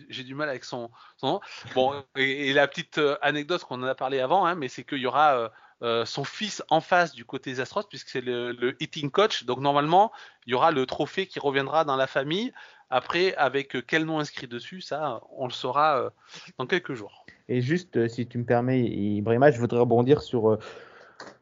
j'ai 0.10 0.24
du 0.24 0.36
mal 0.36 0.50
avec 0.50 0.66
son, 0.66 0.92
son 1.16 1.28
nom. 1.28 1.40
Bon, 1.74 1.94
et, 2.18 2.50
et 2.50 2.54
la 2.54 2.68
petite 2.68 2.98
euh, 2.98 3.18
anecdote 3.22 3.64
qu'on 3.64 3.82
en 3.82 3.88
a 3.88 3.96
parlé 3.96 4.20
avant, 4.20 4.46
hein, 4.46 4.56
mais 4.56 4.68
c'est 4.68 4.84
qu'il 4.84 5.00
y 5.00 5.06
aura 5.06 5.38
euh, 5.38 5.50
euh, 5.84 6.06
son 6.06 6.24
fils 6.24 6.64
en 6.70 6.82
face 6.82 7.14
du 7.14 7.24
côté 7.24 7.52
des 7.52 7.60
Astros, 7.60 7.84
puisque 7.88 8.10
c'est 8.10 8.22
le, 8.22 8.52
le, 8.52 8.76
hitting 8.82 9.10
coach. 9.10 9.46
Donc 9.46 9.60
normalement, 9.60 10.12
il 10.46 10.52
y 10.52 10.54
aura 10.54 10.72
le 10.72 10.86
trophée 10.86 11.28
qui 11.28 11.40
reviendra 11.40 11.86
dans 11.86 11.96
la 11.96 12.08
famille. 12.08 12.52
Après, 12.90 13.36
avec 13.36 13.86
quel 13.86 14.04
nom 14.04 14.20
inscrit 14.20 14.48
dessus, 14.48 14.82
ça, 14.82 15.22
on 15.32 15.46
le 15.46 15.54
saura 15.54 16.00
euh, 16.00 16.10
dans 16.58 16.66
quelques 16.66 16.94
jours. 16.94 17.26
Et 17.48 17.62
juste, 17.62 18.08
si 18.10 18.28
tu 18.28 18.38
me 18.38 18.44
permets, 18.44 18.82
Ibrahima, 18.82 19.52
je 19.52 19.60
voudrais 19.60 19.80
rebondir 19.80 20.22
sur 20.22 20.58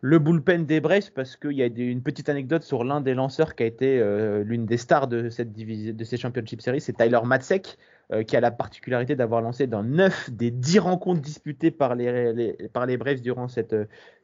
le 0.01 0.19
bullpen 0.19 0.65
des 0.65 0.79
Braves 0.79 1.11
parce 1.13 1.35
qu'il 1.35 1.53
y 1.53 1.63
a 1.63 1.65
une 1.65 2.01
petite 2.01 2.29
anecdote 2.29 2.63
sur 2.63 2.83
l'un 2.83 3.01
des 3.01 3.13
lanceurs 3.13 3.55
qui 3.55 3.63
a 3.63 3.65
été 3.65 3.99
euh, 3.99 4.43
l'une 4.43 4.65
des 4.65 4.77
stars 4.77 5.07
de 5.07 5.29
cette 5.29 5.53
de 5.53 6.03
ces 6.03 6.17
Championship 6.17 6.61
Series, 6.61 6.81
c'est 6.81 6.93
Tyler 6.93 7.19
Matzek, 7.23 7.77
euh, 8.11 8.23
qui 8.23 8.37
a 8.37 8.39
la 8.39 8.51
particularité 8.51 9.15
d'avoir 9.15 9.41
lancé 9.41 9.67
dans 9.67 9.83
9 9.83 10.31
des 10.31 10.51
10 10.51 10.79
rencontres 10.79 11.21
disputées 11.21 11.71
par 11.71 11.95
les, 11.95 12.55
par 12.71 12.85
les 12.85 12.97
Braves 12.97 13.21
durant 13.21 13.47
cette, 13.47 13.75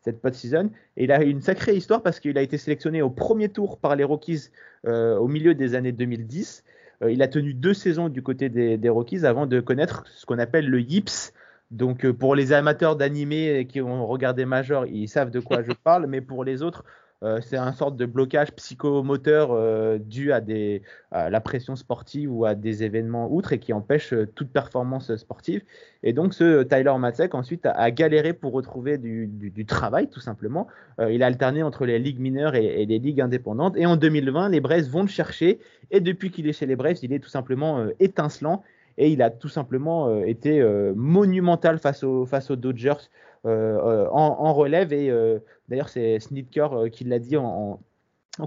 cette 0.02 0.22
post-season. 0.22 0.70
Et 0.98 1.06
il 1.06 1.12
a 1.12 1.24
une 1.24 1.42
sacrée 1.42 1.76
histoire 1.76 2.04
parce 2.04 2.20
qu'il 2.20 2.38
a 2.38 2.42
été 2.42 2.58
sélectionné 2.58 3.02
au 3.02 3.10
premier 3.10 3.50
tour 3.50 3.80
par 3.80 3.96
les 3.96 4.04
Rockies 4.04 4.50
euh, 4.86 5.18
au 5.18 5.28
milieu 5.28 5.56
des 5.56 5.76
années 5.76 5.92
2010. 5.92 6.64
il 7.10 7.24
a 7.24 7.28
tenu 7.28 7.56
deux 7.56 7.74
saisons 7.74 8.10
du 8.10 8.22
côté 8.22 8.50
des, 8.50 8.78
des 8.78 8.90
Rockies 8.90 9.26
avant 9.26 9.48
de 9.48 9.60
connaître 9.60 10.04
ce 10.16 10.26
qu'on 10.28 10.38
appelle 10.38 10.70
le 10.70 10.80
YIPS, 10.80 11.34
Donc 11.72 12.10
pour 12.12 12.36
les 12.36 12.54
amateurs 12.54 12.96
d'animé 12.96 13.66
qui 13.68 13.82
ont 13.82 14.06
regardé 14.06 14.46
Major, 14.46 14.86
ils 14.86 15.08
savent 15.08 15.32
de 15.32 15.40
quoi 15.40 15.64
je 15.64 15.72
parle, 15.84 16.06
mais 16.08 16.22
pour 16.22 16.44
les 16.44 16.62
autres, 16.62 16.84
euh, 17.24 17.40
c'est 17.42 17.58
un 17.58 17.72
sorte 17.72 17.98
de 17.98 18.08
blocage 18.08 18.52
psychomoteur 18.54 19.52
euh, 19.52 20.00
dû 20.00 20.32
à, 20.32 20.42
des, 20.42 20.82
la 21.12 21.40
pression 21.40 21.76
sportive 21.76 22.34
ou 22.34 22.46
à 22.46 22.56
des 22.56 22.84
événements 22.84 23.32
outre 23.32 23.54
et 23.54 23.60
qui 23.60 23.74
empêche 23.74 24.14
euh, 24.14 24.26
toute 24.26 24.50
performance 24.52 25.16
sportive. 25.18 25.62
Et 26.02 26.14
donc 26.14 26.34
ce 26.34 26.64
Tyler 26.64 26.94
Matzek 26.98 27.36
ensuite 27.36 27.68
a, 27.68 27.92
galéré 27.92 28.34
pour 28.34 28.54
retrouver 28.54 28.98
du, 28.98 29.30
travail 29.68 30.10
tout 30.10 30.20
simplement. 30.20 30.68
il 31.00 31.22
a 31.22 31.28
alterné 31.28 31.62
entre 31.62 31.86
les 31.86 32.00
ligues 32.00 32.20
mineures 32.20 32.56
et, 32.56 32.86
les 32.88 32.98
ligues 32.98 33.22
indépendantes. 33.22 33.78
Et 33.78 33.86
en 33.86 33.96
2020, 33.96 34.50
les 34.50 34.60
Braves 34.60 34.90
vont 34.90 35.04
le 35.04 35.08
chercher. 35.08 35.60
Et 35.92 36.00
depuis 36.00 36.32
qu'il 36.32 36.48
est 36.48 36.54
chez 36.54 36.66
les 36.66 36.76
Braves, 36.76 36.98
il 37.04 37.14
est 37.14 37.20
tout 37.20 37.30
simplement 37.30 37.86
étincelant 38.00 38.64
et 38.98 39.10
il 39.10 39.22
a 39.22 39.30
tout 39.30 39.50
simplement 39.50 40.22
été 40.24 40.64
monumental 40.96 41.80
face, 41.80 42.04
aux 42.04 42.56
Dodgers 42.56 43.10
euh, 43.46 44.08
en, 44.12 44.54
relève. 44.54 44.94
Et 44.94 45.10
euh, 45.10 45.40
d'ailleurs, 45.68 45.90
c'est 45.90 46.20
Snitker 46.20 46.68
euh, 46.74 46.90
qui 46.90 47.06
l'a 47.06 47.18
dit 47.18 47.38
en, 47.38 47.80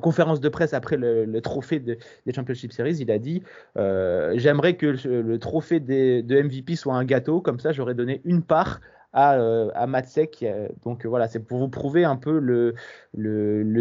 conférence 0.01 0.41
de 0.41 0.49
presse 0.49 0.73
après 0.73 0.97
le, 0.97 1.41
trophée 1.41 1.79
des 1.79 1.99
Championship 2.33 2.73
Series, 2.73 2.97
il 2.97 3.11
a 3.11 3.19
dit 3.19 3.43
J'aimerais 3.77 4.77
que 4.77 4.87
le, 5.07 5.39
trophée 5.39 5.81
de 5.81 6.43
MVP 6.43 6.77
soit 6.77 6.95
un 6.95 7.05
gâteau, 7.05 7.41
comme 7.41 7.61
ça 7.61 7.73
j'aurais 7.73 7.95
donné 7.95 8.21
une 8.25 8.43
part 8.43 8.81
à, 9.15 9.39
à 9.75 9.87
Matsek. 9.87 10.45
Donc 10.85 11.07
voilà, 11.07 11.29
c'est 11.29 11.41
pour 11.41 11.59
vous 11.59 11.69
prouver 11.69 12.05
un 12.05 12.17
peu 12.17 12.39
le, 12.39 12.75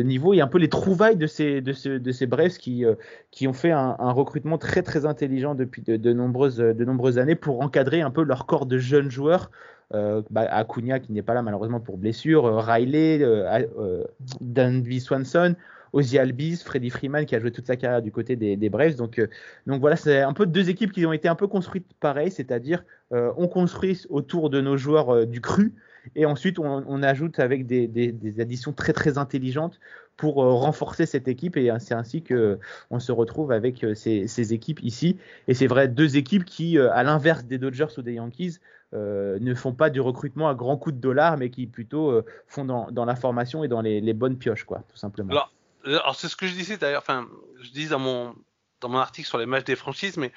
niveau 0.04 0.34
et 0.34 0.39
un 0.39 0.48
peu 0.48 0.60
les 0.60 0.69
trouvailles 0.69 1.17
de 1.17 1.28
ces, 1.28 1.60
de, 1.62 1.74
ces 1.74 2.26
Braves 2.28 2.58
qui, 2.58 2.86
qui 3.32 3.48
ont 3.48 3.54
fait 3.54 3.72
un, 3.72 4.12
recrutement 4.12 4.58
très 4.58 4.84
très 4.84 5.06
intelligent 5.06 5.56
depuis 5.56 5.82
de, 5.82 6.13
nombreuses, 6.13 6.58
de 6.58 6.86
nombreuses 6.86 7.17
années 7.17 7.36
pour 7.36 7.62
encadrer 7.62 8.02
un 8.02 8.12
peu 8.12 8.24
leur 8.24 8.46
corps 8.46 8.65
de 8.65 8.78
jeunes 8.78 9.12
joueurs. 9.12 9.50
Euh, 9.93 10.24
bah, 10.32 10.48
Acuna 10.50 11.00
qui 11.00 11.12
n'est 11.12 11.22
pas 11.22 11.36
là 11.36 11.43
malheureusement 11.43 11.80
pour 11.80 11.98
blessure, 11.98 12.46
euh, 12.46 12.60
Riley, 12.60 13.22
euh, 13.22 13.67
euh 13.78 14.04
Danby 14.41 15.00
Swanson, 15.00 15.56
Ozzy 15.93 16.17
Albies, 16.17 16.58
Freddie 16.58 16.89
Freeman 16.89 17.25
qui 17.25 17.36
a 17.36 17.39
joué 17.39 17.51
toute 17.51 17.67
sa 17.67 17.75
carrière 17.75 18.01
du 18.01 18.12
côté 18.12 18.36
des, 18.36 18.58
des 18.58 18.69
Braves. 18.69 18.95
Donc, 18.95 19.21
donc 19.67 19.79
voilà, 19.79 19.95
c'est 19.95 20.21
un 20.21 20.34
peu 20.34 20.45
deux 20.45 20.69
équipes 20.69 20.91
qui 20.91 21.06
ont 21.06 21.13
été 21.13 21.27
un 21.27 21.36
peu 21.36 21.47
construites 21.47 21.88
pareil, 21.99 22.32
c'est-à-dire 22.32 22.84
on 23.12 23.47
construit 23.47 24.06
autour 24.10 24.49
de 24.49 24.60
nos 24.60 24.75
joueurs 24.75 25.27
du 25.27 25.39
cru 25.39 25.73
et 26.15 26.25
ensuite 26.25 26.58
on, 26.58 27.03
ajoute 27.03 27.39
avec 27.39 27.67
des, 27.67 27.88
des, 27.88 28.39
additions 28.39 28.73
très 28.73 28.91
très 28.91 29.19
intelligentes 29.19 29.79
pour 30.17 30.36
renforcer 30.36 31.06
cette 31.06 31.27
équipe 31.27 31.56
et 31.58 31.71
c'est 31.79 31.93
ainsi 31.93 32.23
que 32.23 32.60
on 32.89 32.99
se 32.99 33.12
retrouve 33.12 33.51
avec 33.51 33.86
ces, 33.93 34.27
ces 34.27 34.53
équipes 34.53 34.82
ici 34.82 35.17
et 35.47 35.53
c'est 35.53 35.67
vrai 35.67 35.88
deux 35.88 36.17
équipes 36.17 36.43
qui 36.43 36.79
à 36.79 37.03
l'inverse 37.03 37.45
des 37.45 37.60
Dodgers 37.60 37.93
ou 37.97 38.01
des 38.01 38.13
Yankees 38.13 38.58
euh, 38.93 39.39
ne 39.41 39.56
font 39.56 39.73
pas 39.73 39.89
du 39.89 39.99
recrutement 40.01 40.47
à 40.47 40.53
grands 40.53 40.77
coups 40.77 40.95
de 40.95 41.01
dollars, 41.01 41.38
mais 41.38 41.49
qui 41.49 41.65
plutôt 41.65 42.12
euh, 42.12 42.23
font 42.45 42.63
dans, 42.63 43.06
la 43.06 43.15
formation 43.15 43.63
et 43.63 43.67
dans 43.67 43.82
les, 43.82 44.13
bonnes 44.13 44.38
pioches, 44.38 44.65
quoi, 44.65 44.84
tout 44.88 44.97
simplement. 44.97 45.34
Euh, 45.34 45.39
alors 45.86 46.15
c'est 46.15 46.30
ce 46.30 46.36
que 46.36 46.48
je 46.48 46.54
disais 46.54 46.78
d'ailleurs, 46.78 47.02
enfin, 47.02 47.28
je 47.62 47.69
dis 47.69 47.88
dans 47.88 48.00
mon, 48.00 48.36
dans 48.82 48.89
mon 48.89 49.00
article 49.00 49.28
sur 49.28 49.38
les 49.38 49.46
matchs 49.46 49.65
des 49.65 49.76
franchises, 49.76 50.17
mais 50.17 50.32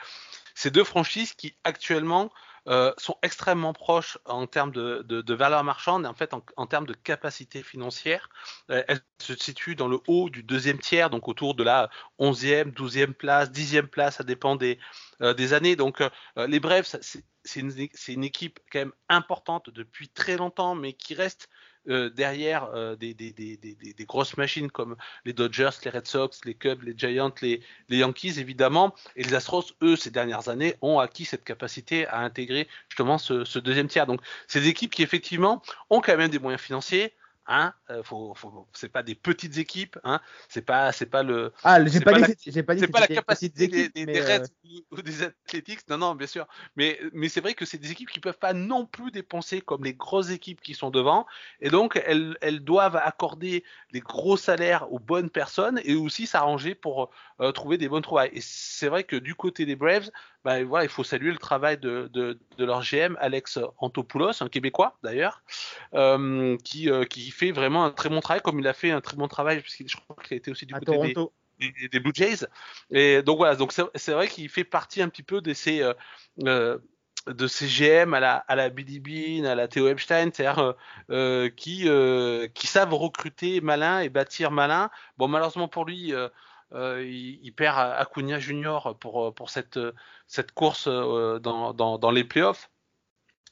c'est 0.54 0.70
deux 0.70 0.84
franchises 0.84 1.34
qui 1.34 1.56
actuellement 1.64 2.30
euh, 2.68 2.92
sont 2.96 3.16
extrêmement 3.22 3.72
proches 3.72 4.18
en 4.24 4.48
termes 4.48 4.72
de, 4.72 5.02
de, 5.02 5.34
valeur 5.34 5.62
marchande 5.62 6.04
et 6.04 6.08
en 6.08 6.14
fait 6.14 6.32
en, 6.56 6.66
termes 6.66 6.86
de 6.86 6.94
capacité 6.94 7.62
financière. 7.62 8.28
Euh, 8.70 8.82
elles 8.88 9.00
se 9.22 9.36
situent 9.36 9.76
dans 9.76 9.86
le 9.86 10.00
haut 10.08 10.30
du 10.30 10.42
deuxième 10.42 10.80
tiers, 10.80 11.08
donc 11.08 11.28
autour 11.28 11.54
de 11.54 11.62
la 11.62 11.90
11e, 12.18 12.72
12e 12.72 13.12
place, 13.12 13.52
10e 13.52 13.86
place, 13.86 14.16
ça 14.16 14.24
dépend 14.24 14.56
des, 14.56 14.80
euh, 15.20 15.32
des 15.32 15.52
années. 15.52 15.76
Donc 15.76 16.02
les 16.36 16.58
Braves, 16.58 16.86
c'est 17.02 17.60
une, 17.60 17.72
une, 18.08 18.24
équipe 18.24 18.58
quand 18.72 18.80
même 18.80 18.92
importante 19.08 19.70
depuis 19.70 20.08
très 20.08 20.36
longtemps, 20.36 20.74
mais 20.74 20.92
qui 20.92 21.14
reste 21.14 21.48
euh, 21.88 22.10
derrière 22.10 22.70
euh, 22.74 22.96
des, 22.96 23.14
grosses 24.06 24.36
machines 24.36 24.70
comme 24.70 24.96
les 25.24 25.32
Dodgers, 25.32 25.70
les 25.84 25.90
Red 25.90 26.06
Sox, 26.06 26.40
les 26.44 26.54
Cubs, 26.54 26.82
les 26.82 26.94
Giants, 26.96 27.32
les, 27.42 27.60
Yankees 27.88 28.38
évidemment. 28.38 28.94
Et 29.16 29.22
les 29.22 29.34
Astros, 29.34 29.64
eux, 29.82 29.96
ces 29.96 30.10
dernières 30.10 30.48
années, 30.48 30.74
ont 30.82 30.98
acquis 30.98 31.24
cette 31.24 31.44
capacité 31.44 32.06
à 32.06 32.20
intégrer 32.20 32.68
justement 32.88 33.18
ce, 33.18 33.44
ce 33.44 33.58
deuxième 33.58 33.88
tiers. 33.88 34.06
Donc, 34.06 34.20
des 34.52 34.68
équipes 34.68 34.92
qui 34.92 35.02
effectivement 35.02 35.62
ont 35.90 36.00
quand 36.00 36.16
même 36.16 36.30
des 36.30 36.38
moyens 36.38 36.60
financiers, 36.60 37.12
Hein, 37.48 37.72
euh, 37.90 38.02
faut, 38.02 38.34
faut, 38.34 38.66
c'est 38.72 38.88
pas 38.88 39.04
des 39.04 39.14
petites 39.14 39.56
équipes, 39.58 39.96
hein, 40.02 40.20
c'est 40.48 40.62
pas, 40.62 40.90
c'est 40.90 41.06
pas 41.06 41.22
le. 41.22 41.52
Ah, 41.62 41.84
j'ai 41.84 42.00
pas, 42.00 42.10
pas, 42.10 42.26
dit, 42.26 42.62
pas, 42.62 42.74
pas 42.74 43.00
la 43.00 43.06
capacité 43.06 43.68
des, 43.68 43.88
des, 43.88 44.04
des 44.04 44.20
Reds 44.20 44.48
ou 44.90 45.00
des 45.00 45.22
Athletics, 45.22 45.88
non, 45.88 45.98
non, 45.98 46.16
bien 46.16 46.26
sûr. 46.26 46.48
Mais, 46.74 46.98
mais 47.12 47.28
c'est 47.28 47.40
vrai 47.40 47.54
que 47.54 47.64
c'est 47.64 47.78
des 47.78 47.92
équipes 47.92 48.10
qui 48.10 48.18
peuvent 48.18 48.38
pas 48.38 48.52
non 48.52 48.84
plus 48.84 49.12
dépenser 49.12 49.60
comme 49.60 49.84
les 49.84 49.94
grosses 49.94 50.30
équipes 50.30 50.60
qui 50.60 50.74
sont 50.74 50.90
devant, 50.90 51.24
et 51.60 51.70
donc 51.70 52.02
elles, 52.04 52.36
elles 52.40 52.64
doivent 52.64 52.96
accorder 52.96 53.62
les 53.92 54.00
gros 54.00 54.36
salaires 54.36 54.92
aux 54.92 54.98
bonnes 54.98 55.30
personnes 55.30 55.80
et 55.84 55.94
aussi 55.94 56.26
s'arranger 56.26 56.74
pour 56.74 57.10
euh, 57.40 57.52
trouver 57.52 57.78
des 57.78 57.88
bonnes 57.88 58.02
trouvailles. 58.02 58.30
Et 58.32 58.40
c'est 58.40 58.88
vrai 58.88 59.04
que 59.04 59.14
du 59.14 59.36
côté 59.36 59.66
des 59.66 59.76
Braves, 59.76 60.10
bah, 60.46 60.62
voilà, 60.62 60.84
il 60.84 60.88
faut 60.88 61.02
saluer 61.02 61.32
le 61.32 61.38
travail 61.38 61.76
de, 61.76 62.08
de, 62.12 62.38
de, 62.56 62.64
leur 62.64 62.82
GM, 62.82 63.16
Alex 63.18 63.58
Antopoulos, 63.78 64.44
un 64.44 64.48
Québécois 64.48 64.96
d'ailleurs, 65.02 65.42
euh, 65.94 66.56
qui, 66.62 66.88
euh, 66.88 67.04
qui 67.04 67.32
fait 67.32 67.50
vraiment 67.50 67.84
un 67.84 67.90
très 67.90 68.08
bon 68.08 68.20
travail, 68.20 68.42
comme 68.42 68.60
il 68.60 68.68
a 68.68 68.72
fait 68.72 68.92
un 68.92 69.00
très 69.00 69.16
bon 69.16 69.26
travail, 69.26 69.60
parce 69.60 69.74
que 69.74 69.88
je 69.88 69.96
crois 69.96 70.14
qu'il 70.22 70.34
a 70.34 70.36
été 70.36 70.52
aussi 70.52 70.64
du 70.64 70.72
côté 70.72 71.14
des, 71.58 71.88
des, 71.88 71.98
Blue 71.98 72.12
Jays. 72.14 72.46
Et 72.92 73.22
donc 73.22 73.38
voilà, 73.38 73.56
donc 73.56 73.72
c'est 73.72 74.12
vrai 74.12 74.28
qu'il 74.28 74.48
fait 74.48 74.62
partie 74.62 75.02
un 75.02 75.08
petit 75.08 75.24
peu 75.24 75.40
de 75.40 75.52
ces 75.52 75.82
euh, 76.44 76.78
de 77.26 77.48
ces 77.48 77.66
GM 77.66 78.14
à 78.14 78.20
la 78.20 78.36
à 78.36 78.54
la 78.54 78.68
Billy 78.68 79.00
Bean, 79.00 79.50
à 79.50 79.56
la 79.56 79.66
Theo 79.66 79.88
Epstein, 79.88 80.30
c'est-à-dire 80.32 80.60
euh, 80.60 80.72
euh, 81.10 81.50
qui 81.50 81.88
qui 82.54 82.66
savent 82.68 82.94
recruter 82.94 83.60
malin 83.60 83.98
et 83.98 84.10
bâtir 84.10 84.52
malin. 84.52 84.90
Bon 85.18 85.26
malheureusement 85.26 85.66
pour 85.66 85.86
lui. 85.86 86.14
Euh, 86.72 87.04
il, 87.04 87.38
il, 87.42 87.52
perd 87.52 87.78
Acuna 87.78 88.40
Junior 88.40 88.98
pour, 88.98 89.34
pour 89.34 89.50
cette, 89.50 89.78
cette 90.26 90.52
course 90.52 90.88
euh, 90.88 91.38
dans, 91.38 92.10
les 92.10 92.24
playoffs. 92.24 92.70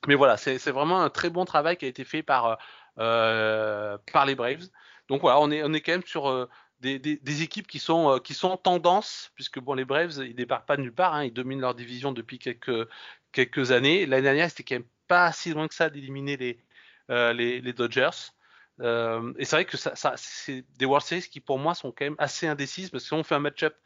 Mais 0.07 0.15
voilà, 0.15 0.37
c'est 0.37 0.71
vraiment 0.71 1.01
un 1.01 1.11
très 1.11 1.31
bon 1.31 1.45
travail 1.45 1.77
qui 1.77 1.87
a 1.87 1.89
été 1.89 2.05
fait 2.05 2.23
par, 2.23 2.59
euh, 2.99 3.97
les 4.27 4.35
Braves. 4.35 4.69
Donc 5.09 5.21
voilà, 5.21 5.41
on 5.41 5.51
est, 5.51 5.81
quand 5.81 5.93
même 5.93 6.05
sur 6.05 6.29
euh, 6.29 6.49
des, 6.81 7.43
équipes 7.43 7.67
qui 7.67 7.79
sont, 7.79 8.17
euh, 8.17 8.19
qui 8.19 8.35
sont 8.35 8.49
en 8.49 8.57
tendance, 8.57 9.31
puisque 9.35 9.59
bon, 9.59 9.75
les 9.75 9.85
Braves, 9.85 10.13
ils 10.25 10.35
départent 10.35 10.67
pas 10.67 10.77
nulle 10.77 10.93
part, 10.95 11.15
hein, 11.15 11.25
ils 11.25 11.33
dominent 11.33 11.61
leur 11.61 11.75
division 11.75 12.13
depuis 12.13 12.39
quelques, 12.39 13.71
années. 13.71 14.07
L'année 14.07 14.23
dernière, 14.23 14.49
c'était 14.51 14.65
quand 14.65 14.77
même 14.77 14.89
pas 15.09 15.33
si 15.33 15.51
loin 15.53 15.69
que 15.69 15.75
ça 15.75 15.91
d'éliminer 15.91 16.37
les, 17.09 17.73
Dodgers. 17.73 18.33
Euh, 18.81 19.33
et 19.39 19.45
c'est 19.45 19.57
vrai 19.57 19.65
que 19.65 19.77
ça, 19.77 20.15
c'est 20.17 20.65
des 20.79 20.85
World 20.85 21.07
Series 21.07 21.29
qui 21.31 21.41
pour 21.41 21.59
moi 21.59 21.75
sont 21.75 21.93
quand 21.93 22.05
même 22.05 22.17
assez 22.19 22.47
indécises 22.47 22.91
parce 22.91 23.05
que 23.05 23.09
si 23.09 23.15
on 23.15 23.23
fait 23.23 23.35
un 23.35 23.41
match-up 23.41 23.77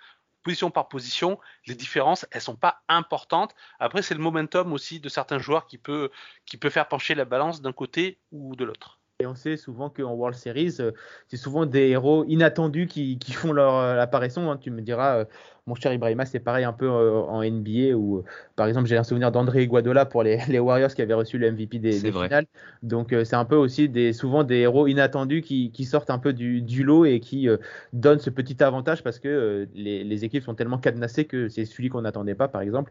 position 0.43 0.71
par 0.71 0.89
position, 0.89 1.39
les 1.67 1.75
différences, 1.75 2.27
elles 2.31 2.41
sont 2.41 2.57
pas 2.57 2.81
importantes. 2.89 3.55
Après, 3.81 4.03
c'est 4.03 4.15
le 4.15 4.21
momentum 4.21 4.73
aussi 4.73 5.01
de 5.01 5.09
certains 5.09 5.39
joueurs 5.39 5.67
qui 5.67 5.79
peut, 5.79 6.11
qui 6.47 6.57
peut 6.57 6.71
faire 6.71 6.89
pencher 6.89 7.15
la 7.15 7.25
balance 7.25 7.61
d'un 7.61 7.73
côté 7.73 8.19
ou 8.33 8.57
de 8.57 8.65
l'autre. 8.65 8.99
Et 9.21 9.27
on 9.27 9.35
sait 9.35 9.57
souvent 9.57 9.91
qu'en 9.91 10.13
World 10.13 10.37
Series, 10.37 10.77
euh, 10.79 10.93
c'est 11.27 11.37
souvent 11.37 11.67
des 11.67 11.89
héros 11.89 12.25
inattendus 12.29 12.87
qui, 12.87 13.19
qui 13.19 13.33
font 13.33 13.53
leur 13.53 13.75
euh, 13.75 13.99
apparition. 13.99 14.51
Hein. 14.51 14.59
Tu 14.59 14.71
me 14.71 14.81
diras, 14.81 15.25
mon 15.69 15.75
cher 15.75 15.93
Ibrahima, 15.93 16.25
c'est 16.25 16.39
pareil 16.39 16.65
un 16.65 16.73
peu 16.73 16.87
euh, 16.87 17.21
en 17.21 17.45
NBA 17.45 17.95
où, 17.95 18.19
euh, 18.19 18.25
par 18.57 18.67
exemple, 18.67 18.89
j'ai 18.89 18.97
un 18.97 19.05
souvenir 19.05 19.31
d'André 19.31 19.65
Iguadola 19.65 20.07
pour 20.07 20.23
les, 20.23 20.39
les, 20.49 20.59
Warriors 20.59 20.93
qui 20.95 21.03
avait 21.03 21.15
reçu 21.15 21.39
le 21.39 21.53
MVP 21.53 21.79
des, 21.79 22.01
des 22.01 22.11
finales. 22.11 22.47
Donc, 22.83 23.13
euh, 23.13 23.25
c'est 23.25 23.37
un 23.37 23.45
peu 23.45 23.55
aussi 23.55 23.89
des, 23.89 24.15
souvent 24.15 24.45
des 24.45 24.57
héros 24.57 24.87
inattendus 24.87 25.43
qui, 25.43 25.71
qui 25.71 25.85
sortent 25.85 26.11
un 26.11 26.19
peu 26.19 26.33
du, 26.33 26.63
du 26.63 26.85
lot 26.85 27.05
et 27.05 27.21
qui 27.21 27.49
donnent 27.93 28.19
ce 28.19 28.31
petit 28.31 28.63
avantage 28.63 29.03
parce 29.03 29.19
que 29.19 29.69
les, 29.75 30.05
les, 30.05 30.25
équipes 30.25 30.43
sont 30.43 30.55
tellement 30.55 30.79
cadenassées 30.79 31.27
que 31.27 31.49
c'est 31.49 31.67
celui 31.67 31.91
qu'on 31.91 32.03
n'attendait 32.03 32.35
pas, 32.35 32.49
par 32.49 32.63
exemple, 32.63 32.91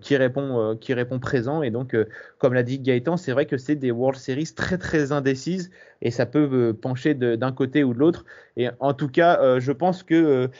qui, 0.00 0.16
répond, 0.16 0.76
qui 0.80 0.92
répond 0.94 1.18
présent. 1.18 1.62
Et 1.62 1.70
donc, 1.70 1.96
comme 2.38 2.52
l'a 2.52 2.62
dit 2.62 2.78
Gaëtan, 2.78 3.16
c'est 3.16 3.32
vrai 3.32 3.46
que 3.46 3.56
c'est 3.56 3.76
des 3.76 3.90
World 3.90 4.18
Series 4.18 4.52
très, 4.54 4.78
très 4.78 5.12
indécises 5.12 5.70
et 6.02 6.10
ça 6.10 6.26
peut 6.26 6.76
pencher 6.80 7.14
d'un 7.14 7.52
côté 7.52 7.82
ou 7.82 7.94
de 7.94 7.98
l'autre. 7.98 8.24
Et 8.56 8.68
en 8.78 8.92
tout 8.92 9.08
cas, 9.08 9.58
je 9.58 9.72
pense 9.72 10.02
que 10.02 10.50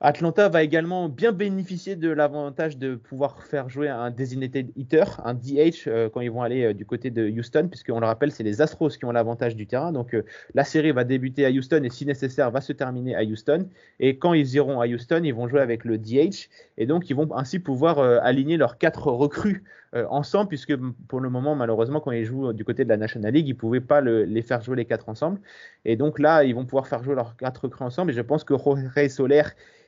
Atlanta 0.00 0.50
va 0.50 0.62
également 0.62 1.08
bien 1.08 1.32
bénéficier 1.32 1.96
de 1.96 2.10
l'avantage 2.10 2.76
de 2.76 2.96
pouvoir 2.96 3.42
faire 3.42 3.70
jouer 3.70 3.88
un 3.88 4.10
designated 4.10 4.70
hitter, 4.76 5.04
un 5.24 5.32
DH, 5.32 5.86
euh, 5.86 6.10
quand 6.10 6.20
ils 6.20 6.30
vont 6.30 6.42
aller 6.42 6.64
euh, 6.64 6.74
du 6.74 6.84
côté 6.84 7.10
de 7.10 7.26
Houston, 7.26 7.68
puisqu'on 7.68 8.00
le 8.00 8.06
rappelle, 8.06 8.30
c'est 8.30 8.42
les 8.42 8.60
Astros 8.60 8.90
qui 8.90 9.06
ont 9.06 9.10
l'avantage 9.12 9.56
du 9.56 9.66
terrain. 9.66 9.92
Donc 9.92 10.12
euh, 10.12 10.22
la 10.52 10.64
série 10.64 10.92
va 10.92 11.04
débuter 11.04 11.46
à 11.46 11.50
Houston 11.50 11.80
et 11.82 11.88
si 11.88 12.04
nécessaire 12.04 12.50
va 12.50 12.60
se 12.60 12.74
terminer 12.74 13.16
à 13.16 13.22
Houston. 13.22 13.70
Et 13.98 14.18
quand 14.18 14.34
ils 14.34 14.54
iront 14.54 14.82
à 14.82 14.86
Houston, 14.86 15.22
ils 15.24 15.32
vont 15.32 15.48
jouer 15.48 15.62
avec 15.62 15.86
le 15.86 15.96
DH 15.96 16.50
et 16.78 16.86
donc 16.86 17.10
ils 17.10 17.14
vont 17.14 17.28
ainsi 17.36 17.58
pouvoir 17.58 17.98
aligner 17.98 18.56
leurs 18.56 18.78
quatre 18.78 19.08
recrues 19.10 19.64
ensemble, 20.10 20.48
puisque 20.48 20.76
pour 21.08 21.20
le 21.20 21.30
moment, 21.30 21.54
malheureusement, 21.54 22.00
quand 22.00 22.10
ils 22.10 22.24
jouent 22.24 22.52
du 22.52 22.64
côté 22.64 22.84
de 22.84 22.88
la 22.88 22.96
National 22.96 23.32
League, 23.32 23.48
ils 23.48 23.54
ne 23.54 23.58
pouvaient 23.58 23.80
pas 23.80 24.00
les 24.00 24.42
faire 24.42 24.60
jouer 24.60 24.76
les 24.76 24.84
quatre 24.84 25.08
ensemble. 25.08 25.40
Et 25.84 25.96
donc 25.96 26.18
là, 26.18 26.44
ils 26.44 26.54
vont 26.54 26.64
pouvoir 26.64 26.86
faire 26.86 27.02
jouer 27.02 27.14
leurs 27.14 27.36
quatre 27.36 27.64
recrues 27.64 27.84
ensemble. 27.84 28.10
Et 28.10 28.14
je 28.14 28.20
pense 28.20 28.44
que 28.44 28.56
Jorge 28.56 29.08
Soler, 29.08 29.42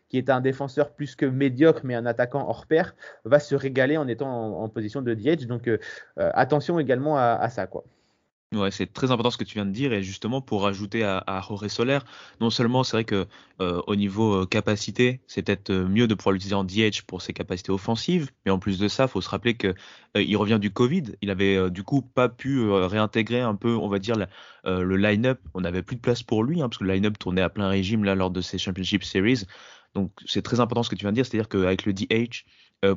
qui 0.08 0.16
est 0.16 0.30
un 0.30 0.40
défenseur 0.40 0.92
plus 0.92 1.14
que 1.14 1.26
médiocre, 1.26 1.82
mais 1.84 1.94
un 1.94 2.06
attaquant 2.06 2.48
hors 2.48 2.66
pair, 2.66 2.94
va 3.24 3.38
se 3.38 3.54
régaler 3.54 3.96
en 3.98 4.08
étant 4.08 4.62
en, 4.62 4.68
position 4.68 5.02
de 5.02 5.12
DH. 5.12 5.46
Donc 5.46 5.70
attention 6.16 6.78
également 6.78 7.18
à, 7.18 7.38
à 7.40 7.50
ça. 7.50 7.66
quoi. 7.66 7.84
C'est 8.70 8.90
très 8.94 9.10
important 9.10 9.30
ce 9.30 9.36
que 9.36 9.44
tu 9.44 9.54
viens 9.54 9.66
de 9.66 9.72
dire 9.72 9.92
et 9.92 10.02
justement 10.02 10.40
pour 10.40 10.62
rajouter 10.62 11.04
à, 11.04 11.22
à 11.26 11.42
Jorge 11.42 11.66
non 12.40 12.48
seulement 12.48 12.82
c'est 12.82 12.96
vrai 12.96 13.04
que 13.04 13.26
euh, 13.60 13.82
au 13.86 13.94
niveau 13.94 14.42
euh, 14.42 14.46
capacité, 14.46 15.20
c'est 15.26 15.42
peut-être 15.42 15.68
euh, 15.68 15.86
mieux 15.86 16.06
de 16.06 16.14
pouvoir 16.14 16.32
l'utiliser 16.32 16.54
en 16.54 16.64
DH 16.64 17.02
pour 17.06 17.20
ses 17.20 17.34
capacités 17.34 17.72
offensives, 17.72 18.30
mais 18.46 18.50
en 18.50 18.58
plus 18.58 18.78
de 18.78 18.88
ça, 18.88 19.06
faut 19.06 19.20
se 19.20 19.28
rappeler 19.28 19.54
que 19.54 19.74
il 20.14 20.34
revient 20.38 20.58
du 20.58 20.70
Covid, 20.70 21.02
il 21.20 21.30
avait 21.30 21.70
du 21.70 21.82
coup 21.82 22.00
pas 22.00 22.30
pu 22.30 22.70
réintégrer 22.70 23.40
un 23.42 23.54
peu, 23.54 23.76
on 23.76 23.88
va 23.88 23.98
dire 23.98 24.16
le 24.64 24.96
line-up, 24.96 25.40
on 25.52 25.60
n'avait 25.60 25.82
plus 25.82 25.96
de 25.96 26.00
place 26.00 26.22
pour 26.22 26.42
lui 26.42 26.62
hein, 26.62 26.70
parce 26.70 26.78
que 26.78 26.84
le 26.84 26.94
line-up 26.94 27.18
tournait 27.18 27.42
à 27.42 27.50
plein 27.50 27.68
régime 27.68 28.02
là 28.02 28.14
lors 28.14 28.30
de 28.30 28.40
ces 28.40 28.56
Championship 28.56 29.04
Series. 29.04 29.42
Donc 29.94 30.10
c'est 30.26 30.42
très 30.42 30.60
important 30.60 30.82
ce 30.82 30.88
que 30.88 30.94
tu 30.94 31.04
viens 31.04 31.12
de 31.12 31.16
dire, 31.16 31.26
c'est-à-dire 31.26 31.48
qu'avec 31.48 31.84
le 31.84 31.92
DH, 31.92 32.46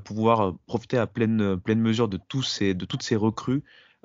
pouvoir 0.04 0.56
profiter 0.66 0.98
à 0.98 1.08
pleine 1.08 1.60
mesure 1.76 2.08
de 2.08 2.18
tous 2.18 2.62
de 2.62 2.86
toutes 2.86 3.04
ces 3.04 3.18
recrues 3.18 3.64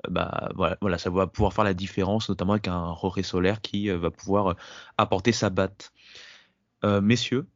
bah 0.09 0.49
voilà, 0.55 0.97
ça 0.97 1.09
va 1.09 1.27
pouvoir 1.27 1.53
faire 1.53 1.63
la 1.63 1.73
différence, 1.73 2.29
notamment 2.29 2.53
avec 2.53 2.67
un 2.67 2.87
Roré 2.91 3.23
solaire 3.23 3.61
qui 3.61 3.89
euh, 3.89 3.97
va 3.97 4.11
pouvoir 4.11 4.47
euh, 4.47 4.53
apporter 4.97 5.31
sa 5.31 5.49
batte. 5.49 5.91
Euh, 6.83 7.01
messieurs, 7.01 7.47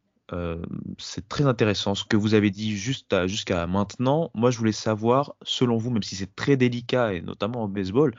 c'est 0.97 1.27
très 1.27 1.45
intéressant 1.45 1.93
ce 1.93 2.05
que 2.05 2.15
vous 2.15 2.35
avez 2.35 2.51
dit 2.51 2.77
jusqu'à 2.77 3.67
maintenant. 3.67 4.31
Moi, 4.33 4.49
je 4.49 4.57
voulais 4.57 4.71
savoir, 4.71 5.35
selon 5.41 5.75
vous, 5.75 5.91
même 5.91 6.03
si 6.03 6.15
c'est 6.15 6.33
très 6.33 6.55
délicat 6.55 7.13
et 7.13 7.21
notamment 7.21 7.63
en 7.63 7.67
baseball, 7.67 8.15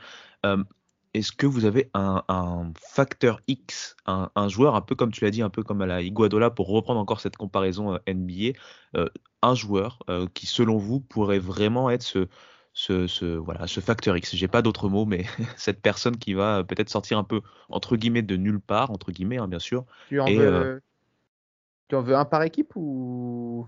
est-ce 1.15 1.31
que 1.31 1.47
vous 1.47 1.65
avez 1.65 1.89
un, 1.95 2.71
facteur 2.79 3.39
X, 3.47 3.95
un, 4.05 4.47
joueur 4.47 4.75
un 4.75 4.81
peu 4.81 4.93
comme 4.93 5.11
tu 5.11 5.23
l'as 5.23 5.31
dit, 5.31 5.41
un 5.41 5.49
peu 5.49 5.63
comme 5.63 5.81
à 5.81 5.87
la 5.87 6.03
Iguadola, 6.03 6.51
pour 6.51 6.67
reprendre 6.67 6.99
encore 6.99 7.19
cette 7.19 7.35
comparaison 7.35 7.97
NBA, 8.07 8.59
un 9.41 9.55
joueur 9.55 9.97
qui, 10.35 10.45
selon 10.45 10.77
vous, 10.77 10.99
pourrait 10.99 11.39
vraiment 11.39 11.89
être 11.89 12.03
ce, 12.03 12.27
ce, 12.73 13.07
ce, 13.07 13.25
voilà, 13.25 13.67
ce 13.67 13.79
facteur 13.79 14.17
X. 14.17 14.35
J'ai 14.35 14.47
pas 14.47 14.61
d'autre 14.61 14.89
mot, 14.89 15.05
mais 15.05 15.25
cette 15.57 15.81
personne 15.81 16.17
qui 16.17 16.33
va 16.33 16.63
peut-être 16.63 16.89
sortir 16.89 17.17
un 17.17 17.23
peu 17.23 17.41
entre 17.69 17.95
guillemets 17.95 18.21
de 18.21 18.35
nulle 18.35 18.59
part, 18.59 18.91
entre 18.91 19.11
guillemets, 19.11 19.37
hein, 19.37 19.47
bien 19.47 19.59
sûr. 19.59 19.85
Tu 20.09 20.19
en, 20.19 20.25
veux, 20.25 20.39
euh, 20.39 20.79
tu 21.87 21.95
en 21.95 22.01
veux 22.01 22.15
un 22.15 22.25
par 22.25 22.43
équipe 22.43 22.75
ou? 22.75 23.67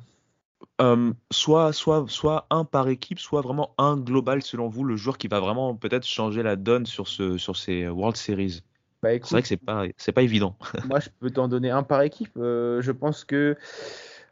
Soit, 1.31 1.71
soit, 1.73 2.05
soit 2.07 2.47
un 2.49 2.65
par 2.65 2.89
équipe, 2.89 3.19
soit 3.19 3.41
vraiment 3.41 3.73
un 3.77 3.97
global 3.97 4.41
selon 4.41 4.67
vous, 4.67 4.83
le 4.83 4.95
joueur 4.95 5.17
qui 5.17 5.27
va 5.27 5.39
vraiment 5.39 5.75
peut-être 5.75 6.05
changer 6.05 6.43
la 6.43 6.55
donne 6.55 6.85
sur, 6.85 7.07
ce, 7.07 7.37
sur 7.37 7.55
ces 7.55 7.87
World 7.87 8.17
Series. 8.17 8.61
Bah, 9.03 9.11
c'est 9.21 9.31
vrai 9.31 9.41
que 9.43 9.47
c'est 9.47 9.57
pas, 9.57 9.85
pas 10.15 10.21
évident. 10.23 10.57
moi, 10.87 10.99
je 10.99 11.09
peux 11.19 11.29
t'en 11.29 11.47
donner 11.47 11.69
un 11.69 11.83
par 11.83 12.01
équipe. 12.01 12.35
Euh, 12.37 12.81
je 12.81 12.91
pense 12.91 13.23
que 13.23 13.55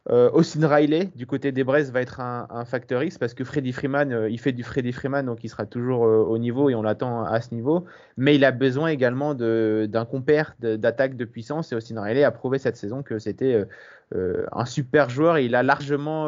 euh, 0.09 0.29
Austin 0.31 0.67
Riley, 0.67 1.11
du 1.15 1.25
côté 1.25 1.53
des 1.53 1.63
Braises, 1.63 1.91
va 1.91 2.01
être 2.01 2.19
un, 2.19 2.47
un 2.49 2.65
facteur 2.65 3.01
X 3.03 3.17
parce 3.17 3.33
que 3.33 3.45
Freddy 3.45 3.71
Freeman, 3.71 4.11
euh, 4.11 4.29
il 4.29 4.37
fait 4.37 4.51
du 4.51 4.63
Freddy 4.63 4.91
Freeman, 4.91 5.25
donc 5.25 5.43
il 5.45 5.49
sera 5.49 5.65
toujours 5.65 6.05
euh, 6.05 6.17
au 6.17 6.37
niveau 6.37 6.69
et 6.69 6.75
on 6.75 6.81
l'attend 6.81 7.23
à 7.23 7.39
ce 7.39 7.53
niveau. 7.53 7.85
Mais 8.17 8.35
il 8.35 8.43
a 8.43 8.51
besoin 8.51 8.89
également 8.89 9.33
d'un 9.33 10.05
compère 10.05 10.55
d'attaque 10.59 11.15
de, 11.15 11.23
puissance 11.23 11.71
et 11.71 11.75
Austin 11.75 12.01
Riley 12.01 12.23
a 12.23 12.31
prouvé 12.31 12.57
cette 12.57 12.75
saison 12.75 13.01
que 13.01 13.17
c'était 13.17 13.65
euh, 14.13 14.45
un 14.51 14.65
super 14.65 15.09
joueur 15.09 15.37
et 15.37 15.45
il 15.45 15.55
a 15.55 15.63
largement 15.63 16.27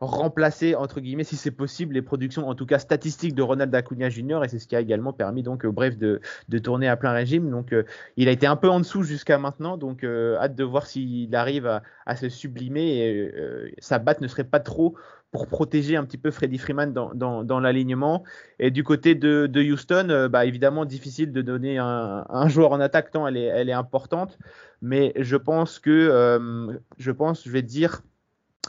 remplacer 0.00 0.74
entre 0.74 1.00
guillemets 1.00 1.24
si 1.24 1.36
c'est 1.36 1.50
possible 1.50 1.94
les 1.94 2.02
productions 2.02 2.48
en 2.48 2.54
tout 2.54 2.64
cas 2.64 2.78
statistiques 2.78 3.34
de 3.34 3.42
Ronald 3.42 3.74
Acuna 3.74 4.08
Jr 4.08 4.40
et 4.44 4.48
c'est 4.48 4.58
ce 4.58 4.66
qui 4.66 4.74
a 4.74 4.80
également 4.80 5.12
permis 5.12 5.42
donc 5.42 5.66
euh, 5.66 5.70
bref 5.70 5.98
de, 5.98 6.20
de, 6.48 6.58
tourner 6.58 6.88
à 6.88 6.96
plein 6.96 7.12
régime 7.12 7.50
donc 7.50 7.72
euh, 7.72 7.84
il 8.16 8.28
a 8.28 8.32
été 8.32 8.46
un 8.46 8.56
peu 8.56 8.70
en 8.70 8.80
dessous 8.80 9.02
jusqu'à 9.02 9.36
maintenant 9.36 9.76
donc 9.76 10.02
euh, 10.02 10.38
hâte 10.38 10.54
de 10.54 10.64
voir 10.64 10.86
s'il 10.86 11.34
arrive 11.36 11.66
à, 11.66 11.82
à, 12.06 12.16
se 12.16 12.30
sublimer 12.30 12.98
et 12.98 13.74
sa 13.78 13.98
batte 13.98 14.22
ne 14.22 14.28
serait 14.28 14.44
pas 14.44 14.60
trop 14.60 14.96
pour 15.32 15.46
protéger 15.46 15.96
un 15.96 16.04
petit 16.04 16.18
peu 16.18 16.30
Freddie 16.30 16.58
Freeman 16.58 16.92
dans, 16.92 17.14
dans, 17.14 17.44
dans 17.44 17.60
l'alignement. 17.60 18.24
Et 18.58 18.72
du 18.72 18.82
côté 18.82 19.14
de, 19.14 19.46
de 19.46 19.62
Houston, 19.62 20.28
bah 20.28 20.44
évidemment 20.44 20.84
difficile 20.84 21.30
de 21.30 21.40
donner 21.40 21.78
un, 21.78 22.26
un, 22.28 22.48
joueur 22.48 22.72
en 22.72 22.80
attaque 22.80 23.12
tant 23.12 23.28
elle 23.28 23.36
est, 23.36 23.44
elle 23.44 23.68
est 23.68 23.74
importante. 23.74 24.38
Mais 24.82 25.12
je 25.14 25.36
pense 25.36 25.78
que, 25.78 26.80
je 26.98 27.10
pense, 27.12 27.44
je 27.44 27.50
vais 27.50 27.62
dire, 27.62 28.02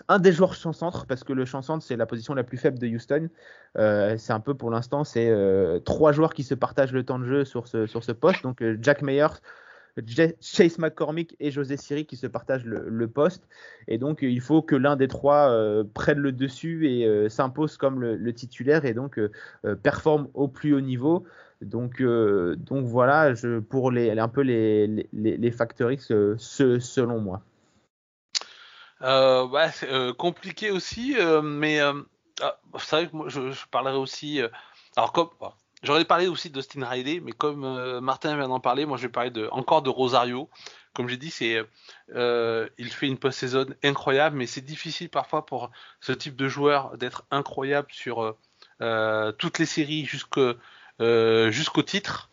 un 0.07 0.19
des 0.19 0.31
joueurs 0.31 0.53
champ-centre, 0.53 1.05
parce 1.05 1.23
que 1.23 1.33
le 1.33 1.45
champ-centre, 1.45 1.83
c'est 1.83 1.95
la 1.95 2.05
position 2.05 2.33
la 2.33 2.43
plus 2.43 2.57
faible 2.57 2.79
de 2.79 2.87
Houston. 2.87 3.29
Euh, 3.77 4.15
c'est 4.17 4.33
un 4.33 4.39
peu 4.39 4.53
pour 4.53 4.69
l'instant, 4.69 5.03
c'est 5.03 5.29
euh, 5.29 5.79
trois 5.79 6.11
joueurs 6.11 6.33
qui 6.33 6.43
se 6.43 6.55
partagent 6.55 6.93
le 6.93 7.03
temps 7.03 7.19
de 7.19 7.25
jeu 7.25 7.45
sur 7.45 7.67
ce, 7.67 8.11
poste. 8.11 8.43
Donc 8.43 8.61
euh, 8.61 8.77
Jack 8.81 9.01
Meyers, 9.01 9.39
Chase 10.39 10.77
McCormick 10.77 11.35
et 11.39 11.51
José 11.51 11.77
Siri 11.77 12.05
qui 12.05 12.15
se 12.15 12.27
partagent 12.27 12.65
le, 12.65 13.07
poste. 13.07 13.47
Et 13.87 13.97
donc 13.97 14.19
il 14.21 14.39
faut 14.39 14.61
que 14.61 14.75
l'un 14.75 14.95
des 14.95 15.09
trois 15.09 15.53
prenne 15.93 16.19
le 16.19 16.31
dessus 16.31 16.89
et 16.89 17.29
s'impose 17.29 17.75
comme 17.75 17.99
le, 18.01 18.33
titulaire 18.33 18.85
et 18.85 18.93
donc 18.93 19.19
performe 19.83 20.29
au 20.33 20.47
plus 20.47 20.73
haut 20.73 20.79
niveau. 20.79 21.25
Donc, 21.59 22.01
voilà, 22.01 23.33
je, 23.33 23.59
pour 23.59 23.91
les, 23.91 24.17
un 24.17 24.29
peu 24.29 24.41
les, 24.41 24.87
les, 25.11 25.37
les 25.37 25.51
selon 25.51 27.19
moi. 27.19 27.43
Euh, 29.03 29.69
c'est 29.73 29.91
euh, 29.91 30.13
compliqué 30.13 30.71
aussi, 30.71 31.15
euh, 31.17 31.41
mais 31.41 31.79
ah, 31.79 32.59
c'est 32.79 32.95
vrai 32.95 33.09
que 33.09 33.15
moi 33.15 33.29
je, 33.29 33.51
je 33.51 33.65
parlerai 33.67 33.97
aussi. 33.97 34.41
alors 34.95 35.11
comme 35.11 35.29
j'aurais 35.83 36.05
parlé 36.05 36.27
aussi 36.27 36.49
d'Austin 36.49 36.85
Riley, 36.85 37.19
mais 37.19 37.31
comme 37.31 37.99
Martin 37.99 38.35
vient 38.35 38.47
d'en 38.47 38.59
parler, 38.59 38.85
moi 38.85 38.97
je 38.97 39.03
vais 39.03 39.11
parler 39.11 39.31
de 39.31 39.47
encore 39.51 39.81
de 39.81 39.89
Rosario. 39.89 40.49
Comme 40.93 41.07
j'ai 41.07 41.17
dit, 41.17 41.31
c'est 41.31 41.63
il 42.09 42.89
fait 42.91 43.07
une 43.07 43.17
post-saison 43.17 43.65
incroyable, 43.83 44.37
mais 44.37 44.47
c'est 44.47 44.61
difficile 44.61 45.09
parfois 45.09 45.45
pour 45.45 45.71
ce 45.99 46.11
type 46.11 46.35
de 46.35 46.47
joueur 46.47 46.97
d'être 46.97 47.25
incroyable 47.31 47.87
sur 47.91 48.35
toutes 49.37 49.59
les 49.59 49.65
séries 49.65 50.05
jusqu'au 50.05 51.83
titre. 51.83 52.29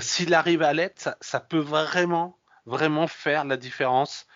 S'il 0.00 0.34
arrive 0.34 0.62
à 0.62 0.72
l'être, 0.72 1.00
ça, 1.00 1.16
ça, 1.20 1.40
peut 1.40 1.58
vraiment 1.58 2.38
vraiment 2.66 3.06
faire 3.06 3.44
la 3.44 3.56
différence 3.56 4.26
euh, 4.26 4.35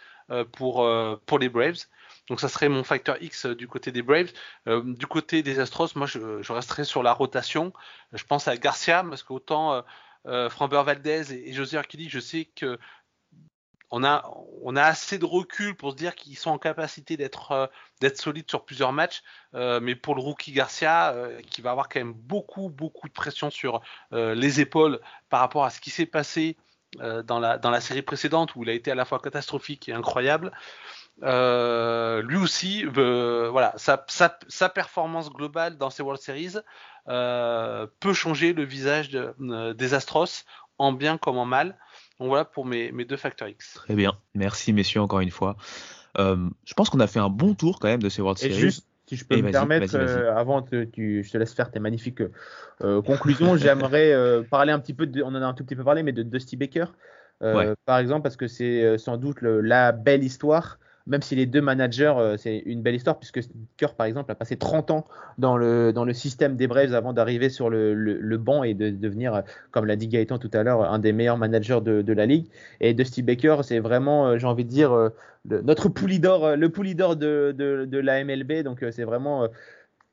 pour, 0.52 0.84
euh, 0.84 1.20
pour 1.26 1.38
les 1.38 1.48
Braves. 1.48 1.86
Donc 2.28 2.40
ça 2.40 2.48
serait 2.48 2.68
mon 2.68 2.84
facteur 2.84 3.20
X 3.20 3.46
euh, 3.46 3.54
du 3.54 3.66
côté 3.66 3.90
des 3.90 4.02
Braves. 4.02 4.32
du 4.66 5.06
côté 5.06 5.42
des 5.42 5.58
Astros, 5.58 5.88
moi 5.96 6.06
je, 6.06 6.42
je, 6.42 6.52
resterai 6.52 6.84
sur 6.84 7.02
la 7.02 7.12
rotation. 7.12 7.72
Je 8.12 8.24
pense 8.24 8.46
à 8.48 8.56
Garcia 8.56 9.04
parce 9.08 9.22
qu'autant 9.22 9.82
euh, 10.26 10.48
Framber 10.48 10.82
Valdez 10.84 11.32
et, 11.32 11.52
José 11.52 11.76
Urquidi, 11.76 12.08
je 12.08 12.20
sais 12.20 12.44
que 12.44 12.78
on 13.92 14.04
a, 14.04 14.30
on 14.62 14.76
a 14.76 14.84
assez 14.84 15.18
de 15.18 15.24
recul 15.24 15.74
pour 15.74 15.90
se 15.90 15.96
dire 15.96 16.14
qu'ils 16.14 16.38
sont 16.38 16.50
en 16.50 16.58
capacité 16.58 17.16
d'être 17.16 17.68
solides 18.14 18.48
sur 18.48 18.64
plusieurs 18.64 18.92
matchs. 18.92 19.24
mais 19.52 19.96
pour 19.96 20.14
le 20.14 20.20
rookie 20.20 20.52
Garcia, 20.52 21.12
qui 21.50 21.60
va 21.60 21.72
avoir 21.72 21.88
quand 21.88 21.98
même 21.98 22.12
beaucoup 22.12 22.68
beaucoup 22.68 23.08
de 23.08 23.12
pression 23.12 23.50
sur 23.50 23.80
les 24.12 24.60
épaules 24.60 25.00
par 25.28 25.40
rapport 25.40 25.64
à 25.64 25.70
ce 25.70 25.80
qui 25.80 25.90
s'est 25.90 26.06
passé 26.06 26.56
euh, 27.00 27.22
dans, 27.22 27.38
la, 27.38 27.58
dans 27.58 27.70
la 27.70 27.80
série 27.80 28.02
précédente 28.02 28.56
où 28.56 28.62
il 28.64 28.70
a 28.70 28.72
été 28.72 28.90
à 28.90 28.94
la 28.94 29.04
fois 29.04 29.20
catastrophique 29.20 29.88
et 29.88 29.92
incroyable. 29.92 30.52
Euh, 31.22 32.22
lui 32.22 32.36
aussi, 32.36 32.84
voilà, 32.84 33.74
sa, 33.76 34.04
sa, 34.08 34.38
sa, 34.48 34.68
performance 34.68 35.30
globale 35.30 35.76
dans 35.76 35.90
ces 35.90 36.02
World 36.02 36.20
Series 36.20 36.56
euh, 37.08 37.86
peut 38.00 38.12
changer 38.12 38.52
le 38.52 38.64
visage 38.64 39.10
de, 39.10 39.34
euh, 39.40 39.74
des 39.74 39.94
Astros 39.94 40.44
en 40.78 40.92
bien 40.92 41.18
comme 41.18 41.38
en 41.38 41.44
mal. 41.44 41.78
Donc 42.18 42.28
voilà 42.28 42.44
pour 42.44 42.66
mes, 42.66 42.92
mes 42.92 43.04
deux 43.04 43.16
facteurs 43.16 43.48
X. 43.48 43.74
Très 43.74 43.94
bien, 43.94 44.18
merci 44.34 44.72
messieurs 44.72 45.00
encore 45.00 45.20
une 45.20 45.30
fois. 45.30 45.56
Euh, 46.18 46.48
je 46.64 46.74
pense 46.74 46.90
qu'on 46.90 47.00
a 47.00 47.06
fait 47.06 47.18
un 47.18 47.28
bon 47.28 47.54
tour 47.54 47.78
quand 47.78 47.88
même 47.88 48.02
de 48.02 48.08
ces 48.08 48.20
World 48.20 48.38
Series. 48.38 48.82
Si 49.10 49.16
je 49.16 49.24
peux 49.24 49.42
me 49.42 49.50
permettre, 49.50 49.96
euh, 49.96 50.32
avant 50.36 50.62
que 50.62 50.84
tu, 50.84 51.24
je 51.24 51.32
te 51.32 51.36
laisse 51.36 51.52
faire 51.52 51.72
tes 51.72 51.80
magnifiques 51.80 52.22
euh, 52.84 53.02
conclusions, 53.02 53.56
j'aimerais 53.56 54.12
euh, 54.12 54.44
parler 54.48 54.70
un 54.70 54.78
petit 54.78 54.94
peu, 54.94 55.04
de, 55.04 55.20
on 55.24 55.34
en 55.34 55.42
a 55.42 55.46
un 55.46 55.52
tout 55.52 55.64
petit 55.64 55.74
peu 55.74 55.82
parlé, 55.82 56.04
mais 56.04 56.12
de 56.12 56.22
Dusty 56.22 56.56
Baker, 56.56 56.84
par 57.40 57.98
exemple, 57.98 58.22
parce 58.22 58.36
que 58.36 58.46
c'est 58.46 58.98
sans 58.98 59.16
doute 59.16 59.42
la 59.42 59.90
belle 59.90 60.22
histoire 60.22 60.78
même 61.06 61.22
si 61.22 61.34
les 61.34 61.46
deux 61.46 61.60
managers, 61.60 62.14
euh, 62.16 62.36
c'est 62.36 62.58
une 62.58 62.82
belle 62.82 62.94
histoire, 62.94 63.18
puisque 63.18 63.40
Kerr, 63.76 63.94
par 63.94 64.06
exemple, 64.06 64.30
a 64.30 64.34
passé 64.34 64.56
30 64.56 64.90
ans 64.90 65.06
dans 65.38 65.56
le, 65.56 65.92
dans 65.92 66.04
le 66.04 66.12
système 66.12 66.56
des 66.56 66.66
Braves 66.66 66.94
avant 66.94 67.12
d'arriver 67.12 67.48
sur 67.48 67.70
le, 67.70 67.94
le, 67.94 68.38
banc 68.38 68.62
et 68.62 68.74
de, 68.74 68.90
devenir, 68.90 69.42
comme 69.70 69.86
l'a 69.86 69.96
dit 69.96 70.08
Gaëtan 70.08 70.38
tout 70.38 70.50
à 70.52 70.62
l'heure, 70.62 70.82
un 70.82 70.98
des 70.98 71.12
meilleurs 71.12 71.38
managers 71.38 71.80
de, 71.82 72.02
de 72.02 72.12
la 72.12 72.26
ligue. 72.26 72.46
Et 72.80 72.94
Dusty 72.94 73.22
Baker, 73.22 73.58
c'est 73.62 73.78
vraiment, 73.78 74.28
euh, 74.28 74.38
j'ai 74.38 74.46
envie 74.46 74.64
de 74.64 74.70
dire, 74.70 74.92
euh, 74.92 75.08
notre 75.44 75.88
poulidor, 75.88 76.56
le 76.56 76.68
poulidor 76.68 77.16
de, 77.16 77.52
de 77.56 77.98
la 77.98 78.22
MLB. 78.22 78.62
Donc, 78.62 78.84
c'est 78.90 79.04
vraiment 79.04 79.48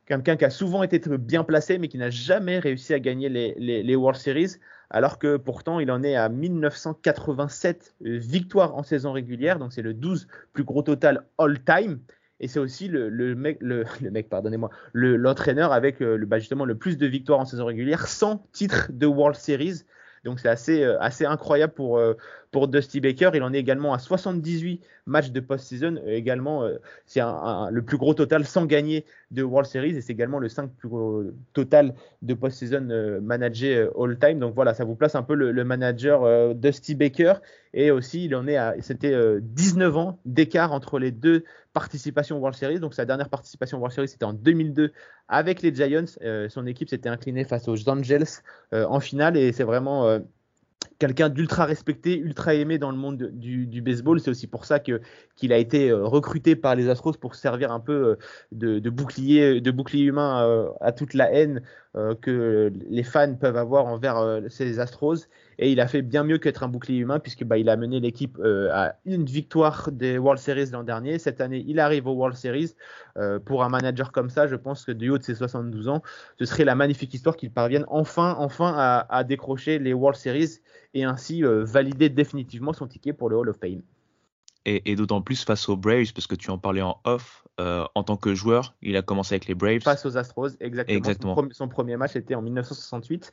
quelqu'un 0.07 0.37
qui 0.37 0.45
a 0.45 0.49
souvent 0.49 0.83
été 0.83 0.99
bien 1.17 1.43
placé, 1.43 1.77
mais 1.77 1.89
qui 1.89 1.97
n'a 1.97 2.09
jamais 2.09 2.59
réussi 2.59 2.93
à 2.93 2.99
gagner 2.99 3.29
les, 3.29 3.95
World 3.95 4.19
Series 4.19 4.55
alors 4.89 5.19
que 5.19 5.35
pourtant 5.35 5.81
il 5.81 5.91
en 5.91 6.01
est 6.01 6.15
à 6.15 6.29
1987 6.29 7.95
victoires 7.99 8.75
en 8.77 8.83
saison 8.83 9.11
régulière, 9.11 9.59
donc 9.59 9.73
c'est 9.73 9.81
le 9.81 9.93
12 9.93 10.27
plus 10.53 10.63
gros 10.63 10.81
total 10.81 11.25
all-time. 11.37 11.99
et 12.39 12.47
c'est 12.47 12.59
aussi 12.59 12.87
le, 12.87 13.35
mec, 13.35 13.57
le, 13.59 13.83
mec, 14.09 14.29
pardonnez-moi, 14.29 14.69
l'entraîneur 14.93 15.73
avec 15.73 15.99
le, 15.99 16.25
bah, 16.25 16.39
justement 16.39 16.63
le 16.63 16.75
plus 16.75 16.97
de 16.97 17.05
victoires 17.05 17.41
en 17.41 17.45
saison 17.45 17.65
régulière 17.65 18.07
sans 18.07 18.47
titre 18.53 18.89
de 18.93 19.05
World 19.05 19.35
Series. 19.35 19.83
Donc 20.27 20.41
c'est 20.41 20.49
assez, 20.49 20.83
euh, 20.83 20.99
assez 20.99 21.25
incroyable 21.25 21.71
pour, 21.71 21.97
euh, 21.97 22.13
pour 22.51 22.67
Dusty 22.67 22.99
Baker. 22.99 23.31
Il 23.33 23.43
en 23.43 23.53
est 23.53 23.59
également 23.59 23.93
à 23.93 23.97
78 23.97 24.81
matchs 25.05 25.31
de 25.31 25.39
post-season. 25.39 25.95
Euh, 26.05 26.09
également, 26.09 26.67
c'est 27.05 27.21
le 27.21 27.81
plus 27.81 27.95
gros 27.95 28.13
total 28.13 28.43
sans 28.43 28.65
gagner 28.65 29.05
de 29.31 29.41
World 29.41 29.69
Series 29.69 29.95
et 29.95 30.01
c'est 30.01 30.11
également 30.11 30.39
le 30.39 30.49
5 30.49 30.69
plus 30.71 30.89
gros 30.89 31.23
total 31.53 31.95
de 32.23 32.33
post-season 32.33 33.21
managé 33.21 33.87
all-time. 33.97 34.39
Donc 34.39 34.53
voilà, 34.53 34.73
ça 34.73 34.83
vous 34.83 34.95
place 34.95 35.15
un 35.15 35.23
peu 35.23 35.33
le, 35.33 35.63
manager 35.63 36.53
Dusty 36.55 36.95
Baker. 36.95 37.35
Et 37.73 37.91
aussi, 37.91 38.25
il 38.25 38.35
en 38.35 38.47
est 38.47 38.57
à, 38.57 38.75
c'était 38.81 39.15
19 39.39 39.95
ans 39.95 40.19
d'écart 40.25 40.73
entre 40.73 40.99
les 40.99 41.11
deux 41.11 41.45
participations 41.79 42.37
World 42.39 42.57
Series. 42.57 42.79
Donc 42.79 42.93
sa 42.93 43.05
dernière 43.05 43.29
participation 43.29 43.77
World 43.77 43.93
Series, 43.93 44.07
c'était 44.07 44.25
en 44.25 44.33
2002 44.33 44.91
avec 45.27 45.61
les 45.61 45.73
Giants. 45.73 46.13
son 46.49 46.65
équipe 46.65 46.89
s'était 46.89 47.09
inclinée 47.09 47.43
face 47.43 47.67
aux 47.67 47.89
Angels 47.89 48.41
en 48.71 48.99
finale 48.99 49.37
et 49.37 49.51
c'est 49.51 49.63
vraiment 49.63 50.19
quelqu'un 50.99 51.29
d'ultra 51.29 51.65
respecté, 51.65 52.17
ultra 52.17 52.55
aimé 52.55 52.77
dans 52.77 52.91
le 52.91 52.97
monde 52.97 53.29
du, 53.33 53.81
baseball. 53.81 54.19
C'est 54.19 54.31
aussi 54.31 54.47
pour 54.47 54.65
ça 54.65 54.79
que 54.79 55.01
qu'il 55.35 55.53
a 55.53 55.57
été 55.57 55.89
euh, 55.89 56.05
recruté 56.05 56.55
par 56.55 56.75
les 56.75 56.89
Astros 56.89 57.13
pour 57.13 57.35
servir 57.35 57.71
un 57.71 57.79
peu 57.79 58.17
euh, 58.53 58.79
de, 58.79 58.89
bouclier, 58.89 59.61
de 59.61 59.71
bouclier 59.71 60.05
humain 60.05 60.43
euh, 60.43 60.69
à 60.81 60.91
toute 60.91 61.13
la 61.13 61.31
haine 61.31 61.61
que 62.21 62.71
les 62.89 63.03
fans 63.03 63.35
peuvent 63.35 63.57
avoir 63.57 63.85
envers 63.85 64.41
ces 64.49 64.79
Astros. 64.79 65.27
Et 65.59 65.71
il 65.71 65.79
a 65.79 65.87
fait 65.87 66.03
bien 66.03 66.23
mieux 66.23 66.37
qu'être 66.37 66.63
un 66.63 66.67
bouclier 66.67 66.99
humain 66.99 67.19
puisque 67.19 67.43
bah, 67.43 67.57
il 67.57 67.67
a 67.69 67.77
mené 67.77 67.99
l'équipe 67.99 68.37
à 68.71 68.95
une 69.05 69.25
victoire 69.25 69.89
des 69.91 70.17
World 70.17 70.39
Series 70.39 70.69
l'an 70.71 70.83
dernier. 70.83 71.17
Cette 71.17 71.41
année, 71.41 71.63
il 71.67 71.79
arrive 71.79 72.07
aux 72.07 72.13
World 72.13 72.35
Series. 72.35 72.75
pour 73.45 73.63
un 73.63 73.69
manager 73.69 74.11
comme 74.11 74.29
ça, 74.29 74.47
je 74.47 74.55
pense 74.55 74.85
que 74.85 74.91
du 74.91 75.09
haut 75.09 75.17
de 75.17 75.23
ses 75.23 75.35
72 75.35 75.87
ans, 75.87 76.03
ce 76.37 76.45
serait 76.45 76.65
la 76.65 76.75
magnifique 76.75 77.13
histoire 77.13 77.35
qu'il 77.35 77.51
parvienne 77.51 77.85
enfin, 77.87 78.35
enfin 78.37 78.75
à, 78.77 79.23
décrocher 79.23 79.79
les 79.79 79.93
World 79.93 80.17
Series 80.17 80.59
et 80.93 81.03
ainsi 81.03 81.43
euh, 81.43 81.63
valider 81.63 82.09
définitivement 82.09 82.73
son 82.73 82.87
ticket 82.87 83.13
pour 83.13 83.29
le 83.29 83.37
Hall 83.37 83.49
of 83.49 83.57
Fame. 83.57 83.81
Et, 84.69 84.97
d'autant 84.97 85.21
plus 85.21 85.45
face 85.45 85.69
aux 85.69 85.77
Braves, 85.77 86.11
parce 86.13 86.27
que 86.27 86.35
tu 86.35 86.49
en 86.51 86.57
parlais 86.57 86.81
en 86.81 86.99
off, 87.05 87.45
euh, 87.61 87.85
en 87.95 88.03
tant 88.03 88.17
que 88.17 88.35
joueur, 88.35 88.75
il 88.81 88.97
a 88.97 89.01
commencé 89.01 89.33
avec 89.33 89.47
les 89.47 89.55
Braves. 89.55 89.79
Face 89.79 90.05
aux 90.05 90.17
Astros, 90.17 90.49
exactement. 90.59 91.37
Son, 91.51 91.69
premier 91.69 91.95
match 91.95 92.17
était 92.17 92.35
en 92.35 92.41
1968, 92.41 93.31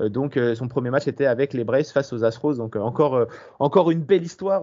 euh, 0.00 0.08
donc 0.08 0.36
son 0.56 0.66
premier 0.66 0.90
match 0.90 1.06
était 1.06 1.26
avec 1.26 1.54
les 1.54 1.62
Braves 1.62 1.84
face 1.84 2.12
aux 2.12 2.24
Astros. 2.24 2.56
Donc 2.56 2.74
encore, 2.74 3.28
encore 3.60 3.92
une 3.92 4.02
belle 4.02 4.24
histoire, 4.24 4.62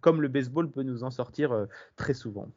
comme 0.00 0.22
le 0.22 0.28
baseball 0.28 0.70
peut 0.70 0.82
nous 0.82 1.04
en 1.04 1.10
sortir 1.10 1.66
très 1.94 2.14
souvent. 2.14 2.48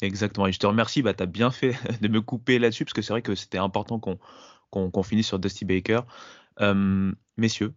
Exactement, 0.00 0.46
et 0.46 0.52
je 0.52 0.60
te 0.60 0.66
remercie, 0.66 1.02
bah, 1.02 1.14
tu 1.14 1.24
as 1.24 1.26
bien 1.26 1.50
fait 1.50 1.74
de 2.00 2.06
me 2.06 2.20
couper 2.20 2.60
là-dessus, 2.60 2.84
parce 2.84 2.94
que 2.94 3.02
c'est 3.02 3.12
vrai 3.12 3.22
que 3.22 3.34
c'était 3.34 3.58
important 3.58 3.98
qu'on 4.70 5.02
finisse 5.02 5.26
sur 5.26 5.40
Dusty 5.40 5.64
Baker. 5.64 6.02
messieurs, 7.36 7.74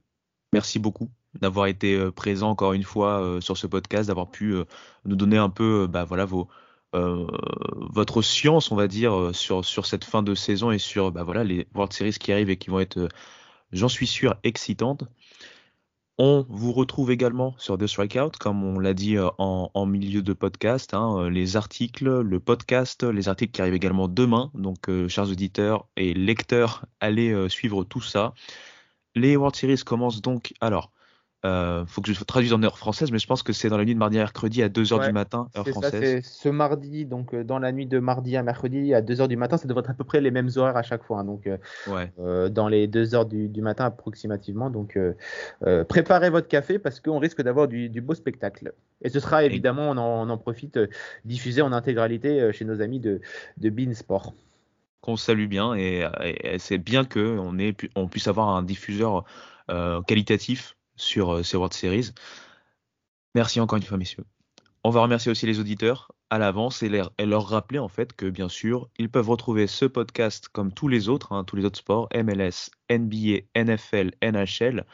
Merci 0.54 0.80
beaucoup 0.80 1.10
d'avoir 1.36 1.68
été 1.68 1.96
euh, 1.96 2.12
présent 2.12 2.50
encore 2.50 2.74
une 2.74 2.84
fois 2.84 3.22
euh, 3.22 3.42
sur 3.42 3.58
ce 3.58 3.68
podcast, 3.68 4.08
d'avoir 4.08 4.30
pu 4.30 4.54
euh, 4.54 4.66
nous 5.06 5.16
donner 5.16 5.38
un 5.38 5.50
peu 5.50 5.88
bah, 5.88 6.04
voilà, 6.04 6.26
vos, 6.26 6.48
votre 6.92 8.24
science, 8.24 8.72
on 8.72 8.76
va 8.76 8.88
dire, 8.88 9.30
sur, 9.32 9.64
sur 9.64 9.86
cette 9.86 10.04
fin 10.04 10.24
de 10.24 10.34
saison 10.34 10.72
et 10.72 10.80
sur 10.80 11.12
bah, 11.12 11.22
voilà, 11.22 11.44
les 11.44 11.68
World 11.76 11.94
Series 11.94 12.14
qui 12.14 12.32
arrivent 12.32 12.50
et 12.50 12.58
qui 12.58 12.72
vont 12.72 12.80
être, 12.80 13.10
j'en 13.72 13.90
suis 13.90 14.08
sûr, 14.08 14.36
excitantes. 14.44 15.04
On 16.18 16.48
vous 16.50 16.74
retrouve 16.74 17.12
également 17.12 17.54
sur 17.60 17.78
The 17.78 17.86
Strikeout, 17.86 18.32
comme 18.40 18.64
on 18.64 18.80
l'a 18.80 18.96
dit 18.96 19.18
en, 19.20 19.86
milieu 19.86 20.24
de 20.24 20.34
podcast, 20.34 20.96
hein, 20.96 21.30
les 21.30 21.58
articles, 21.58 22.22
le 22.22 22.40
podcast, 22.40 23.04
les 23.04 23.30
articles 23.30 23.52
qui 23.52 23.62
arrivent 23.62 23.76
également 23.76 24.08
demain. 24.08 24.50
Donc, 24.56 24.90
chers 25.10 25.30
auditeurs 25.30 25.88
et 25.96 26.16
lecteurs, 26.16 26.86
allez 27.00 27.48
suivre 27.50 27.84
tout 27.84 28.02
ça. 28.02 28.34
Les 29.14 29.38
World 29.38 29.56
Series 29.56 29.84
commencent 29.86 30.22
donc. 30.22 30.54
Alors, 30.60 30.92
euh, 31.46 31.86
faut 31.86 32.02
que 32.02 32.12
je 32.12 32.24
traduise 32.24 32.54
en 32.54 32.62
heure 32.64 32.78
française, 32.78 33.12
mais 33.12 33.20
je 33.20 33.28
pense 33.28 33.44
que 33.44 33.54
c'est 33.54 33.70
dans 33.70 33.78
la 33.78 33.86
nuit 33.86 33.94
de 33.94 34.00
mardi 34.00 34.18
à 34.18 34.22
mercredi 34.22 34.62
à 34.62 34.68
2h 34.68 35.06
du 35.06 35.14
matin, 35.14 35.48
heure 35.56 35.68
française. 35.68 36.24
Ça, 36.24 36.30
ce 36.30 36.50
mardi, 36.50 37.06
donc 37.06 37.34
euh, 37.34 37.44
dans 37.44 37.60
la 37.60 37.72
nuit 37.72 37.86
de 37.86 38.00
mardi 38.00 38.36
à 38.36 38.44
mercredi 38.44 38.94
à 38.94 39.02
2h 39.02 39.28
du 39.30 39.38
matin, 39.38 39.58
ça 39.58 39.68
devrait 39.68 39.82
être 39.82 39.92
à 39.92 39.94
peu 39.94 40.04
près 40.04 40.20
les 40.20 40.32
mêmes 40.32 40.50
horaires 40.58 40.76
à 40.76 40.84
chaque 40.84 41.04
fois. 41.04 41.20
Hein, 41.20 41.24
donc, 41.24 41.48
euh, 41.48 41.58
euh, 42.20 42.50
dans 42.50 42.68
les 42.68 42.88
2h 42.88 43.28
du, 43.28 43.62
matin 43.62 43.86
approximativement. 43.86 44.70
Donc, 44.70 44.98
préparez 45.88 46.30
votre 46.30 46.48
café 46.48 46.80
parce 46.80 47.00
qu'on 47.00 47.20
risque 47.20 47.42
d'avoir 47.42 47.68
du, 47.68 48.02
beau 48.02 48.16
spectacle. 48.16 48.74
Et 49.02 49.10
ce 49.10 49.20
sera 49.20 49.44
évidemment, 49.44 49.92
on 49.92 49.98
en, 49.98 50.38
profite, 50.38 50.80
diffusé 51.26 51.62
en 51.62 51.72
intégralité 51.72 52.52
chez 52.54 52.66
nos 52.66 52.82
amis 52.82 53.00
de, 53.00 53.22
de 53.58 53.70
Bean 53.70 53.94
Sport 53.94 54.34
qu'on 55.02 55.16
salue 55.16 55.48
bien 55.48 55.76
et, 55.76 56.06
c'est 56.58 56.78
bien 56.78 57.06
qu'on 57.06 57.58
on 57.96 58.08
puisse 58.10 58.28
avoir 58.28 58.50
un 58.50 58.64
diffuseur 58.64 59.24
euh, 59.70 60.02
qualitatif 60.02 60.76
sur 61.00 61.36
euh, 61.36 61.44
ces 61.44 61.58
World 61.58 61.74
Series. 61.74 62.12
Merci 63.36 63.60
encore 63.60 63.78
une 63.78 63.84
fois, 63.84 63.98
messieurs. 63.98 64.26
On 64.84 64.92
va 64.92 65.02
remercier 65.02 65.32
aussi 65.32 65.46
les 65.46 65.60
auditeurs 65.60 66.12
à 66.30 66.38
l'avance 66.38 66.84
et, 66.84 66.90
leur 66.90 67.48
rappeler 67.48 67.80
en 67.80 67.90
fait 67.90 68.14
que 68.14 68.30
bien 68.30 68.50
sûr, 68.50 68.90
ils 68.98 69.10
peuvent 69.10 69.30
retrouver 69.30 69.68
ce 69.68 69.86
podcast 69.86 70.48
comme 70.48 70.72
tous 70.72 70.88
les 70.88 71.10
autres, 71.10 71.34
hein, 71.34 71.44
tous 71.44 71.56
les 71.56 71.66
autres 71.66 71.80
sports, 71.80 72.08
MLS, 72.14 72.70
NBA, 72.90 73.42
NFL, 73.56 74.12
NHL, 74.22 74.86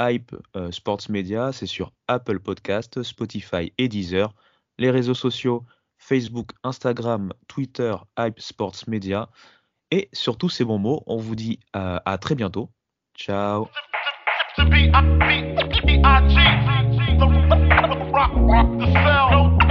Hype, 0.00 0.34
euh, 0.56 0.70
Sports 0.70 1.02
Media, 1.08 1.52
c'est 1.52 1.66
sur 1.66 1.92
Apple 2.08 2.40
Podcast, 2.40 3.02
Spotify 3.02 3.72
et 3.78 3.88
Deezer. 3.88 4.34
Les 4.78 4.90
réseaux 4.90 5.14
sociaux, 5.14 5.64
Facebook, 5.98 6.50
Instagram, 6.62 7.32
Twitter, 7.48 7.94
Hype 8.18 8.40
Sports 8.40 8.84
Media. 8.88 9.28
Et 9.90 10.08
sur 10.12 10.36
tous 10.36 10.48
ces 10.48 10.64
bons 10.64 10.78
mots, 10.78 11.02
on 11.06 11.16
vous 11.16 11.36
dit 11.36 11.60
euh, 11.76 11.98
à 12.04 12.18
très 12.18 12.34
bientôt. 12.34 12.70
Ciao. 13.16 13.68
the 14.64 14.70
B 14.70 14.90
I 14.92 15.00
B 15.18 15.92
E 15.92 16.00
I 16.04 16.20
G. 16.28 16.34
The 17.18 17.26
rock, 18.12 18.30
rock 18.34 18.78
the 18.78 18.86
cell. 18.92 19.63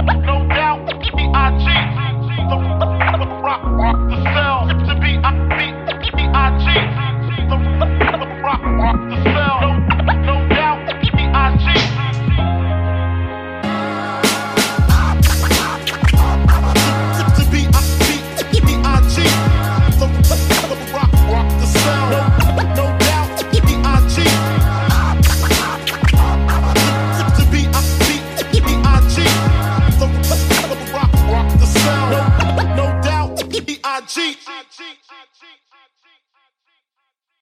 cheat. 34.06 34.38
I 34.46 34.62
cheat. 34.70 35.03